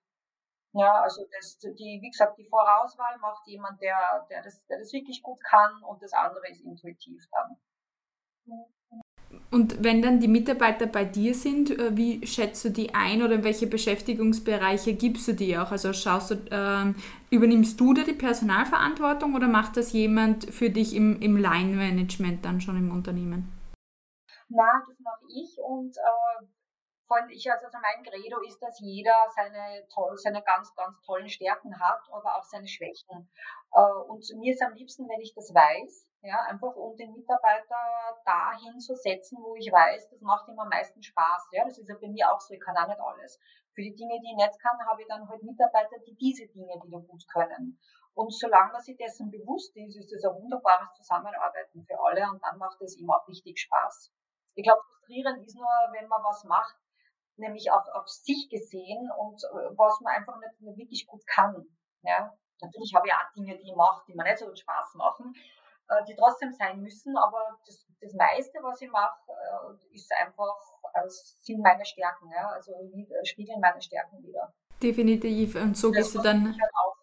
Ja, 0.72 1.02
also 1.02 1.26
das, 1.32 1.58
die, 1.58 1.98
wie 2.00 2.10
gesagt, 2.10 2.38
die 2.38 2.48
Vorauswahl 2.48 3.18
macht 3.18 3.46
jemand, 3.46 3.80
der, 3.80 4.24
der, 4.30 4.42
das, 4.42 4.64
der 4.66 4.78
das 4.78 4.92
wirklich 4.92 5.20
gut 5.22 5.42
kann 5.42 5.82
und 5.82 6.00
das 6.00 6.12
andere 6.12 6.48
ist 6.48 6.60
intuitiv 6.60 7.24
dann. 7.32 7.56
Und 9.52 9.82
wenn 9.82 10.00
dann 10.00 10.20
die 10.20 10.28
Mitarbeiter 10.28 10.86
bei 10.86 11.04
dir 11.04 11.34
sind, 11.34 11.70
äh, 11.70 11.96
wie 11.96 12.24
schätzt 12.24 12.64
du 12.64 12.70
die 12.70 12.94
ein 12.94 13.20
oder 13.20 13.34
in 13.34 13.44
welche 13.44 13.66
Beschäftigungsbereiche 13.66 14.94
gibst 14.94 15.26
du 15.26 15.32
die 15.32 15.58
auch? 15.58 15.72
Also 15.72 15.92
schaust 15.92 16.30
du, 16.30 16.34
äh, 16.50 16.94
übernimmst 17.34 17.80
du 17.80 17.92
da 17.92 18.04
die 18.04 18.12
Personalverantwortung 18.12 19.34
oder 19.34 19.48
macht 19.48 19.76
das 19.76 19.92
jemand 19.92 20.52
für 20.54 20.70
dich 20.70 20.94
im, 20.94 21.20
im 21.20 21.36
Line-Management 21.36 22.44
dann 22.44 22.60
schon 22.60 22.76
im 22.76 22.92
Unternehmen? 22.92 23.50
Na, 24.48 24.84
das 24.86 24.98
mache 25.00 25.24
ich 25.28 25.58
und 25.58 25.96
äh, 25.96 26.46
von 27.08 27.28
ich, 27.30 27.50
also 27.50 27.66
mein 27.72 28.04
Credo 28.04 28.40
ist, 28.46 28.62
dass 28.62 28.78
jeder 28.78 29.14
seine 29.34 29.84
toll, 29.92 30.16
seine 30.16 30.42
ganz, 30.42 30.72
ganz 30.76 31.00
tollen 31.02 31.28
Stärken 31.28 31.78
hat, 31.80 32.02
aber 32.12 32.36
auch 32.36 32.44
seine 32.44 32.68
Schwächen. 32.68 33.28
Äh, 33.72 34.08
und 34.08 34.24
mir 34.38 34.52
ist 34.52 34.62
am 34.62 34.74
liebsten, 34.74 35.08
wenn 35.08 35.20
ich 35.20 35.34
das 35.34 35.52
weiß, 35.52 36.06
ja, 36.22 36.36
einfach 36.48 36.74
um 36.76 36.96
den 36.96 37.12
Mitarbeiter 37.12 37.76
dahin 38.24 38.78
zu 38.78 38.94
setzen, 38.94 39.38
wo 39.40 39.54
ich 39.56 39.72
weiß, 39.72 40.10
das 40.10 40.20
macht 40.20 40.48
ihm 40.48 40.58
am 40.58 40.68
meisten 40.68 41.02
Spaß. 41.02 41.48
Ja, 41.52 41.64
das 41.64 41.78
ist 41.78 41.88
ja 41.88 41.96
bei 42.00 42.08
mir 42.08 42.30
auch 42.30 42.40
so, 42.40 42.54
ich 42.54 42.60
kann 42.60 42.76
auch 42.76 42.88
nicht 42.88 43.00
alles. 43.00 43.38
Für 43.74 43.82
die 43.82 43.94
Dinge, 43.94 44.20
die 44.20 44.30
ich 44.32 44.36
nicht 44.36 44.60
kann, 44.60 44.78
habe 44.86 45.00
ich 45.00 45.08
dann 45.08 45.28
halt 45.28 45.42
Mitarbeiter, 45.42 45.96
die 46.06 46.14
diese 46.16 46.46
Dinge 46.48 46.74
wieder 46.84 47.00
gut 47.00 47.24
können. 47.32 47.78
Und 48.14 48.34
solange 48.34 48.72
man 48.72 48.82
sich 48.82 48.96
dessen 48.96 49.30
bewusst 49.30 49.74
ist, 49.76 49.96
ist 49.96 50.12
das 50.12 50.24
ein 50.24 50.42
wunderbares 50.42 50.92
Zusammenarbeiten 50.94 51.84
für 51.84 51.98
alle 51.98 52.28
und 52.30 52.42
dann 52.42 52.58
macht 52.58 52.80
es 52.82 52.98
ihm 52.98 53.08
auch 53.10 53.26
richtig 53.26 53.58
Spaß. 53.58 54.12
Ich 54.56 54.64
glaube, 54.64 54.82
frustrierend 54.82 55.46
ist 55.46 55.56
nur, 55.56 55.68
wenn 55.92 56.08
man 56.08 56.22
was 56.22 56.44
macht, 56.44 56.76
nämlich 57.36 57.70
auf, 57.70 57.86
auf 57.94 58.08
sich 58.08 58.48
gesehen 58.50 59.10
und 59.16 59.42
äh, 59.44 59.70
was 59.76 60.00
man 60.00 60.14
einfach 60.14 60.38
nicht, 60.38 60.76
wirklich 60.76 61.06
gut 61.06 61.26
kann. 61.26 61.64
Ja? 62.02 62.36
Natürlich 62.60 62.92
habe 62.94 63.08
ich 63.08 63.14
auch 63.14 63.32
Dinge, 63.34 63.56
die 63.56 63.70
ich 63.70 63.76
mache, 63.76 64.04
die 64.06 64.14
mir 64.14 64.24
nicht 64.24 64.38
so 64.38 64.54
Spaß 64.54 64.94
machen. 64.94 65.34
Äh, 65.90 66.04
die 66.06 66.14
trotzdem 66.14 66.52
sein 66.52 66.80
müssen, 66.80 67.16
aber 67.16 67.58
das, 67.66 67.84
das 68.00 68.14
meiste, 68.14 68.58
was 68.62 68.80
ich 68.80 68.90
mache, 68.90 69.18
äh, 69.28 69.94
ist 69.94 70.12
einfach, 70.12 70.54
äh, 70.94 71.08
sind 71.08 71.60
meine 71.60 71.84
Stärken, 71.84 72.30
ja, 72.30 72.48
also 72.50 72.72
spiegeln 73.24 73.60
meine 73.60 73.82
Stärken 73.82 74.22
wieder. 74.22 74.54
Definitiv. 74.80 75.56
Und 75.56 75.76
so 75.76 75.90
gehst 75.90 76.14
du 76.14 76.22
dann. 76.22 76.46
Halt 76.46 76.72
auch 76.84 76.96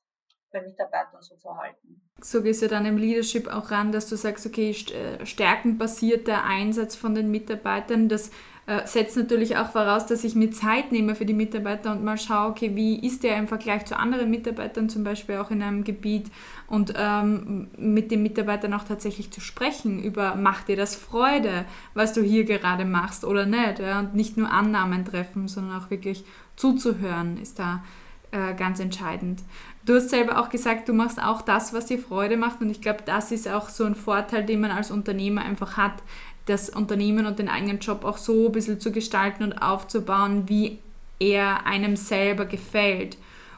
bei 0.51 0.61
Mitarbeitern 0.61 1.21
so 1.21 1.35
zu 1.35 1.55
halten. 1.55 2.01
So 2.21 2.41
gehst 2.41 2.61
du 2.61 2.69
dann 2.69 2.85
im 2.85 2.97
Leadership 2.97 3.47
auch 3.47 3.69
ran, 3.69 3.91
dass 3.91 4.07
du 4.07 4.15
sagst, 4.15 4.45
okay, 4.45 4.73
stärkenbasierter 4.73 6.45
Einsatz 6.45 6.95
von 6.95 7.13
den 7.13 7.29
Mitarbeitern, 7.29 8.07
das 8.07 8.31
äh, 8.67 8.85
setzt 8.85 9.15
natürlich 9.15 9.55
auch 9.55 9.71
voraus, 9.71 10.05
dass 10.05 10.25
ich 10.25 10.35
mir 10.35 10.51
Zeit 10.51 10.91
nehme 10.91 11.15
für 11.15 11.25
die 11.25 11.33
Mitarbeiter 11.33 11.93
und 11.93 12.03
mal 12.03 12.17
schaue, 12.17 12.49
okay, 12.49 12.75
wie 12.75 12.99
ist 12.99 13.23
der 13.23 13.37
im 13.37 13.47
Vergleich 13.47 13.85
zu 13.85 13.97
anderen 13.97 14.29
Mitarbeitern, 14.29 14.89
zum 14.89 15.05
Beispiel 15.05 15.37
auch 15.37 15.51
in 15.51 15.61
einem 15.61 15.85
Gebiet 15.85 16.29
und 16.67 16.93
ähm, 16.97 17.69
mit 17.77 18.11
den 18.11 18.23
Mitarbeitern 18.23 18.73
auch 18.73 18.83
tatsächlich 18.83 19.31
zu 19.31 19.39
sprechen 19.39 20.03
über, 20.03 20.35
macht 20.35 20.67
dir 20.67 20.75
das 20.75 20.97
Freude, 20.97 21.63
was 21.93 22.11
du 22.11 22.21
hier 22.21 22.43
gerade 22.43 22.83
machst 22.83 23.23
oder 23.23 23.45
nicht, 23.45 23.79
ja? 23.79 23.99
und 23.99 24.15
nicht 24.15 24.35
nur 24.35 24.51
Annahmen 24.51 25.05
treffen, 25.05 25.47
sondern 25.47 25.81
auch 25.81 25.89
wirklich 25.89 26.25
zuzuhören, 26.57 27.37
ist 27.41 27.59
da 27.59 27.83
äh, 28.31 28.53
ganz 28.55 28.81
entscheidend. 28.81 29.43
Du 29.85 29.95
hast 29.95 30.09
selber 30.09 30.41
auch 30.41 30.49
gesagt, 30.49 30.89
du 30.89 30.93
machst 30.93 31.23
auch 31.23 31.41
das, 31.41 31.73
was 31.73 31.85
dir 31.85 31.97
Freude 31.97 32.35
macht 32.35 32.59
und 32.59 32.69
ich 32.69 32.81
glaube, 32.81 32.99
das 33.05 33.31
ist 33.31 33.47
auch 33.47 33.69
so 33.69 33.85
ein 33.85 33.95
Vorteil, 33.95 34.45
den 34.45 34.59
man 34.59 34.71
als 34.71 34.91
Unternehmer 34.91 35.43
einfach 35.43 35.77
hat, 35.77 36.03
das 36.47 36.69
Unternehmen 36.69 37.25
und 37.25 37.39
den 37.39 37.49
eigenen 37.49 37.79
Job 37.79 38.03
auch 38.03 38.17
so 38.17 38.47
ein 38.47 38.51
bisschen 38.51 38.79
zu 38.79 38.91
gestalten 38.91 39.43
und 39.43 39.53
aufzubauen, 39.53 40.43
wie 40.47 40.79
er 41.19 41.65
einem 41.65 41.95
selber 41.95 42.45
gefällt. 42.45 43.17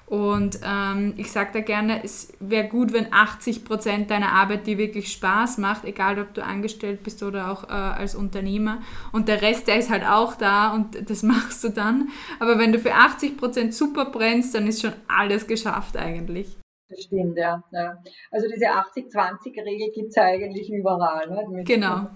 Und 0.10 0.60
ähm, 0.66 1.14
ich 1.18 1.32
sage 1.32 1.52
da 1.54 1.60
gerne, 1.60 2.04
es 2.04 2.34
wäre 2.40 2.68
gut, 2.68 2.94
wenn 2.94 3.14
80 3.14 3.64
Prozent 3.64 4.10
deiner 4.10 4.32
Arbeit 4.32 4.66
dir 4.66 4.80
wirklich 4.80 5.12
Spaß 5.12 5.60
macht, 5.60 5.86
egal 5.86 6.20
ob 6.20 6.34
du 6.34 6.44
angestellt 6.44 7.04
bist 7.04 7.22
oder 7.22 7.52
auch 7.52 7.66
äh, 7.66 7.74
als 7.74 8.16
Unternehmer. 8.16 8.82
Und 9.12 9.28
der 9.28 9.44
Rest, 9.44 9.68
der 9.68 9.78
ist 9.78 9.92
halt 9.92 10.04
auch 10.04 10.34
da 10.34 10.74
und 10.74 11.08
das 11.08 11.22
machst 11.24 11.64
du 11.64 11.70
dann. 11.70 12.10
Aber 12.40 12.58
wenn 12.58 12.72
du 12.72 12.80
für 12.80 12.96
80 12.96 13.38
Prozent 13.38 13.76
super 13.76 14.06
brennst, 14.06 14.56
dann 14.56 14.66
ist 14.66 14.82
schon 14.82 14.94
alles 15.08 15.46
geschafft 15.46 15.96
eigentlich. 15.96 16.58
Das 16.90 17.04
stimmt, 17.04 17.38
ja. 17.38 17.64
ja. 17.72 18.02
Also 18.32 18.48
diese 18.52 18.66
80-20-Regel 18.66 19.92
gibt 19.94 20.10
es 20.10 20.16
ja 20.16 20.24
eigentlich 20.24 20.72
überall. 20.72 21.30
Ne? 21.30 21.64
Genau. 21.64 22.08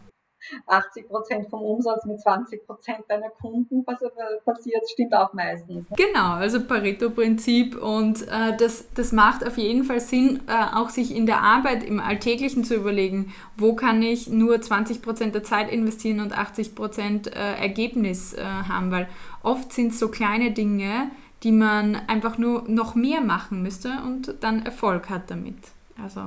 80 0.68 1.08
Prozent 1.08 1.50
vom 1.50 1.62
Umsatz 1.62 2.06
mit 2.06 2.20
20 2.20 2.66
Prozent 2.66 3.00
deiner 3.08 3.30
Kunden 3.30 3.86
passiert, 3.86 4.90
stimmt 4.90 5.14
auch 5.14 5.34
meistens. 5.34 5.86
Genau, 5.96 6.34
also 6.34 6.64
Pareto-Prinzip 6.64 7.76
und 7.82 8.22
äh, 8.28 8.56
das, 8.58 8.86
das 8.94 9.12
macht 9.12 9.46
auf 9.46 9.58
jeden 9.58 9.84
Fall 9.84 10.00
Sinn, 10.00 10.42
äh, 10.48 10.76
auch 10.76 10.90
sich 10.90 11.16
in 11.16 11.26
der 11.26 11.42
Arbeit, 11.42 11.84
im 11.84 12.00
Alltäglichen 12.00 12.64
zu 12.64 12.76
überlegen, 12.76 13.34
wo 13.58 13.74
kann 13.76 14.02
ich 14.02 14.30
nur 14.30 14.62
20 14.62 15.02
Prozent 15.02 15.36
der 15.36 15.44
Zeit 15.44 15.72
investieren 15.72 16.20
und 16.20 16.38
80 16.38 16.76
Prozent 16.76 17.28
äh, 17.28 17.56
Ergebnis 17.56 18.34
äh, 18.34 18.44
haben, 18.44 18.92
weil 18.92 19.08
oft 19.42 19.74
sind 19.74 19.94
so 19.94 20.10
kleine 20.10 20.52
Dinge, 20.52 21.12
die 21.44 21.52
man 21.52 21.96
einfach 22.08 22.38
nur 22.38 22.64
noch 22.68 22.96
mehr 22.96 23.22
machen 23.22 23.62
müsste 23.62 24.00
und 24.06 24.36
dann 24.42 24.66
Erfolg 24.66 25.10
hat 25.10 25.30
damit. 25.30 25.58
Also 26.02 26.22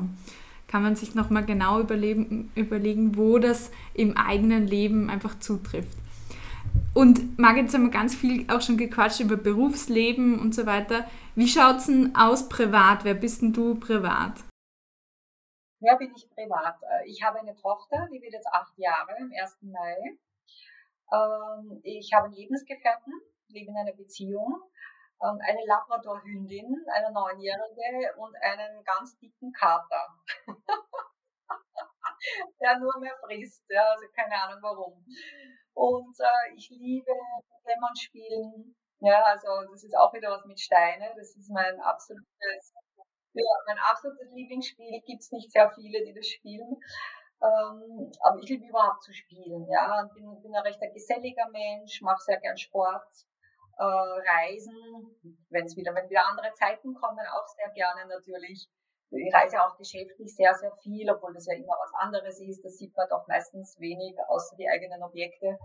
kann 0.68 0.83
man 0.83 0.96
sich 0.96 1.14
nochmal 1.14 1.44
genau 1.44 1.81
überlegen, 1.81 2.50
überlegen, 2.55 3.16
wo 3.16 3.38
das 3.38 3.70
im 3.94 4.16
eigenen 4.16 4.66
Leben 4.66 5.11
einfach 5.11 5.38
zutrifft. 5.38 5.96
Und 6.94 7.38
Margit, 7.38 7.64
jetzt 7.64 7.74
haben 7.74 7.85
wir 7.85 7.90
ganz 7.90 8.14
viel 8.14 8.50
auch 8.50 8.61
schon 8.61 8.76
gequatscht 8.76 9.20
über 9.20 9.37
Berufsleben 9.37 10.40
und 10.40 10.55
so 10.55 10.66
weiter. 10.66 11.07
Wie 11.35 11.48
schaut 11.48 11.76
es 11.76 11.87
denn 11.87 12.16
aus 12.16 12.48
privat? 12.48 13.05
Wer 13.05 13.14
bist 13.14 13.42
denn 13.42 13.52
du 13.52 13.74
privat? 13.79 14.33
Wer 15.81 15.96
bin 15.96 16.12
ich 16.16 16.29
privat? 16.31 16.76
Äh, 16.83 17.09
ich 17.09 17.22
habe 17.22 17.38
eine 17.38 17.55
Tochter, 17.55 18.09
die 18.11 18.20
wird 18.22 18.33
jetzt 18.33 18.48
acht 18.50 18.76
Jahre 18.79 19.12
im 19.18 19.31
1. 19.31 19.59
Mai. 19.62 20.16
Ähm, 21.12 21.81
ich 21.83 22.12
habe 22.14 22.26
einen 22.26 22.35
Lebensgefährten, 22.35 23.12
lebe 23.48 23.70
in 23.70 23.76
einer 23.76 23.92
Beziehung 23.92 24.62
eine 25.18 25.64
Labrador-Hündin, 25.66 26.85
eine 26.92 27.12
Neunjährige 27.12 28.14
und 28.16 28.35
einen 28.40 28.85
ganz 28.85 29.18
dicken 29.18 29.52
Kater. 29.52 30.07
der 32.61 32.79
nur 32.79 32.98
mehr 33.00 33.16
frisst, 33.20 33.64
ja, 33.68 33.85
also 33.85 34.07
keine 34.14 34.35
Ahnung 34.42 34.62
warum. 34.62 35.05
Und 35.74 36.16
äh, 36.20 36.55
ich 36.57 36.70
liebe 36.70 37.12
Pokémon 37.12 37.98
spielen. 37.98 38.76
Ja, 39.00 39.22
also 39.22 39.48
das 39.70 39.85
ist 39.85 39.96
auch 39.96 40.12
wieder 40.14 40.31
was 40.31 40.44
mit 40.46 40.59
Steine. 40.59 41.12
Das 41.16 41.37
ist 41.37 41.50
mein 41.50 41.79
absolutes, 41.81 42.74
ja, 43.35 43.44
mein 43.66 43.79
absolutes 43.79 44.31
Lieblingsspiel. 44.33 45.02
Gibt 45.05 45.22
es 45.22 45.33
nicht 45.33 45.52
sehr 45.52 45.70
viele, 45.70 46.05
die 46.05 46.14
das 46.14 46.26
spielen. 46.26 46.81
Ähm, 47.42 48.11
aber 48.20 48.38
ich 48.38 48.48
liebe 48.48 48.66
überhaupt 48.66 49.02
zu 49.02 49.12
spielen. 49.12 49.68
Ja, 49.68 50.09
bin, 50.14 50.24
bin 50.40 50.55
ein 50.55 50.62
recht 50.62 50.81
geselliger 50.81 51.48
Mensch, 51.50 52.00
mache 52.00 52.22
sehr 52.22 52.40
gern 52.40 52.57
Sport 52.57 53.26
äh, 53.79 53.85
Reisen, 53.85 54.75
wenn 55.51 55.67
es 55.67 55.77
wieder, 55.77 55.95
wenn 55.95 56.09
wieder 56.09 56.27
andere 56.29 56.53
Zeiten 56.55 56.95
kommen, 56.95 57.27
auch 57.33 57.47
sehr 57.47 57.71
gerne 57.71 58.07
natürlich. 58.07 58.69
Ich 59.11 59.33
reise 59.33 59.62
auch 59.62 59.77
geschäftlich 59.77 60.35
sehr, 60.35 60.53
sehr 60.55 60.73
viel, 60.83 61.09
obwohl 61.11 61.33
das 61.33 61.47
ja 61.47 61.55
immer 61.55 61.77
was 61.81 61.93
anderes 61.95 62.41
ist. 62.41 62.65
Das 62.65 62.77
sieht 62.77 62.97
man 62.97 63.09
doch 63.09 63.27
meistens 63.29 63.79
wenig, 63.79 64.17
außer 64.29 64.57
die 64.57 64.69
eigenen 64.69 65.03
Objekte. 65.03 65.59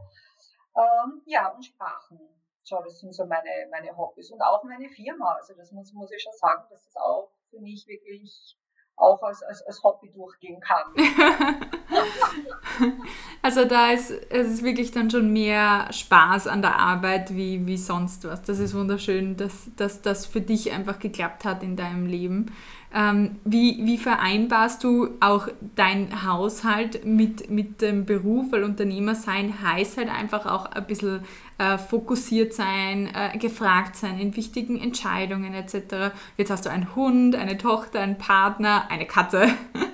Ähm, 0.76 1.22
ja, 1.26 1.50
und 1.50 1.66
Sprachen. 1.66 2.20
Schau, 2.64 2.84
das 2.84 3.00
sind 3.00 3.14
so 3.14 3.26
meine, 3.26 3.68
meine 3.72 3.98
Hobbys 3.98 4.32
und 4.32 4.42
auch 4.42 4.64
meine 4.64 4.90
Firma. 4.90 5.34
Also 5.34 5.56
das 5.56 5.72
muss, 5.72 5.92
muss 5.94 6.12
ich 6.12 6.22
schon 6.22 6.34
sagen, 6.34 6.64
dass 6.70 6.84
das 6.84 6.96
auch 6.96 7.32
für 7.50 7.60
mich 7.60 7.88
wirklich 7.88 8.58
auch 8.96 9.22
als, 9.24 9.42
als, 9.42 9.64
als 9.64 9.84
Hobby 9.84 10.12
durchgehen 10.12 10.62
kann. 10.62 10.94
also 13.42 13.66
da 13.66 13.92
ist 13.92 14.12
es 14.30 14.48
ist 14.48 14.64
wirklich 14.64 14.92
dann 14.92 15.10
schon 15.10 15.32
mehr 15.34 15.88
Spaß 15.92 16.48
an 16.48 16.62
der 16.62 16.78
Arbeit 16.80 17.36
wie, 17.36 17.66
wie 17.66 17.78
sonst 17.78 18.26
was. 18.26 18.42
Das 18.44 18.60
ist 18.60 18.74
wunderschön, 18.74 19.38
dass, 19.38 19.70
dass 19.76 20.02
das 20.02 20.26
für 20.26 20.42
dich 20.42 20.72
einfach 20.72 21.00
geklappt 21.00 21.46
hat 21.46 21.64
in 21.64 21.76
deinem 21.76 22.06
Leben. 22.06 22.52
Ähm, 22.94 23.38
wie, 23.46 23.86
wie 23.86 23.98
vereinbarst 23.98 24.84
du 24.84 25.12
auch 25.22 25.48
dein 25.76 26.28
Haushalt 26.28 27.06
mit, 27.06 27.50
mit 27.50 27.82
dem 27.82 28.06
Beruf? 28.06 28.52
Weil 28.52 28.66
Unternehmer 28.66 29.16
sein 29.16 29.62
heißt 29.64 29.98
halt 29.98 30.10
einfach 30.10 30.46
auch 30.46 30.66
ein 30.66 30.86
bisschen 30.88 31.22
äh, 31.58 31.78
fokussiert 31.78 32.54
sein, 32.54 33.10
äh, 33.14 33.38
gefragt 33.38 33.96
sein 33.96 34.20
in 34.20 34.36
wichtigen 34.36 34.78
Entscheidungen 34.78 35.54
etc. 35.54 36.14
Jetzt 36.36 36.52
hast 36.52 36.66
du 36.66 36.70
einen 36.70 36.94
Hund, 36.94 37.36
eine 37.36 37.58
Tochter, 37.58 38.02
einen 38.02 38.18
Partner, 38.18 38.88
eine 38.90 39.06
Katze, 39.06 39.48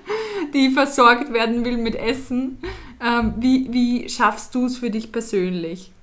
die 0.53 0.69
versorgt 0.69 1.33
werden 1.33 1.65
will 1.65 1.77
mit 1.77 1.95
Essen. 1.95 2.59
Ähm, 3.01 3.35
wie, 3.37 3.71
wie 3.71 4.09
schaffst 4.09 4.55
du 4.55 4.65
es 4.65 4.77
für 4.77 4.89
dich 4.89 5.11
persönlich? 5.11 5.93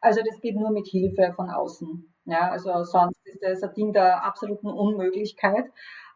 Also 0.00 0.20
das 0.28 0.40
geht 0.40 0.56
nur 0.56 0.70
mit 0.70 0.86
Hilfe 0.86 1.32
von 1.34 1.50
außen. 1.50 2.12
Ja, 2.24 2.50
also 2.50 2.82
sonst 2.84 3.16
ist 3.24 3.42
das 3.42 3.62
ein 3.62 3.74
Ding 3.74 3.92
der 3.92 4.24
absoluten 4.24 4.68
Unmöglichkeit. 4.68 5.66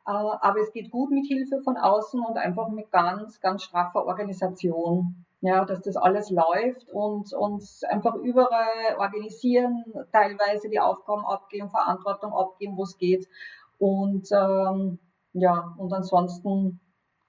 Äh, 0.06 0.10
aber 0.10 0.60
es 0.60 0.72
geht 0.72 0.90
gut 0.90 1.10
mit 1.10 1.26
Hilfe 1.26 1.60
von 1.62 1.76
außen 1.76 2.20
und 2.20 2.36
einfach 2.36 2.68
mit 2.68 2.90
ganz, 2.90 3.40
ganz 3.40 3.64
straffer 3.64 4.06
Organisation. 4.06 5.24
Ja, 5.40 5.64
dass 5.64 5.82
das 5.82 5.96
alles 5.96 6.30
läuft 6.30 6.88
und 6.90 7.32
uns 7.34 7.84
einfach 7.84 8.14
überall 8.16 8.96
organisieren, 8.98 9.84
teilweise 10.10 10.68
die 10.70 10.80
Aufgaben 10.80 11.26
abgeben, 11.26 11.68
Verantwortung 11.68 12.32
abgeben, 12.32 12.76
wo 12.76 12.84
es 12.84 12.96
geht. 12.96 13.28
Und 13.78 14.26
ähm, 14.32 14.98
ja, 15.34 15.74
und 15.76 15.92
ansonsten 15.92 16.80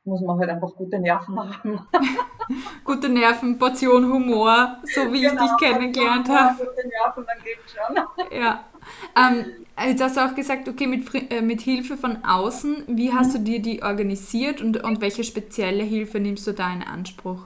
muss 0.08 0.22
man 0.22 0.40
halt 0.40 0.50
einfach 0.50 0.74
gute 0.76 1.00
Nerven 1.00 1.38
haben. 1.38 1.80
gute 2.84 3.10
Nerven, 3.10 3.60
Portion 3.60 4.12
Humor, 4.12 4.78
so 4.84 5.12
wie 5.12 5.22
genau, 5.22 5.34
ich 5.34 5.40
dich 5.40 5.58
kennengelernt 5.60 6.30
habe. 6.30 6.66
Gute 6.66 6.88
Nerven, 6.88 7.26
dann 7.28 7.44
geht's 7.44 7.74
schon. 7.74 8.32
ja. 8.40 8.64
Ähm, 9.16 9.46
jetzt 9.86 10.02
hast 10.02 10.18
du 10.18 10.22
auch 10.22 10.34
gesagt, 10.34 10.68
okay, 10.70 10.88
mit, 10.88 11.14
äh, 11.32 11.42
mit 11.42 11.62
Hilfe 11.62 11.98
von 11.98 12.24
außen, 12.24 12.86
wie 12.88 13.14
hast 13.14 13.36
du 13.36 13.40
dir 13.40 13.62
die 13.62 13.84
organisiert 13.84 14.62
und, 14.62 14.82
und 14.84 15.02
welche 15.02 15.24
spezielle 15.24 15.84
Hilfe 15.84 16.20
nimmst 16.20 16.48
du 16.48 16.54
da 16.54 16.72
in 16.74 16.84
Anspruch? 16.84 17.46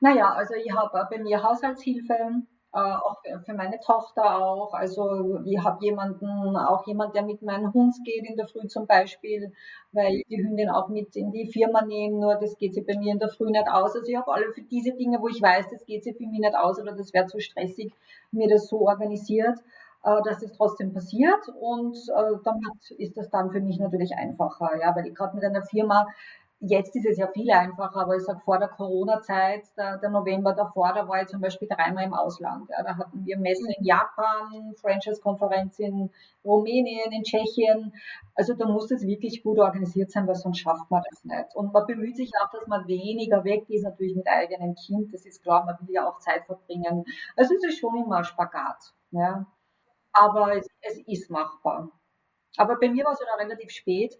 Naja, 0.00 0.32
also 0.32 0.54
ich 0.54 0.72
habe 0.72 1.06
bei 1.08 1.18
mir 1.18 1.42
Haushaltshilfe, 1.42 2.42
äh, 2.74 2.78
auch 2.78 3.20
für 3.44 3.54
meine 3.54 3.78
Tochter 3.80 4.42
auch. 4.42 4.72
Also 4.72 5.40
ich 5.44 5.62
habe 5.62 5.84
jemanden, 5.84 6.56
auch 6.56 6.86
jemand, 6.86 7.14
der 7.14 7.22
mit 7.22 7.42
meinem 7.42 7.72
Hund 7.72 7.94
geht 8.04 8.28
in 8.28 8.36
der 8.36 8.46
Früh 8.46 8.66
zum 8.66 8.86
Beispiel, 8.86 9.52
weil 9.92 10.22
die 10.30 10.42
Hündin 10.42 10.70
auch 10.70 10.88
mit 10.88 11.14
in 11.16 11.32
die 11.32 11.46
Firma 11.46 11.82
nehme, 11.82 12.18
nur 12.18 12.36
das 12.36 12.56
geht 12.56 12.74
sie 12.74 12.82
bei 12.82 12.96
mir 12.96 13.12
in 13.12 13.18
der 13.18 13.28
Früh 13.28 13.50
nicht 13.50 13.68
aus. 13.68 13.94
Also 13.94 14.06
ich 14.10 14.16
habe 14.16 14.32
alle 14.32 14.52
für 14.52 14.62
diese 14.62 14.92
Dinge, 14.92 15.20
wo 15.20 15.28
ich 15.28 15.42
weiß, 15.42 15.66
das 15.70 15.84
geht 15.84 16.04
sie 16.04 16.14
für 16.14 16.26
mich 16.26 16.40
nicht 16.40 16.56
aus 16.56 16.80
oder 16.80 16.92
das 16.92 17.12
wäre 17.12 17.26
zu 17.26 17.40
stressig, 17.40 17.92
mir 18.30 18.48
das 18.48 18.68
so 18.68 18.80
organisiert 18.88 19.58
äh, 20.04 20.22
dass 20.24 20.42
es 20.42 20.52
trotzdem 20.52 20.92
passiert 20.92 21.48
und 21.60 21.96
äh, 21.96 22.36
damit 22.44 22.90
ist 22.98 23.16
das 23.16 23.30
dann 23.30 23.50
für 23.50 23.60
mich 23.60 23.78
natürlich 23.78 24.14
einfacher, 24.16 24.70
ja, 24.80 24.94
weil 24.96 25.06
ich 25.06 25.14
gerade 25.14 25.36
mit 25.36 25.44
einer 25.44 25.62
Firma 25.62 26.06
Jetzt 26.64 26.94
ist 26.94 27.06
es 27.06 27.18
ja 27.18 27.26
viel 27.26 27.50
einfacher, 27.50 28.02
aber 28.02 28.14
ich 28.14 28.22
sage 28.22 28.38
vor 28.38 28.56
der 28.56 28.68
Corona-Zeit, 28.68 29.64
der, 29.76 29.98
der, 29.98 30.10
November 30.10 30.52
davor, 30.52 30.92
da 30.94 31.08
war 31.08 31.20
ich 31.20 31.26
zum 31.26 31.40
Beispiel 31.40 31.66
dreimal 31.66 32.04
im 32.04 32.14
Ausland. 32.14 32.70
Ja, 32.70 32.84
da 32.84 32.96
hatten 32.96 33.26
wir 33.26 33.36
Messen 33.36 33.68
in 33.76 33.84
Japan, 33.84 34.72
Franchise-Konferenz 34.80 35.80
in 35.80 36.08
Rumänien, 36.44 37.10
in 37.10 37.24
Tschechien. 37.24 37.92
Also 38.36 38.54
da 38.54 38.68
muss 38.68 38.92
es 38.92 39.04
wirklich 39.04 39.42
gut 39.42 39.58
organisiert 39.58 40.12
sein, 40.12 40.28
weil 40.28 40.36
sonst 40.36 40.58
schafft 40.58 40.88
man 40.88 41.02
das 41.10 41.24
nicht. 41.24 41.56
Und 41.56 41.72
man 41.72 41.84
bemüht 41.84 42.16
sich 42.16 42.30
auch, 42.40 42.50
dass 42.52 42.68
man 42.68 42.86
weniger 42.86 43.42
weg 43.42 43.68
ist, 43.68 43.82
natürlich 43.82 44.14
mit 44.14 44.28
eigenem 44.28 44.76
Kind. 44.76 45.12
Das 45.12 45.26
ist 45.26 45.42
klar, 45.42 45.64
man 45.64 45.76
will 45.80 45.96
ja 45.96 46.08
auch 46.08 46.20
Zeit 46.20 46.44
verbringen. 46.46 47.04
Also 47.36 47.54
es 47.56 47.64
ist 47.64 47.80
schon 47.80 47.96
immer 47.96 48.22
Spagat. 48.22 48.94
Ja. 49.10 49.46
Aber 50.12 50.56
es, 50.56 50.68
es 50.80 51.00
ist 51.08 51.28
machbar. 51.28 51.90
Aber 52.56 52.76
bei 52.78 52.88
mir 52.88 53.04
war 53.04 53.12
es 53.12 53.20
ja 53.20 53.34
relativ 53.34 53.70
spät, 53.70 54.14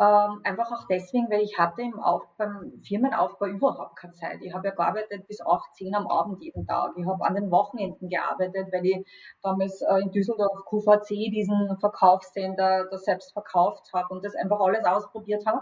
ähm, 0.00 0.40
einfach 0.44 0.70
auch 0.70 0.86
deswegen, 0.88 1.28
weil 1.30 1.40
ich 1.40 1.58
hatte 1.58 1.82
im 1.82 1.98
Auf, 1.98 2.22
beim 2.36 2.80
Firmenaufbau 2.86 3.46
überhaupt 3.46 3.96
keine 3.96 4.12
Zeit. 4.12 4.38
Ich 4.42 4.54
habe 4.54 4.68
ja 4.68 4.74
gearbeitet 4.74 5.26
bis 5.26 5.40
8, 5.44 5.74
10 5.74 5.94
am 5.94 6.06
Abend 6.06 6.42
jeden 6.42 6.66
Tag. 6.66 6.92
Ich 6.96 7.06
habe 7.06 7.24
an 7.24 7.34
den 7.34 7.50
Wochenenden 7.50 8.08
gearbeitet, 8.08 8.68
weil 8.72 8.86
ich 8.86 9.06
damals 9.42 9.82
äh, 9.82 10.02
in 10.02 10.12
Düsseldorf 10.12 10.64
QVC 10.66 11.08
diesen 11.32 11.76
Verkaufssender 11.80 12.86
da 12.90 12.98
selbst 12.98 13.32
verkauft 13.32 13.90
habe 13.92 14.14
und 14.14 14.24
das 14.24 14.36
einfach 14.36 14.60
alles 14.60 14.84
ausprobiert 14.84 15.44
habe. 15.46 15.60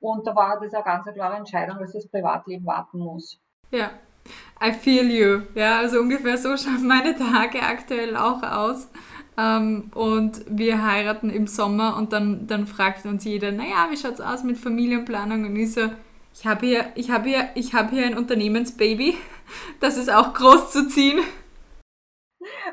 Und 0.00 0.26
da 0.26 0.36
war 0.36 0.60
das 0.60 0.74
eine 0.74 0.84
ganz 0.84 1.06
klare 1.12 1.36
Entscheidung, 1.36 1.78
dass 1.78 1.92
das 1.92 2.06
Privatleben 2.06 2.66
warten 2.66 2.98
muss. 2.98 3.40
Ja, 3.70 3.90
I 4.62 4.72
feel 4.72 5.10
you. 5.10 5.42
Ja, 5.54 5.78
also 5.78 6.00
ungefähr 6.00 6.38
so 6.38 6.56
schauen 6.56 6.86
meine 6.86 7.16
Tage 7.16 7.62
aktuell 7.62 8.16
auch 8.16 8.42
aus. 8.42 8.88
Ähm, 9.36 9.90
und 9.94 10.44
wir 10.48 10.86
heiraten 10.86 11.28
im 11.28 11.46
Sommer 11.46 11.96
und 11.96 12.12
dann, 12.12 12.46
dann 12.46 12.66
fragt 12.66 13.04
uns 13.04 13.24
jeder, 13.24 13.50
naja, 13.50 13.88
wie 13.90 13.96
schaut 13.96 14.14
es 14.14 14.20
aus 14.20 14.44
mit 14.44 14.58
Familienplanung? 14.58 15.44
Und 15.44 15.56
ich 15.56 15.72
so, 15.72 15.90
ich 16.32 16.46
habe 16.46 16.66
hier, 16.66 16.86
ich 16.94 17.10
habe 17.10 17.28
hier, 17.28 17.48
ich 17.54 17.74
habe 17.74 17.90
hier 17.90 18.06
ein 18.06 18.16
Unternehmensbaby, 18.16 19.16
das 19.80 19.96
ist 19.96 20.10
auch 20.10 20.32
groß 20.34 20.72
zu 20.72 20.88
ziehen. 20.88 21.20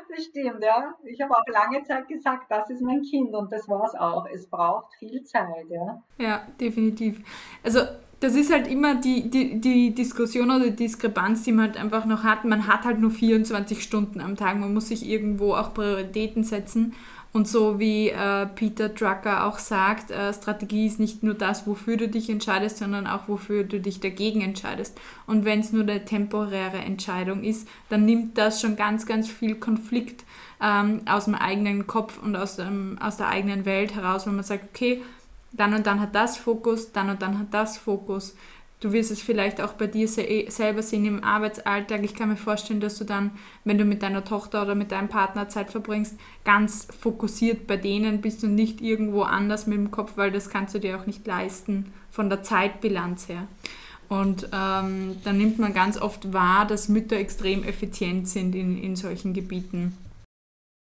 Das 0.08 0.24
stimmt, 0.26 0.62
ja. 0.62 0.94
Ich 1.04 1.20
habe 1.20 1.34
auch 1.34 1.46
lange 1.46 1.82
Zeit 1.84 2.06
gesagt, 2.06 2.50
das 2.50 2.68
ist 2.70 2.82
mein 2.82 3.02
Kind 3.02 3.34
und 3.34 3.50
das 3.50 3.66
war 3.68 3.84
es 3.84 3.94
auch. 3.94 4.26
Es 4.26 4.46
braucht 4.46 4.94
viel 4.98 5.22
Zeit, 5.24 5.66
ja. 5.68 6.02
Ja, 6.18 6.46
definitiv. 6.60 7.20
Also 7.62 7.80
das 8.22 8.36
ist 8.36 8.52
halt 8.52 8.68
immer 8.68 8.94
die, 8.94 9.28
die, 9.28 9.60
die 9.60 9.92
Diskussion 9.94 10.50
oder 10.50 10.66
die 10.66 10.76
Diskrepanz, 10.76 11.42
die 11.42 11.50
man 11.50 11.66
halt 11.66 11.76
einfach 11.76 12.04
noch 12.04 12.22
hat. 12.22 12.44
Man 12.44 12.68
hat 12.68 12.84
halt 12.84 13.00
nur 13.00 13.10
24 13.10 13.82
Stunden 13.82 14.20
am 14.20 14.36
Tag. 14.36 14.60
Man 14.60 14.72
muss 14.72 14.88
sich 14.88 15.08
irgendwo 15.08 15.54
auch 15.54 15.74
Prioritäten 15.74 16.44
setzen. 16.44 16.94
Und 17.32 17.48
so 17.48 17.80
wie 17.80 18.10
äh, 18.10 18.46
Peter 18.46 18.90
Drucker 18.90 19.46
auch 19.46 19.58
sagt, 19.58 20.12
äh, 20.12 20.32
Strategie 20.32 20.86
ist 20.86 21.00
nicht 21.00 21.24
nur 21.24 21.34
das, 21.34 21.66
wofür 21.66 21.96
du 21.96 22.06
dich 22.06 22.30
entscheidest, 22.30 22.76
sondern 22.76 23.08
auch 23.08 23.26
wofür 23.26 23.64
du 23.64 23.80
dich 23.80 23.98
dagegen 23.98 24.42
entscheidest. 24.42 25.00
Und 25.26 25.44
wenn 25.44 25.60
es 25.60 25.72
nur 25.72 25.82
eine 25.82 26.04
temporäre 26.04 26.76
Entscheidung 26.76 27.42
ist, 27.42 27.66
dann 27.88 28.04
nimmt 28.04 28.38
das 28.38 28.60
schon 28.60 28.76
ganz, 28.76 29.04
ganz 29.04 29.28
viel 29.28 29.56
Konflikt 29.56 30.24
ähm, 30.62 31.00
aus 31.06 31.24
dem 31.24 31.34
eigenen 31.34 31.88
Kopf 31.88 32.22
und 32.22 32.36
aus, 32.36 32.56
dem, 32.56 32.98
aus 33.00 33.16
der 33.16 33.28
eigenen 33.28 33.64
Welt 33.64 33.96
heraus, 33.96 34.26
wenn 34.26 34.36
man 34.36 34.44
sagt, 34.44 34.66
okay, 34.68 35.02
dann 35.52 35.74
und 35.74 35.86
dann 35.86 36.00
hat 36.00 36.14
das 36.14 36.36
Fokus, 36.36 36.92
dann 36.92 37.10
und 37.10 37.22
dann 37.22 37.38
hat 37.38 37.52
das 37.52 37.76
Fokus. 37.78 38.34
Du 38.80 38.92
wirst 38.92 39.12
es 39.12 39.22
vielleicht 39.22 39.60
auch 39.60 39.74
bei 39.74 39.86
dir 39.86 40.08
selber 40.08 40.82
sehen 40.82 41.04
im 41.04 41.22
Arbeitsalltag. 41.22 42.02
Ich 42.02 42.16
kann 42.16 42.30
mir 42.30 42.36
vorstellen, 42.36 42.80
dass 42.80 42.98
du 42.98 43.04
dann, 43.04 43.30
wenn 43.64 43.78
du 43.78 43.84
mit 43.84 44.02
deiner 44.02 44.24
Tochter 44.24 44.62
oder 44.62 44.74
mit 44.74 44.90
deinem 44.90 45.08
Partner 45.08 45.48
Zeit 45.48 45.70
verbringst, 45.70 46.18
ganz 46.44 46.88
fokussiert 46.98 47.68
bei 47.68 47.76
denen 47.76 48.20
bist 48.20 48.42
und 48.42 48.56
nicht 48.56 48.80
irgendwo 48.80 49.22
anders 49.22 49.68
mit 49.68 49.78
dem 49.78 49.92
Kopf, 49.92 50.16
weil 50.16 50.32
das 50.32 50.50
kannst 50.50 50.74
du 50.74 50.80
dir 50.80 50.98
auch 50.98 51.06
nicht 51.06 51.24
leisten 51.28 51.92
von 52.10 52.28
der 52.28 52.42
Zeitbilanz 52.42 53.28
her. 53.28 53.46
Und 54.08 54.48
ähm, 54.52 55.16
dann 55.22 55.38
nimmt 55.38 55.60
man 55.60 55.72
ganz 55.72 55.96
oft 55.96 56.32
wahr, 56.32 56.66
dass 56.66 56.88
Mütter 56.88 57.16
extrem 57.16 57.62
effizient 57.62 58.26
sind 58.26 58.52
in, 58.56 58.76
in 58.82 58.96
solchen 58.96 59.32
Gebieten. 59.32 59.96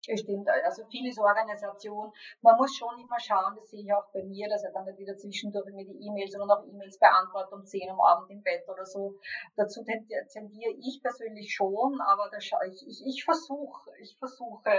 Stimmt, 0.04 0.48
also 0.64 0.84
viel 0.86 1.08
ist 1.08 1.18
Organisation. 1.18 2.12
Man 2.42 2.56
muss 2.56 2.76
schon 2.76 2.98
immer 2.98 3.18
schauen, 3.18 3.54
das 3.56 3.70
sehe 3.70 3.82
ich 3.82 3.92
auch 3.92 4.06
bei 4.12 4.22
mir, 4.22 4.48
dass 4.48 4.64
er 4.64 4.72
dann 4.72 4.84
nicht 4.84 4.98
wieder 4.98 5.16
zwischendurch 5.16 5.72
mir 5.72 5.84
die 5.84 6.06
E-Mails 6.06 6.34
oder 6.36 6.46
noch 6.46 6.66
E-Mails 6.66 6.98
beantwortet 6.98 7.52
um 7.52 7.64
10 7.64 7.90
am 7.90 8.00
Abend 8.00 8.30
im 8.30 8.42
Bett 8.42 8.68
oder 8.68 8.84
so. 8.84 9.14
Dazu 9.56 9.82
tendiere 9.84 10.72
ich 10.78 11.00
persönlich 11.02 11.54
schon, 11.54 12.00
aber 12.00 12.28
da 12.30 12.40
schaue 12.40 12.66
ich, 12.68 12.86
ich, 12.86 13.02
ich 13.06 13.24
versuche, 13.24 13.90
ich 14.00 14.16
versuche, 14.18 14.70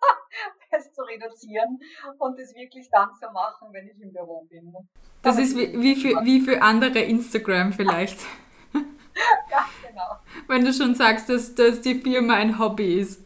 das 0.70 0.92
zu 0.92 1.02
reduzieren 1.02 1.80
und 2.18 2.38
das 2.38 2.54
wirklich 2.54 2.88
dann 2.90 3.14
zu 3.14 3.30
machen, 3.30 3.68
wenn 3.72 3.88
ich 3.88 4.00
im 4.00 4.12
Büro 4.12 4.46
bin. 4.50 4.74
Das 5.22 5.36
aber 5.36 5.44
ist 5.44 5.56
wie, 5.56 5.80
wie, 5.80 5.94
für, 5.94 6.24
wie 6.24 6.40
für 6.40 6.60
andere 6.60 7.00
Instagram 7.00 7.72
vielleicht. 7.72 8.18
ja, 9.50 9.68
genau. 9.86 10.18
Wenn 10.48 10.64
du 10.64 10.72
schon 10.72 10.94
sagst, 10.94 11.28
dass, 11.28 11.54
dass 11.54 11.80
die 11.80 11.94
Firma 11.94 12.34
ein 12.34 12.58
Hobby 12.58 12.98
ist. 12.98 13.22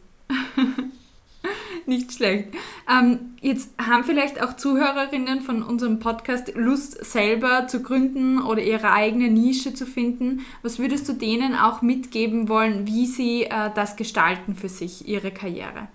Nicht 1.87 2.11
schlecht. 2.11 2.49
Ähm, 2.89 3.37
jetzt 3.39 3.73
haben 3.79 4.03
vielleicht 4.03 4.43
auch 4.43 4.57
Zuhörerinnen 4.57 5.39
von 5.39 5.63
unserem 5.63 5.99
Podcast 5.99 6.53
Lust, 6.53 7.03
selber 7.05 7.67
zu 7.67 7.81
gründen 7.81 8.43
oder 8.43 8.61
ihre 8.61 8.91
eigene 8.91 9.29
Nische 9.29 9.73
zu 9.73 9.85
finden. 9.85 10.45
Was 10.63 10.79
würdest 10.79 11.07
du 11.07 11.13
denen 11.13 11.55
auch 11.55 11.81
mitgeben 11.81 12.49
wollen, 12.49 12.85
wie 12.87 13.05
sie 13.05 13.45
äh, 13.45 13.71
das 13.73 13.95
gestalten 13.95 14.53
für 14.53 14.67
sich, 14.67 15.07
ihre 15.07 15.31
Karriere? 15.31 15.87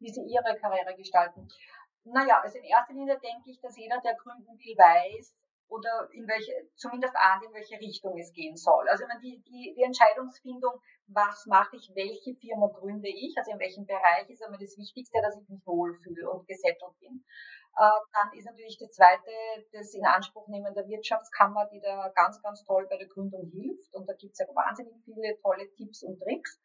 Wie 0.00 0.10
sie 0.12 0.22
ihre 0.22 0.58
Karriere 0.60 0.96
gestalten. 0.96 1.46
Naja, 2.02 2.40
also 2.42 2.58
in 2.58 2.64
erster 2.64 2.94
Linie 2.94 3.20
denke 3.22 3.48
ich, 3.50 3.60
dass 3.60 3.76
jeder, 3.76 4.00
der 4.00 4.16
gründen 4.16 4.58
will, 4.58 4.76
weiß, 4.76 5.32
oder 5.68 6.08
in 6.12 6.26
welche, 6.28 6.52
zumindest 6.76 7.14
ahnt, 7.16 7.44
in 7.44 7.52
welche 7.52 7.78
Richtung 7.80 8.16
es 8.18 8.32
gehen 8.32 8.56
soll. 8.56 8.88
Also 8.88 9.04
die, 9.22 9.42
die, 9.42 9.74
die 9.76 9.82
Entscheidungsfindung, 9.82 10.74
was 11.08 11.46
mache 11.46 11.76
ich, 11.76 11.90
welche 11.94 12.34
Firma 12.34 12.68
gründe 12.68 13.08
ich, 13.08 13.34
also 13.36 13.52
in 13.52 13.58
welchem 13.58 13.86
Bereich 13.86 14.28
ist 14.28 14.42
einmal 14.42 14.60
das 14.60 14.76
Wichtigste, 14.78 15.20
dass 15.22 15.36
ich 15.40 15.48
mich 15.48 15.66
wohlfühle 15.66 16.30
und 16.30 16.46
gesettelt 16.46 16.98
bin. 17.00 17.24
Äh, 17.78 18.00
dann 18.12 18.32
ist 18.32 18.46
natürlich 18.46 18.78
das 18.78 18.92
zweite, 18.92 19.30
das 19.72 19.92
Inanspruchnehmen 19.92 20.72
der 20.74 20.88
Wirtschaftskammer, 20.88 21.68
die 21.70 21.80
da 21.80 22.08
ganz, 22.14 22.40
ganz 22.42 22.64
toll 22.64 22.86
bei 22.88 22.96
der 22.96 23.08
Gründung 23.08 23.50
hilft. 23.52 23.94
Und 23.94 24.08
da 24.08 24.14
gibt 24.14 24.32
es 24.32 24.38
ja 24.38 24.46
wahnsinnig 24.54 24.96
viele 25.04 25.36
tolle 25.42 25.70
Tipps 25.74 26.02
und 26.02 26.18
Tricks. 26.18 26.58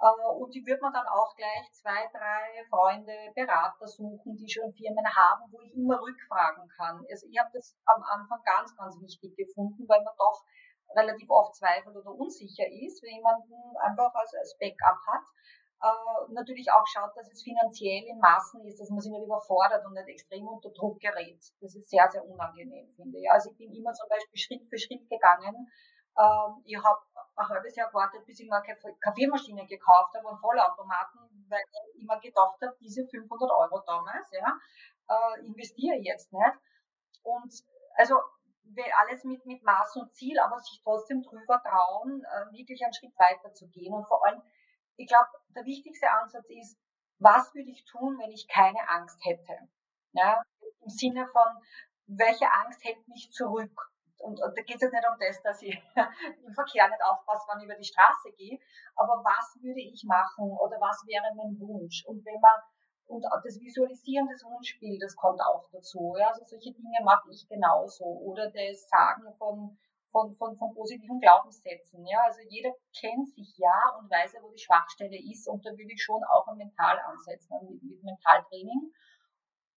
Äh, 0.00 0.28
und 0.36 0.52
die 0.54 0.64
wird 0.66 0.82
man 0.82 0.92
dann 0.92 1.06
auch 1.06 1.34
gleich 1.36 1.72
zwei, 1.72 2.08
drei 2.12 2.64
Freunde, 2.68 3.12
Berater 3.34 3.86
suchen, 3.86 4.36
die 4.36 4.48
schon 4.48 4.72
Firmen 4.72 5.06
haben, 5.14 5.50
wo 5.50 5.60
ich 5.60 5.74
immer 5.74 6.00
rückfragen 6.00 6.68
kann. 6.76 7.04
Also 7.10 7.26
ich 7.30 7.38
habe 7.38 7.50
das 7.52 7.76
am 7.86 8.02
Anfang 8.02 8.40
ganz, 8.44 8.76
ganz 8.76 9.00
wichtig 9.00 9.36
gefunden, 9.36 9.88
weil 9.88 10.02
man 10.02 10.14
doch 10.18 10.44
relativ 10.94 11.28
oft 11.30 11.54
zweifelt 11.56 11.96
oder 11.96 12.12
unsicher 12.12 12.68
ist, 12.68 13.02
wenn 13.02 13.16
jemanden 13.16 13.54
einfach 13.82 14.14
als, 14.14 14.34
als 14.34 14.56
Backup 14.58 15.00
hat. 15.06 15.24
Äh, 15.82 16.32
natürlich 16.32 16.70
auch 16.72 16.86
schaut, 16.86 17.16
dass 17.16 17.30
es 17.30 17.42
finanziell 17.42 18.04
in 18.04 18.18
Maßen 18.18 18.64
ist, 18.64 18.80
dass 18.80 18.88
man 18.90 19.00
sich 19.00 19.12
nicht 19.12 19.24
überfordert 19.24 19.84
und 19.84 19.92
nicht 19.92 20.08
extrem 20.08 20.48
unter 20.48 20.70
Druck 20.70 21.00
gerät. 21.00 21.40
Das 21.60 21.74
ist 21.74 21.90
sehr, 21.90 22.08
sehr 22.10 22.24
unangenehm, 22.24 22.88
finde 22.92 23.18
ich. 23.18 23.30
Also 23.30 23.50
ich 23.50 23.56
bin 23.58 23.72
immer 23.72 23.92
zum 23.92 24.08
Beispiel 24.08 24.38
Schritt 24.38 24.68
für 24.68 24.78
Schritt 24.78 25.08
gegangen. 25.08 25.68
Ähm, 26.18 26.62
ich 26.64 26.76
habe 26.76 27.00
ein 27.36 27.48
halbes 27.48 27.76
Jahr 27.76 27.88
gewartet, 27.88 28.24
bis 28.24 28.40
ich 28.40 28.48
mal 28.48 28.62
eine 28.62 28.96
Kaffeemaschine 29.00 29.66
gekauft 29.66 30.14
habe, 30.14 30.28
einen 30.28 30.38
Vollautomaten, 30.38 31.20
weil 31.48 31.62
ich 31.94 32.02
immer 32.02 32.18
gedacht 32.18 32.58
habe, 32.62 32.76
diese 32.80 33.06
500 33.06 33.50
Euro 33.50 33.82
damals, 33.86 34.30
ja, 34.32 34.56
äh, 35.08 35.46
investiere 35.46 35.96
jetzt 35.96 36.32
nicht. 36.32 36.56
Und 37.22 37.52
also 37.96 38.20
alles 38.98 39.24
mit, 39.24 39.44
mit 39.46 39.62
Maß 39.62 39.96
und 39.96 40.12
Ziel, 40.14 40.38
aber 40.40 40.58
sich 40.58 40.80
trotzdem 40.82 41.22
drüber 41.22 41.62
trauen, 41.62 42.22
äh, 42.24 42.52
wirklich 42.52 42.82
einen 42.82 42.94
Schritt 42.94 43.16
weiter 43.18 43.52
zu 43.52 43.68
gehen. 43.68 43.94
Und 43.94 44.06
vor 44.06 44.24
allem, 44.26 44.42
ich 44.96 45.06
glaube, 45.06 45.28
der 45.54 45.64
wichtigste 45.64 46.10
Ansatz 46.10 46.46
ist, 46.48 46.78
was 47.18 47.54
würde 47.54 47.70
ich 47.70 47.84
tun, 47.84 48.18
wenn 48.18 48.30
ich 48.30 48.48
keine 48.48 48.88
Angst 48.88 49.18
hätte? 49.24 49.56
Ja, 50.12 50.42
Im 50.80 50.88
Sinne 50.88 51.26
von, 51.28 51.46
welche 52.06 52.50
Angst 52.50 52.84
hält 52.84 53.06
mich 53.08 53.30
zurück? 53.32 53.92
Und, 54.26 54.42
und 54.42 54.58
da 54.58 54.62
geht 54.62 54.76
es 54.76 54.82
jetzt 54.82 54.92
nicht 54.92 55.06
um 55.06 55.18
das, 55.18 55.40
dass 55.42 55.62
ich 55.62 55.78
im 56.46 56.52
Verkehr 56.52 56.88
nicht 56.88 57.02
aufpasse, 57.02 57.46
wann 57.46 57.60
ich 57.60 57.66
über 57.66 57.78
die 57.78 57.86
Straße 57.86 58.32
gehe, 58.36 58.58
aber 58.96 59.22
was 59.22 59.56
würde 59.62 59.80
ich 59.80 60.02
machen 60.04 60.50
oder 60.50 60.76
was 60.80 61.06
wäre 61.06 61.30
mein 61.36 61.54
Wunsch? 61.60 62.04
Und 62.06 62.26
wenn 62.26 62.40
man 62.40 62.58
und 63.06 63.22
das 63.22 63.60
Visualisieren 63.60 64.26
des 64.26 64.42
Wunschbildes 64.44 65.14
das 65.14 65.16
kommt 65.16 65.40
auch 65.40 65.68
dazu. 65.70 66.14
Ja? 66.18 66.28
Also 66.28 66.44
solche 66.44 66.72
Dinge 66.72 66.98
mache 67.04 67.30
ich 67.30 67.46
genauso. 67.48 68.04
Oder 68.04 68.50
das 68.50 68.88
Sagen 68.88 69.32
von, 69.38 69.78
von, 70.10 70.34
von, 70.34 70.56
von 70.56 70.74
positiven 70.74 71.20
Glaubenssätzen. 71.20 72.04
Ja? 72.04 72.18
Also 72.24 72.40
jeder 72.48 72.72
kennt 72.98 73.28
sich 73.28 73.56
ja 73.58 73.96
und 73.98 74.10
weiß 74.10 74.32
ja, 74.32 74.42
wo 74.42 74.50
die 74.50 74.58
Schwachstelle 74.58 75.16
ist. 75.30 75.46
Und 75.46 75.64
da 75.64 75.70
würde 75.70 75.92
ich 75.92 76.02
schon 76.02 76.22
auch 76.24 76.52
mental 76.56 76.98
ansetzen, 76.98 77.54
mit, 77.62 77.80
mit 77.80 78.02
Mentaltraining. 78.02 78.92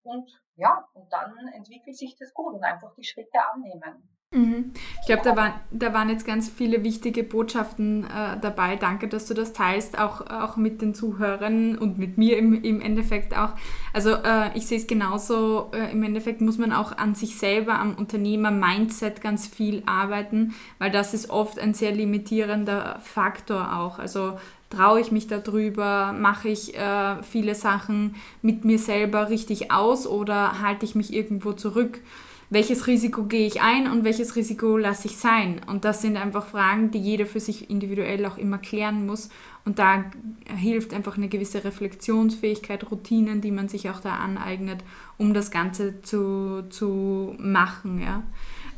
Und 0.01 0.31
ja, 0.55 0.89
und 0.93 1.11
dann 1.13 1.37
entwickelt 1.49 1.95
sich 1.95 2.15
das 2.17 2.33
gut 2.33 2.55
und 2.55 2.63
einfach 2.63 2.95
die 2.95 3.03
Schritte 3.03 3.45
annehmen. 3.53 4.18
Mhm. 4.31 4.73
Ich 5.01 5.07
glaube, 5.07 5.23
da, 5.23 5.35
waren, 5.35 5.53
da 5.71 5.91
waren 5.91 6.07
jetzt 6.09 6.23
ganz 6.23 6.49
viele 6.49 6.83
wichtige 6.83 7.23
Botschaften 7.23 8.03
äh, 8.03 8.39
dabei. 8.39 8.75
Danke, 8.75 9.07
dass 9.07 9.25
du 9.25 9.33
das 9.33 9.53
teilst, 9.53 9.97
auch, 9.97 10.21
auch 10.27 10.55
mit 10.55 10.83
den 10.83 10.93
Zuhörern 10.93 11.75
und 11.75 11.97
mit 11.97 12.19
mir 12.19 12.37
im, 12.37 12.61
im 12.63 12.79
Endeffekt 12.79 13.35
auch. 13.35 13.53
Also 13.91 14.11
äh, 14.11 14.55
ich 14.55 14.67
sehe 14.67 14.77
es 14.77 14.85
genauso, 14.85 15.71
äh, 15.73 15.91
im 15.91 16.03
Endeffekt 16.03 16.41
muss 16.41 16.59
man 16.59 16.73
auch 16.73 16.95
an 16.95 17.15
sich 17.15 17.39
selber, 17.39 17.79
am 17.79 17.95
Unternehmer-Mindset 17.95 19.19
ganz 19.19 19.47
viel 19.47 19.81
arbeiten, 19.87 20.53
weil 20.77 20.91
das 20.91 21.15
ist 21.15 21.31
oft 21.31 21.57
ein 21.57 21.73
sehr 21.73 21.91
limitierender 21.91 22.99
Faktor 23.01 23.79
auch. 23.79 23.97
Also 23.97 24.37
traue 24.69 25.01
ich 25.01 25.11
mich 25.11 25.25
darüber, 25.25 26.13
mache 26.13 26.49
ich 26.49 26.77
äh, 26.77 27.23
viele 27.23 27.55
Sachen 27.55 28.13
mit 28.43 28.63
mir 28.63 28.77
selber 28.77 29.31
richtig 29.31 29.71
aus 29.71 30.05
oder 30.05 30.61
halte 30.61 30.85
ich 30.85 30.93
mich 30.93 31.11
irgendwo 31.11 31.53
zurück? 31.53 31.99
Welches 32.49 32.87
Risiko 32.87 33.23
gehe 33.23 33.45
ich 33.45 33.61
ein 33.61 33.89
und 33.89 34.03
welches 34.03 34.35
Risiko 34.35 34.77
lasse 34.77 35.07
ich 35.07 35.17
sein? 35.17 35.61
Und 35.67 35.85
das 35.85 36.01
sind 36.01 36.17
einfach 36.17 36.47
Fragen, 36.47 36.89
die 36.89 36.99
jeder 36.99 37.27
für 37.27 37.39
sich 37.39 37.69
individuell 37.69 38.25
auch 38.25 38.37
immer 38.37 38.57
klären 38.57 39.05
muss. 39.05 39.29
Und 39.65 39.77
da 39.77 40.05
hilft 40.57 40.93
einfach 40.93 41.15
eine 41.17 41.27
gewisse 41.27 41.63
Reflexionsfähigkeit, 41.63 42.89
Routinen, 42.89 43.41
die 43.41 43.51
man 43.51 43.69
sich 43.69 43.89
auch 43.89 43.99
da 43.99 44.15
aneignet, 44.15 44.83
um 45.17 45.35
das 45.35 45.51
Ganze 45.51 46.01
zu, 46.01 46.63
zu 46.69 47.35
machen. 47.37 48.01
Ja. 48.01 48.23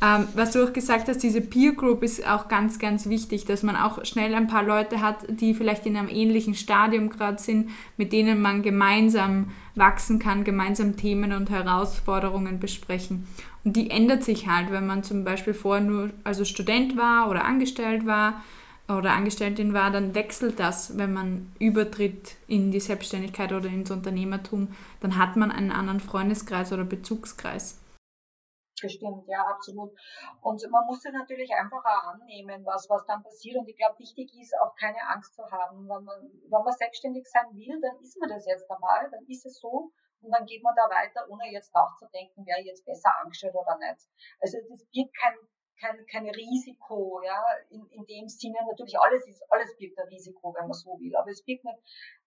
Ähm, 0.03 0.27
was 0.33 0.51
du 0.51 0.63
auch 0.63 0.73
gesagt 0.73 1.07
hast, 1.07 1.19
diese 1.19 1.41
Peer 1.41 1.73
Group 1.73 2.01
ist 2.01 2.27
auch 2.27 2.47
ganz, 2.47 2.79
ganz 2.79 3.07
wichtig, 3.07 3.45
dass 3.45 3.61
man 3.61 3.75
auch 3.75 4.03
schnell 4.03 4.33
ein 4.33 4.47
paar 4.47 4.63
Leute 4.63 4.99
hat, 4.99 5.17
die 5.29 5.53
vielleicht 5.53 5.85
in 5.85 5.95
einem 5.95 6.09
ähnlichen 6.09 6.55
Stadium 6.55 7.09
gerade 7.09 7.39
sind, 7.39 7.69
mit 7.97 8.11
denen 8.11 8.41
man 8.41 8.63
gemeinsam 8.63 9.51
wachsen 9.75 10.17
kann, 10.17 10.43
gemeinsam 10.43 10.97
Themen 10.97 11.33
und 11.33 11.51
Herausforderungen 11.51 12.59
besprechen. 12.59 13.27
Und 13.63 13.75
die 13.75 13.91
ändert 13.91 14.23
sich 14.23 14.47
halt, 14.47 14.71
wenn 14.71 14.87
man 14.87 15.03
zum 15.03 15.23
Beispiel 15.23 15.53
vorher 15.53 15.83
nur 15.83 16.09
also 16.23 16.45
Student 16.45 16.97
war 16.97 17.29
oder 17.29 17.45
angestellt 17.45 18.07
war 18.07 18.41
oder 18.89 19.13
Angestellte 19.13 19.71
war, 19.71 19.91
dann 19.91 20.15
wechselt 20.15 20.59
das, 20.59 20.97
wenn 20.97 21.13
man 21.13 21.51
übertritt 21.59 22.37
in 22.47 22.71
die 22.71 22.79
Selbstständigkeit 22.79 23.53
oder 23.53 23.67
ins 23.67 23.91
Unternehmertum, 23.91 24.69
dann 24.99 25.17
hat 25.17 25.37
man 25.37 25.51
einen 25.51 25.71
anderen 25.71 25.99
Freundeskreis 25.99 26.73
oder 26.73 26.83
Bezugskreis. 26.83 27.77
Bestimmt, 28.81 29.27
ja, 29.27 29.45
absolut. 29.45 29.93
Und 30.41 30.59
man 30.71 30.85
muss 30.87 31.03
ja 31.03 31.11
natürlich 31.11 31.53
einfach 31.53 31.85
auch 31.85 32.13
annehmen, 32.13 32.65
was, 32.65 32.89
was 32.89 33.05
dann 33.05 33.21
passiert. 33.21 33.57
Und 33.57 33.69
ich 33.69 33.77
glaube, 33.77 33.99
wichtig 33.99 34.33
ist 34.41 34.55
auch 34.59 34.75
keine 34.75 35.07
Angst 35.07 35.35
zu 35.35 35.43
haben. 35.43 35.87
Wenn 35.87 36.03
man, 36.03 36.31
wenn 36.49 36.63
man 36.63 36.73
selbstständig 36.73 37.27
sein 37.27 37.53
will, 37.53 37.79
dann 37.79 37.99
ist 38.01 38.17
man 38.19 38.29
das 38.29 38.45
jetzt 38.47 38.69
einmal, 38.71 39.09
dann 39.11 39.23
ist 39.27 39.45
es 39.45 39.59
so. 39.59 39.91
Und 40.21 40.31
dann 40.31 40.45
geht 40.45 40.63
man 40.63 40.73
da 40.75 40.83
weiter, 40.89 41.29
ohne 41.29 41.51
jetzt 41.51 41.73
nachzudenken, 41.73 42.43
wer 42.45 42.59
jetzt 42.61 42.85
besser 42.85 43.11
angestellt 43.21 43.55
oder 43.55 43.77
nicht. 43.77 44.07
Also 44.39 44.57
das 44.69 44.85
birgt 44.89 45.15
kein, 45.17 45.35
kein, 45.79 46.05
kein 46.05 46.29
Risiko, 46.29 47.21
ja, 47.23 47.41
in, 47.69 47.85
in 47.89 48.05
dem 48.05 48.27
Sinne 48.27 48.57
natürlich 48.67 48.97
alles 48.99 49.27
ist, 49.27 49.43
alles 49.49 49.75
birgt 49.77 49.97
ein 49.97 50.07
Risiko, 50.07 50.53
wenn 50.53 50.67
man 50.67 50.73
so 50.73 50.91
will. 50.99 51.15
Aber 51.15 51.29
es 51.29 51.43
birgt 51.43 51.65
nicht, 51.65 51.79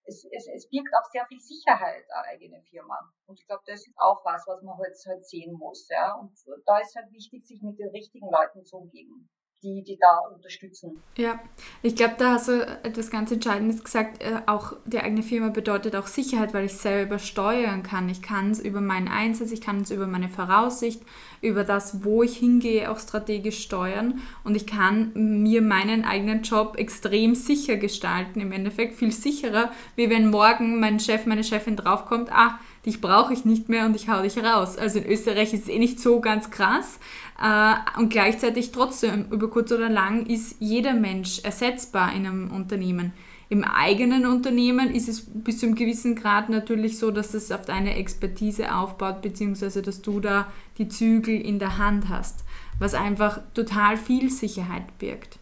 es, 0.05 0.24
es, 0.30 0.48
es 0.48 0.68
birgt 0.68 0.92
auch 0.94 1.09
sehr 1.11 1.26
viel 1.26 1.40
Sicherheit, 1.40 2.05
eine 2.11 2.28
eigene 2.28 2.62
Firma. 2.62 2.98
Und 3.26 3.38
ich 3.38 3.46
glaube, 3.46 3.62
das 3.66 3.86
ist 3.86 3.94
auch 3.96 4.24
was, 4.24 4.46
was 4.46 4.62
man 4.62 4.76
halt, 4.78 4.96
halt 5.07 5.26
sehen 5.26 5.52
muss, 5.55 5.88
ja. 5.88 6.14
Und 6.14 6.32
da 6.66 6.78
ist 6.78 6.94
halt 6.94 7.11
wichtig, 7.12 7.46
sich 7.46 7.62
mit 7.62 7.78
den 7.78 7.90
richtigen 7.90 8.30
Leuten 8.30 8.64
zu 8.64 8.76
umgeben 8.76 9.28
die, 9.64 9.82
die 9.82 9.98
da 9.98 10.18
unterstützen. 10.34 11.02
Ja, 11.16 11.40
ich 11.82 11.96
glaube, 11.96 12.14
da 12.18 12.32
hast 12.32 12.48
du 12.48 12.64
etwas 12.82 13.10
ganz 13.10 13.32
Entscheidendes 13.32 13.82
gesagt. 13.82 14.22
Äh, 14.22 14.42
auch 14.46 14.74
die 14.84 14.98
eigene 14.98 15.22
Firma 15.22 15.48
bedeutet 15.48 15.96
auch 15.96 16.06
Sicherheit, 16.06 16.52
weil 16.52 16.66
ich 16.66 16.74
selber 16.74 17.18
steuern 17.18 17.82
kann. 17.82 18.08
Ich 18.08 18.22
kann 18.22 18.50
es 18.50 18.60
über 18.60 18.80
meinen 18.80 19.08
Einsatz, 19.08 19.50
ich 19.50 19.60
kann 19.60 19.80
es 19.80 19.90
über 19.90 20.06
meine 20.06 20.28
Voraussicht, 20.28 21.00
über 21.40 21.64
das, 21.64 22.04
wo 22.04 22.22
ich 22.22 22.36
hingehe, 22.36 22.90
auch 22.90 22.98
strategisch 22.98 23.62
steuern. 23.62 24.20
Und 24.44 24.54
ich 24.54 24.66
kann 24.66 25.12
mir 25.14 25.62
meinen 25.62 26.04
eigenen 26.04 26.42
Job 26.42 26.76
extrem 26.76 27.34
sicher 27.34 27.76
gestalten. 27.76 28.40
Im 28.40 28.52
Endeffekt 28.52 28.96
viel 28.96 29.12
sicherer, 29.12 29.72
wie 29.96 30.10
wenn 30.10 30.30
morgen 30.30 30.78
mein 30.78 31.00
Chef, 31.00 31.26
meine 31.26 31.44
Chefin 31.44 31.76
draufkommt, 31.76 32.30
ah, 32.30 32.58
dich 32.86 33.00
brauche 33.00 33.32
ich 33.32 33.44
nicht 33.44 33.68
mehr 33.68 33.86
und 33.86 33.96
ich 33.96 34.08
hau 34.08 34.22
dich 34.22 34.36
raus. 34.38 34.76
Also 34.76 34.98
in 34.98 35.06
Österreich 35.06 35.54
ist 35.54 35.62
es 35.62 35.68
eh 35.68 35.78
nicht 35.78 36.00
so 36.00 36.20
ganz 36.20 36.50
krass. 36.50 36.98
Äh, 37.43 37.74
und 37.99 38.11
gleichzeitig 38.11 38.72
trotzdem, 38.72 39.26
über 39.30 39.49
kurz 39.49 39.72
oder 39.72 39.89
lang, 39.89 40.26
ist 40.26 40.57
jeder 40.61 40.95
Mensch 40.95 41.41
ersetzbar 41.41 42.14
in 42.14 42.26
einem 42.26 42.51
Unternehmen. 42.51 43.12
Im 43.51 43.62
eigenen 43.62 44.26
Unternehmen 44.26 44.91
ist 44.95 45.09
es 45.09 45.26
bis 45.26 45.59
zu 45.59 45.66
einem 45.66 45.74
gewissen 45.74 46.16
Grad 46.16 46.49
natürlich 46.49 46.99
so, 46.99 47.11
dass 47.11 47.35
es 47.35 47.53
auf 47.53 47.66
deine 47.66 47.95
Expertise 47.97 48.74
aufbaut, 48.74 49.22
beziehungsweise 49.22 49.82
dass 49.82 50.03
du 50.03 50.20
da 50.20 50.51
die 50.78 50.89
Zügel 50.89 51.41
in 51.41 51.59
der 51.59 51.78
Hand 51.78 52.09
hast, 52.09 52.45
was 52.78 52.95
einfach 52.95 53.41
total 53.53 53.97
viel 53.97 54.30
Sicherheit 54.30 54.99
birgt. 54.99 55.39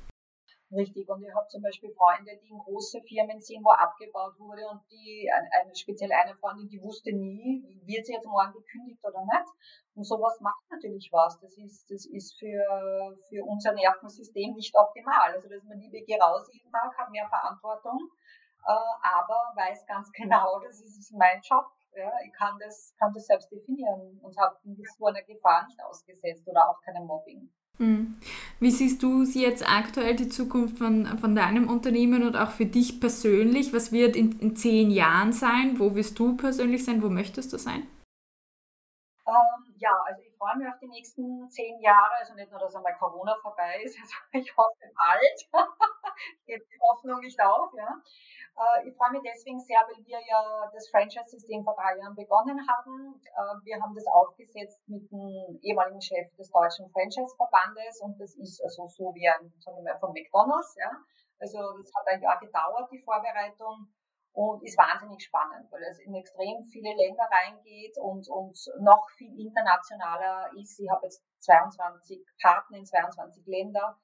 Richtig. 0.74 1.06
Und 1.08 1.22
ich 1.22 1.34
habe 1.34 1.46
zum 1.48 1.60
Beispiel 1.60 1.92
Freunde, 1.92 2.32
die 2.42 2.48
in 2.48 2.58
große 2.58 3.02
Firmen 3.02 3.38
sind, 3.40 3.62
wo 3.62 3.70
abgebaut 3.70 4.38
wurde 4.38 4.66
und 4.68 4.80
die, 4.90 5.30
eine, 5.30 5.74
speziell 5.76 6.10
eine 6.12 6.34
Freundin, 6.36 6.68
die 6.68 6.82
wusste 6.82 7.12
nie, 7.12 7.62
wird 7.84 8.06
sie 8.06 8.14
jetzt 8.14 8.24
morgen 8.24 8.52
gekündigt 8.52 9.04
oder 9.04 9.20
nicht. 9.20 9.52
Und 9.94 10.04
sowas 10.04 10.40
macht 10.40 10.64
natürlich 10.70 11.10
was. 11.12 11.38
Das 11.40 11.58
ist, 11.58 11.90
das 11.90 12.06
ist 12.06 12.38
für, 12.38 13.16
für 13.28 13.44
unser 13.44 13.74
Nervensystem 13.74 14.54
nicht 14.54 14.74
optimal. 14.74 15.32
Also, 15.32 15.50
dass 15.50 15.62
man 15.64 15.78
lieber 15.78 16.00
gehe 16.06 16.18
raus 16.18 16.48
jeden 16.50 16.72
Tag, 16.72 16.96
habe 16.96 17.10
mehr 17.10 17.28
Verantwortung, 17.28 18.08
äh, 18.64 18.72
aber 18.72 19.52
weiß 19.54 19.84
ganz 19.86 20.10
genau, 20.16 20.58
das 20.60 20.80
ist 20.80 21.12
mein 21.12 21.40
Job. 21.42 21.66
Ja, 21.94 22.10
ich 22.24 22.32
kann 22.32 22.56
das, 22.58 22.94
kann 22.98 23.12
das 23.12 23.26
selbst 23.26 23.52
definieren 23.52 24.18
und 24.22 24.34
habe 24.38 24.56
so 24.96 25.04
einer 25.04 25.20
Gefahr 25.20 25.66
nicht 25.66 25.78
ausgesetzt 25.84 26.48
oder 26.48 26.70
auch 26.70 26.80
keinem 26.80 27.04
Mobbing. 27.04 27.52
Hm. 27.78 28.16
Wie 28.60 28.70
siehst 28.70 29.02
du 29.02 29.22
jetzt 29.22 29.68
aktuell 29.68 30.14
die 30.14 30.28
Zukunft 30.28 30.78
von, 30.78 31.06
von 31.18 31.34
deinem 31.34 31.68
Unternehmen 31.68 32.22
und 32.22 32.36
auch 32.36 32.50
für 32.50 32.66
dich 32.66 33.00
persönlich? 33.00 33.72
Was 33.72 33.92
wird 33.92 34.14
in, 34.14 34.38
in 34.40 34.56
zehn 34.56 34.90
Jahren 34.90 35.32
sein? 35.32 35.78
Wo 35.78 35.94
wirst 35.94 36.18
du 36.18 36.36
persönlich 36.36 36.84
sein? 36.84 37.02
Wo 37.02 37.08
möchtest 37.08 37.52
du 37.52 37.58
sein? 37.58 37.86
Ähm, 39.26 39.74
ja, 39.78 39.90
also 40.06 40.21
freue 40.42 40.58
mich 40.58 40.66
auf 40.66 40.78
die 40.80 40.88
nächsten 40.88 41.48
zehn 41.50 41.78
Jahre. 41.78 42.18
Also 42.18 42.34
nicht 42.34 42.50
nur, 42.50 42.58
dass 42.58 42.74
einmal 42.74 42.96
Corona 42.98 43.36
vorbei 43.40 43.80
ist, 43.84 43.96
also 44.02 44.14
ich 44.32 44.56
hoffe 44.56 44.90
bald. 44.98 45.38
Geht 46.46 46.66
die 46.66 46.80
Hoffnung 46.80 47.20
nicht 47.20 47.40
auf, 47.40 47.70
ja. 47.74 47.94
Äh, 48.58 48.88
ich 48.88 48.96
freue 48.96 49.12
mich 49.12 49.22
deswegen 49.22 49.60
sehr, 49.60 49.78
weil 49.86 50.04
wir 50.04 50.18
ja 50.18 50.70
das 50.72 50.90
Franchise-System 50.90 51.62
vor 51.62 51.74
drei 51.74 51.96
Jahren 51.96 52.16
begonnen 52.16 52.58
haben. 52.66 53.22
Äh, 53.22 53.64
wir 53.64 53.80
haben 53.80 53.94
das 53.94 54.06
aufgesetzt 54.08 54.82
mit 54.88 55.10
dem 55.10 55.58
ehemaligen 55.62 56.02
Chef 56.02 56.34
des 56.34 56.50
Deutschen 56.50 56.90
Franchise-Verbandes 56.90 58.02
und 58.02 58.18
das 58.20 58.34
ist 58.34 58.60
also 58.62 58.88
so 58.88 59.14
wie 59.14 59.28
ein, 59.28 59.52
sagen 59.60 59.78
wir 59.78 59.92
mal, 59.92 60.00
von 60.00 60.12
McDonalds. 60.12 60.74
Ja. 60.76 60.90
Also 61.38 61.58
das 61.78 61.90
hat 61.94 62.06
ein 62.08 62.22
Jahr 62.22 62.38
gedauert, 62.38 62.90
die 62.90 63.02
Vorbereitung. 63.02 63.88
Und 64.34 64.62
ist 64.62 64.78
wahnsinnig 64.78 65.22
spannend, 65.22 65.70
weil 65.70 65.82
es 65.82 65.98
in 65.98 66.14
extrem 66.14 66.62
viele 66.64 66.94
Länder 66.96 67.28
reingeht 67.30 67.98
und, 67.98 68.26
und 68.30 68.56
noch 68.80 69.06
viel 69.10 69.38
internationaler 69.38 70.50
ist. 70.58 70.80
Ich 70.80 70.88
habe 70.90 71.04
jetzt 71.04 71.22
22 71.40 72.24
Partner 72.40 72.78
in 72.78 72.86
22 72.86 73.46
Länder. 73.46 74.00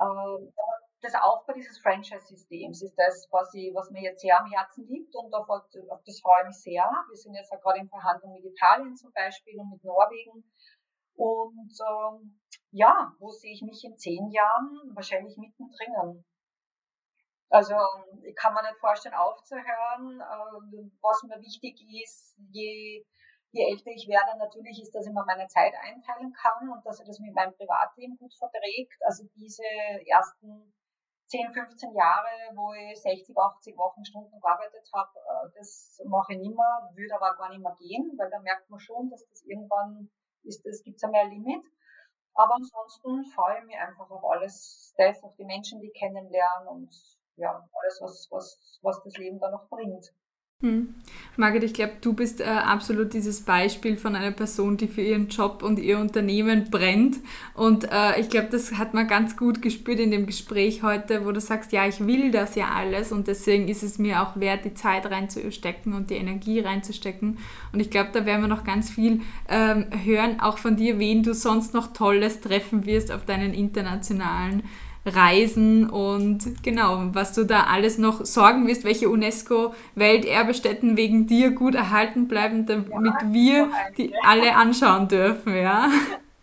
Äh, 0.00 0.52
das 1.00 1.14
Aufbau 1.14 1.52
dieses 1.52 1.78
Franchise-Systems 1.80 2.82
ist 2.82 2.94
das, 2.96 3.28
was, 3.30 3.52
ich, 3.54 3.72
was 3.74 3.90
mir 3.90 4.02
jetzt 4.02 4.20
sehr 4.20 4.40
am 4.40 4.50
Herzen 4.50 4.86
liegt 4.88 5.14
und 5.14 5.32
auf, 5.32 5.48
auf 5.48 6.02
das 6.04 6.20
freue 6.20 6.42
ich 6.42 6.48
mich 6.48 6.62
sehr. 6.62 6.90
Wir 7.08 7.16
sind 7.16 7.34
jetzt 7.34 7.50
gerade 7.50 7.78
in 7.78 7.88
Verhandlungen 7.88 8.34
mit 8.34 8.52
Italien 8.52 8.96
zum 8.96 9.12
Beispiel 9.12 9.58
und 9.60 9.70
mit 9.70 9.84
Norwegen. 9.84 10.44
Und 11.14 11.72
ähm, 11.88 12.40
ja, 12.70 13.12
wo 13.18 13.30
sehe 13.30 13.52
ich 13.52 13.62
mich 13.62 13.84
in 13.84 13.96
zehn 13.96 14.30
Jahren? 14.30 14.94
Wahrscheinlich 14.94 15.36
mittendrin. 15.36 16.24
Also 17.50 17.74
ich 18.22 18.36
kann 18.36 18.52
mir 18.52 18.62
nicht 18.62 18.78
vorstellen, 18.78 19.14
aufzuhören. 19.14 20.20
Äh, 20.20 20.90
was 21.00 21.22
mir 21.22 21.40
wichtig 21.40 21.80
ist, 22.02 22.36
je, 22.50 23.04
je 23.52 23.70
älter 23.70 23.90
ich 23.90 24.06
werde, 24.08 24.38
natürlich 24.38 24.82
ist, 24.82 24.94
dass 24.94 25.06
ich 25.06 25.12
mir 25.12 25.24
meine 25.24 25.48
Zeit 25.48 25.72
einteilen 25.80 26.32
kann 26.34 26.68
und 26.68 26.84
dass 26.84 27.00
ich 27.00 27.06
das 27.06 27.20
mit 27.20 27.34
meinem 27.34 27.54
Privatleben 27.54 28.18
gut 28.18 28.34
verträgt. 28.34 29.00
Also 29.00 29.24
diese 29.34 29.64
ersten 30.06 30.74
10, 31.28 31.52
15 31.52 31.94
Jahre, 31.94 32.28
wo 32.54 32.72
ich 32.74 33.00
60, 33.00 33.36
80 33.36 33.76
Wochenstunden 33.76 34.40
gearbeitet 34.40 34.88
habe, 34.92 35.10
äh, 35.18 35.58
das 35.58 36.02
mache 36.04 36.34
ich 36.34 36.38
nicht 36.38 36.54
mehr, 36.54 36.90
würde 36.94 37.14
aber 37.14 37.36
gar 37.36 37.48
nicht 37.50 37.62
mehr 37.62 37.76
gehen, 37.78 38.12
weil 38.18 38.30
da 38.30 38.40
merkt 38.40 38.68
man 38.68 38.80
schon, 38.80 39.10
dass 39.10 39.26
das 39.28 39.42
irgendwann 39.44 40.10
ist, 40.42 40.64
es 40.66 40.82
gibt 40.82 41.00
ja 41.00 41.08
mehr 41.08 41.26
Limit. 41.26 41.64
Aber 42.34 42.54
ansonsten 42.54 43.24
freue 43.34 43.58
ich 43.58 43.64
mich 43.64 43.76
einfach 43.76 44.08
auf 44.10 44.24
alles, 44.24 44.94
das, 44.96 45.22
auf 45.24 45.34
die 45.36 45.44
Menschen, 45.44 45.80
die 45.80 45.90
kennenlernen 45.90 46.68
und 46.68 47.17
ja, 47.38 47.68
alles, 47.72 47.98
was, 48.00 48.28
was, 48.30 48.78
was 48.82 49.02
das 49.04 49.16
Leben 49.16 49.38
da 49.40 49.50
noch 49.50 49.68
bringt. 49.68 50.12
Hm. 50.60 50.92
Margit, 51.36 51.62
ich 51.62 51.72
glaube, 51.72 51.92
du 52.00 52.14
bist 52.14 52.40
äh, 52.40 52.44
absolut 52.44 53.12
dieses 53.12 53.42
Beispiel 53.42 53.96
von 53.96 54.16
einer 54.16 54.32
Person, 54.32 54.76
die 54.76 54.88
für 54.88 55.02
ihren 55.02 55.28
Job 55.28 55.62
und 55.62 55.78
ihr 55.78 56.00
Unternehmen 56.00 56.68
brennt. 56.68 57.18
Und 57.54 57.84
äh, 57.84 58.18
ich 58.18 58.28
glaube, 58.28 58.48
das 58.50 58.76
hat 58.76 58.92
man 58.92 59.06
ganz 59.06 59.36
gut 59.36 59.62
gespürt 59.62 60.00
in 60.00 60.10
dem 60.10 60.26
Gespräch 60.26 60.82
heute, 60.82 61.24
wo 61.24 61.30
du 61.30 61.40
sagst, 61.40 61.70
ja, 61.70 61.86
ich 61.86 62.04
will 62.04 62.32
das 62.32 62.56
ja 62.56 62.70
alles 62.70 63.12
und 63.12 63.28
deswegen 63.28 63.68
ist 63.68 63.84
es 63.84 64.00
mir 64.00 64.20
auch 64.20 64.40
wert, 64.40 64.64
die 64.64 64.74
Zeit 64.74 65.06
reinzustecken 65.06 65.92
und 65.92 66.10
die 66.10 66.16
Energie 66.16 66.58
reinzustecken. 66.58 67.38
Und 67.72 67.78
ich 67.78 67.88
glaube, 67.88 68.10
da 68.12 68.26
werden 68.26 68.40
wir 68.40 68.48
noch 68.48 68.64
ganz 68.64 68.90
viel 68.90 69.20
ähm, 69.48 69.86
hören, 70.04 70.40
auch 70.40 70.58
von 70.58 70.74
dir, 70.74 70.98
wen 70.98 71.22
du 71.22 71.34
sonst 71.34 71.72
noch 71.72 71.92
Tolles 71.92 72.40
treffen 72.40 72.84
wirst 72.84 73.12
auf 73.12 73.24
deinen 73.24 73.54
internationalen 73.54 74.64
Reisen 75.08 75.88
und 75.88 76.62
genau, 76.62 77.08
was 77.12 77.32
du 77.32 77.44
da 77.44 77.64
alles 77.64 77.98
noch 77.98 78.24
sorgen 78.24 78.66
wirst, 78.66 78.84
welche 78.84 79.08
UNESCO-Welterbestätten 79.08 80.96
wegen 80.96 81.26
dir 81.26 81.50
gut 81.50 81.74
erhalten 81.74 82.28
bleiben, 82.28 82.66
damit 82.66 82.90
ja, 82.90 83.32
wir 83.32 83.68
die 83.96 84.12
alle 84.22 84.54
anschauen 84.54 85.08
dürfen, 85.08 85.54
ja. 85.56 85.88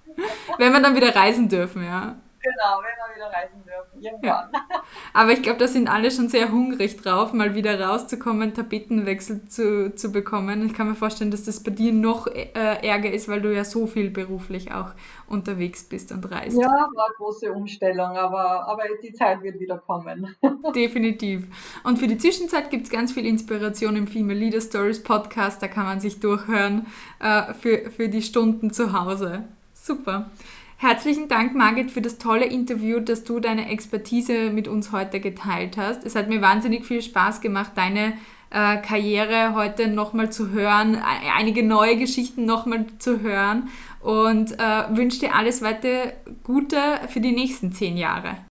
Wenn 0.57 0.71
wir 0.71 0.81
dann 0.81 0.95
wieder 0.95 1.15
reisen 1.15 1.49
dürfen, 1.49 1.83
ja. 1.83 2.15
Genau, 2.45 2.77
wenn 2.77 2.95
wir 2.99 3.15
wieder 3.15 3.35
reisen 3.35 3.63
dürfen, 3.65 4.01
irgendwann. 4.01 4.49
Ja. 4.53 4.83
Aber 5.13 5.31
ich 5.31 5.41
glaube, 5.41 5.57
da 5.57 5.67
sind 5.67 5.89
alle 5.89 6.11
schon 6.11 6.29
sehr 6.29 6.51
hungrig 6.51 7.01
drauf, 7.01 7.33
mal 7.33 7.55
wieder 7.55 7.79
rauszukommen, 7.79 8.53
Tapetenwechsel 8.53 9.45
zu, 9.45 9.95
zu 9.95 10.11
bekommen. 10.11 10.63
Ich 10.67 10.75
kann 10.75 10.87
mir 10.87 10.95
vorstellen, 10.95 11.31
dass 11.31 11.43
das 11.43 11.63
bei 11.63 11.71
dir 11.71 11.91
noch 11.91 12.27
äh, 12.27 12.51
ärger 12.53 13.11
ist, 13.11 13.27
weil 13.27 13.41
du 13.41 13.53
ja 13.53 13.63
so 13.63 13.87
viel 13.87 14.11
beruflich 14.11 14.71
auch 14.71 14.91
unterwegs 15.27 15.83
bist 15.85 16.11
und 16.11 16.29
reist. 16.31 16.55
Ja, 16.55 16.67
war 16.67 17.05
eine 17.07 17.15
große 17.17 17.51
Umstellung, 17.51 18.15
aber, 18.15 18.67
aber 18.67 18.83
die 19.01 19.13
Zeit 19.13 19.41
wird 19.41 19.59
wieder 19.59 19.79
kommen. 19.79 20.35
Definitiv. 20.75 21.47
Und 21.83 21.97
für 21.97 22.07
die 22.07 22.19
Zwischenzeit 22.19 22.69
gibt 22.69 22.83
es 22.83 22.91
ganz 22.91 23.11
viel 23.11 23.25
Inspiration 23.25 23.95
im 23.95 24.05
Female 24.05 24.37
Leader 24.37 24.61
Stories 24.61 25.01
Podcast, 25.01 25.63
da 25.63 25.67
kann 25.67 25.85
man 25.85 25.99
sich 25.99 26.19
durchhören 26.19 26.85
äh, 27.19 27.53
für, 27.55 27.89
für 27.89 28.07
die 28.07 28.21
Stunden 28.21 28.71
zu 28.71 28.93
Hause. 28.93 29.45
Super. 29.73 30.31
Herzlichen 30.77 31.29
Dank, 31.29 31.55
Margit, 31.55 31.89
für 31.89 32.01
das 32.01 32.17
tolle 32.17 32.45
Interview, 32.45 32.99
dass 32.99 33.23
du 33.23 33.39
deine 33.39 33.69
Expertise 33.69 34.49
mit 34.49 34.67
uns 34.67 34.91
heute 34.91 35.21
geteilt 35.21 35.77
hast. 35.77 36.05
Es 36.05 36.15
hat 36.15 36.27
mir 36.27 36.41
wahnsinnig 36.41 36.85
viel 36.85 37.01
Spaß 37.01 37.39
gemacht, 37.39 37.71
deine 37.75 38.17
äh, 38.51 38.81
Karriere 38.81 39.55
heute 39.55 39.87
nochmal 39.87 40.33
zu 40.33 40.49
hören, 40.49 41.01
einige 41.37 41.63
neue 41.63 41.95
Geschichten 41.95 42.43
nochmal 42.43 42.87
zu 42.99 43.21
hören 43.21 43.69
und 44.01 44.51
äh, 44.59 44.95
wünsche 44.95 45.21
dir 45.21 45.33
alles 45.33 45.61
weiter 45.61 46.11
Gute 46.43 46.99
für 47.07 47.21
die 47.21 47.31
nächsten 47.31 47.71
zehn 47.71 47.95
Jahre. 47.95 48.45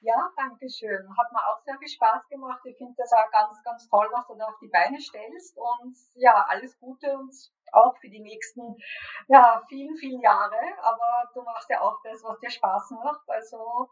Ja, 0.00 0.30
danke 0.36 0.68
schön. 0.68 1.08
Hat 1.16 1.32
mir 1.32 1.40
auch 1.40 1.62
sehr 1.64 1.78
viel 1.78 1.88
Spaß 1.88 2.28
gemacht. 2.28 2.60
Ich 2.64 2.76
finde 2.76 2.94
das 2.96 3.12
auch 3.12 3.30
ganz, 3.30 3.62
ganz 3.62 3.88
toll, 3.88 4.06
was 4.12 4.26
du 4.26 4.34
da 4.34 4.44
auf 4.44 4.58
die 4.60 4.68
Beine 4.68 5.00
stellst. 5.00 5.56
Und 5.56 5.96
ja, 6.14 6.44
alles 6.48 6.78
Gute 6.78 7.16
und 7.18 7.32
auch 7.74 7.96
für 8.00 8.08
die 8.08 8.20
nächsten 8.20 8.76
ja, 9.28 9.62
vielen, 9.68 9.96
vielen 9.96 10.20
Jahre. 10.20 10.60
Aber 10.82 11.30
du 11.34 11.42
machst 11.42 11.68
ja 11.70 11.80
auch 11.80 11.98
das, 12.04 12.22
was 12.24 12.38
dir 12.40 12.50
Spaß 12.50 12.90
macht. 13.02 13.28
Also 13.28 13.88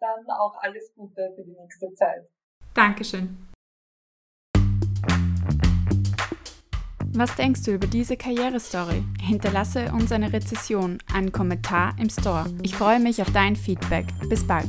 dann 0.00 0.26
auch 0.30 0.56
alles 0.60 0.92
Gute 0.94 1.32
für 1.36 1.44
die 1.44 1.56
nächste 1.60 1.92
Zeit. 1.94 2.28
Dankeschön. 2.74 3.48
Was 7.14 7.34
denkst 7.34 7.64
du 7.64 7.72
über 7.72 7.88
diese 7.88 8.16
Karrierestory? 8.16 9.02
Hinterlasse 9.20 9.90
uns 9.92 10.12
eine 10.12 10.32
Rezession, 10.32 10.98
einen 11.12 11.32
Kommentar 11.32 11.94
im 11.98 12.10
Store. 12.10 12.46
Ich 12.62 12.76
freue 12.76 13.00
mich 13.00 13.20
auf 13.20 13.32
dein 13.32 13.56
Feedback. 13.56 14.06
Bis 14.28 14.46
bald. 14.46 14.68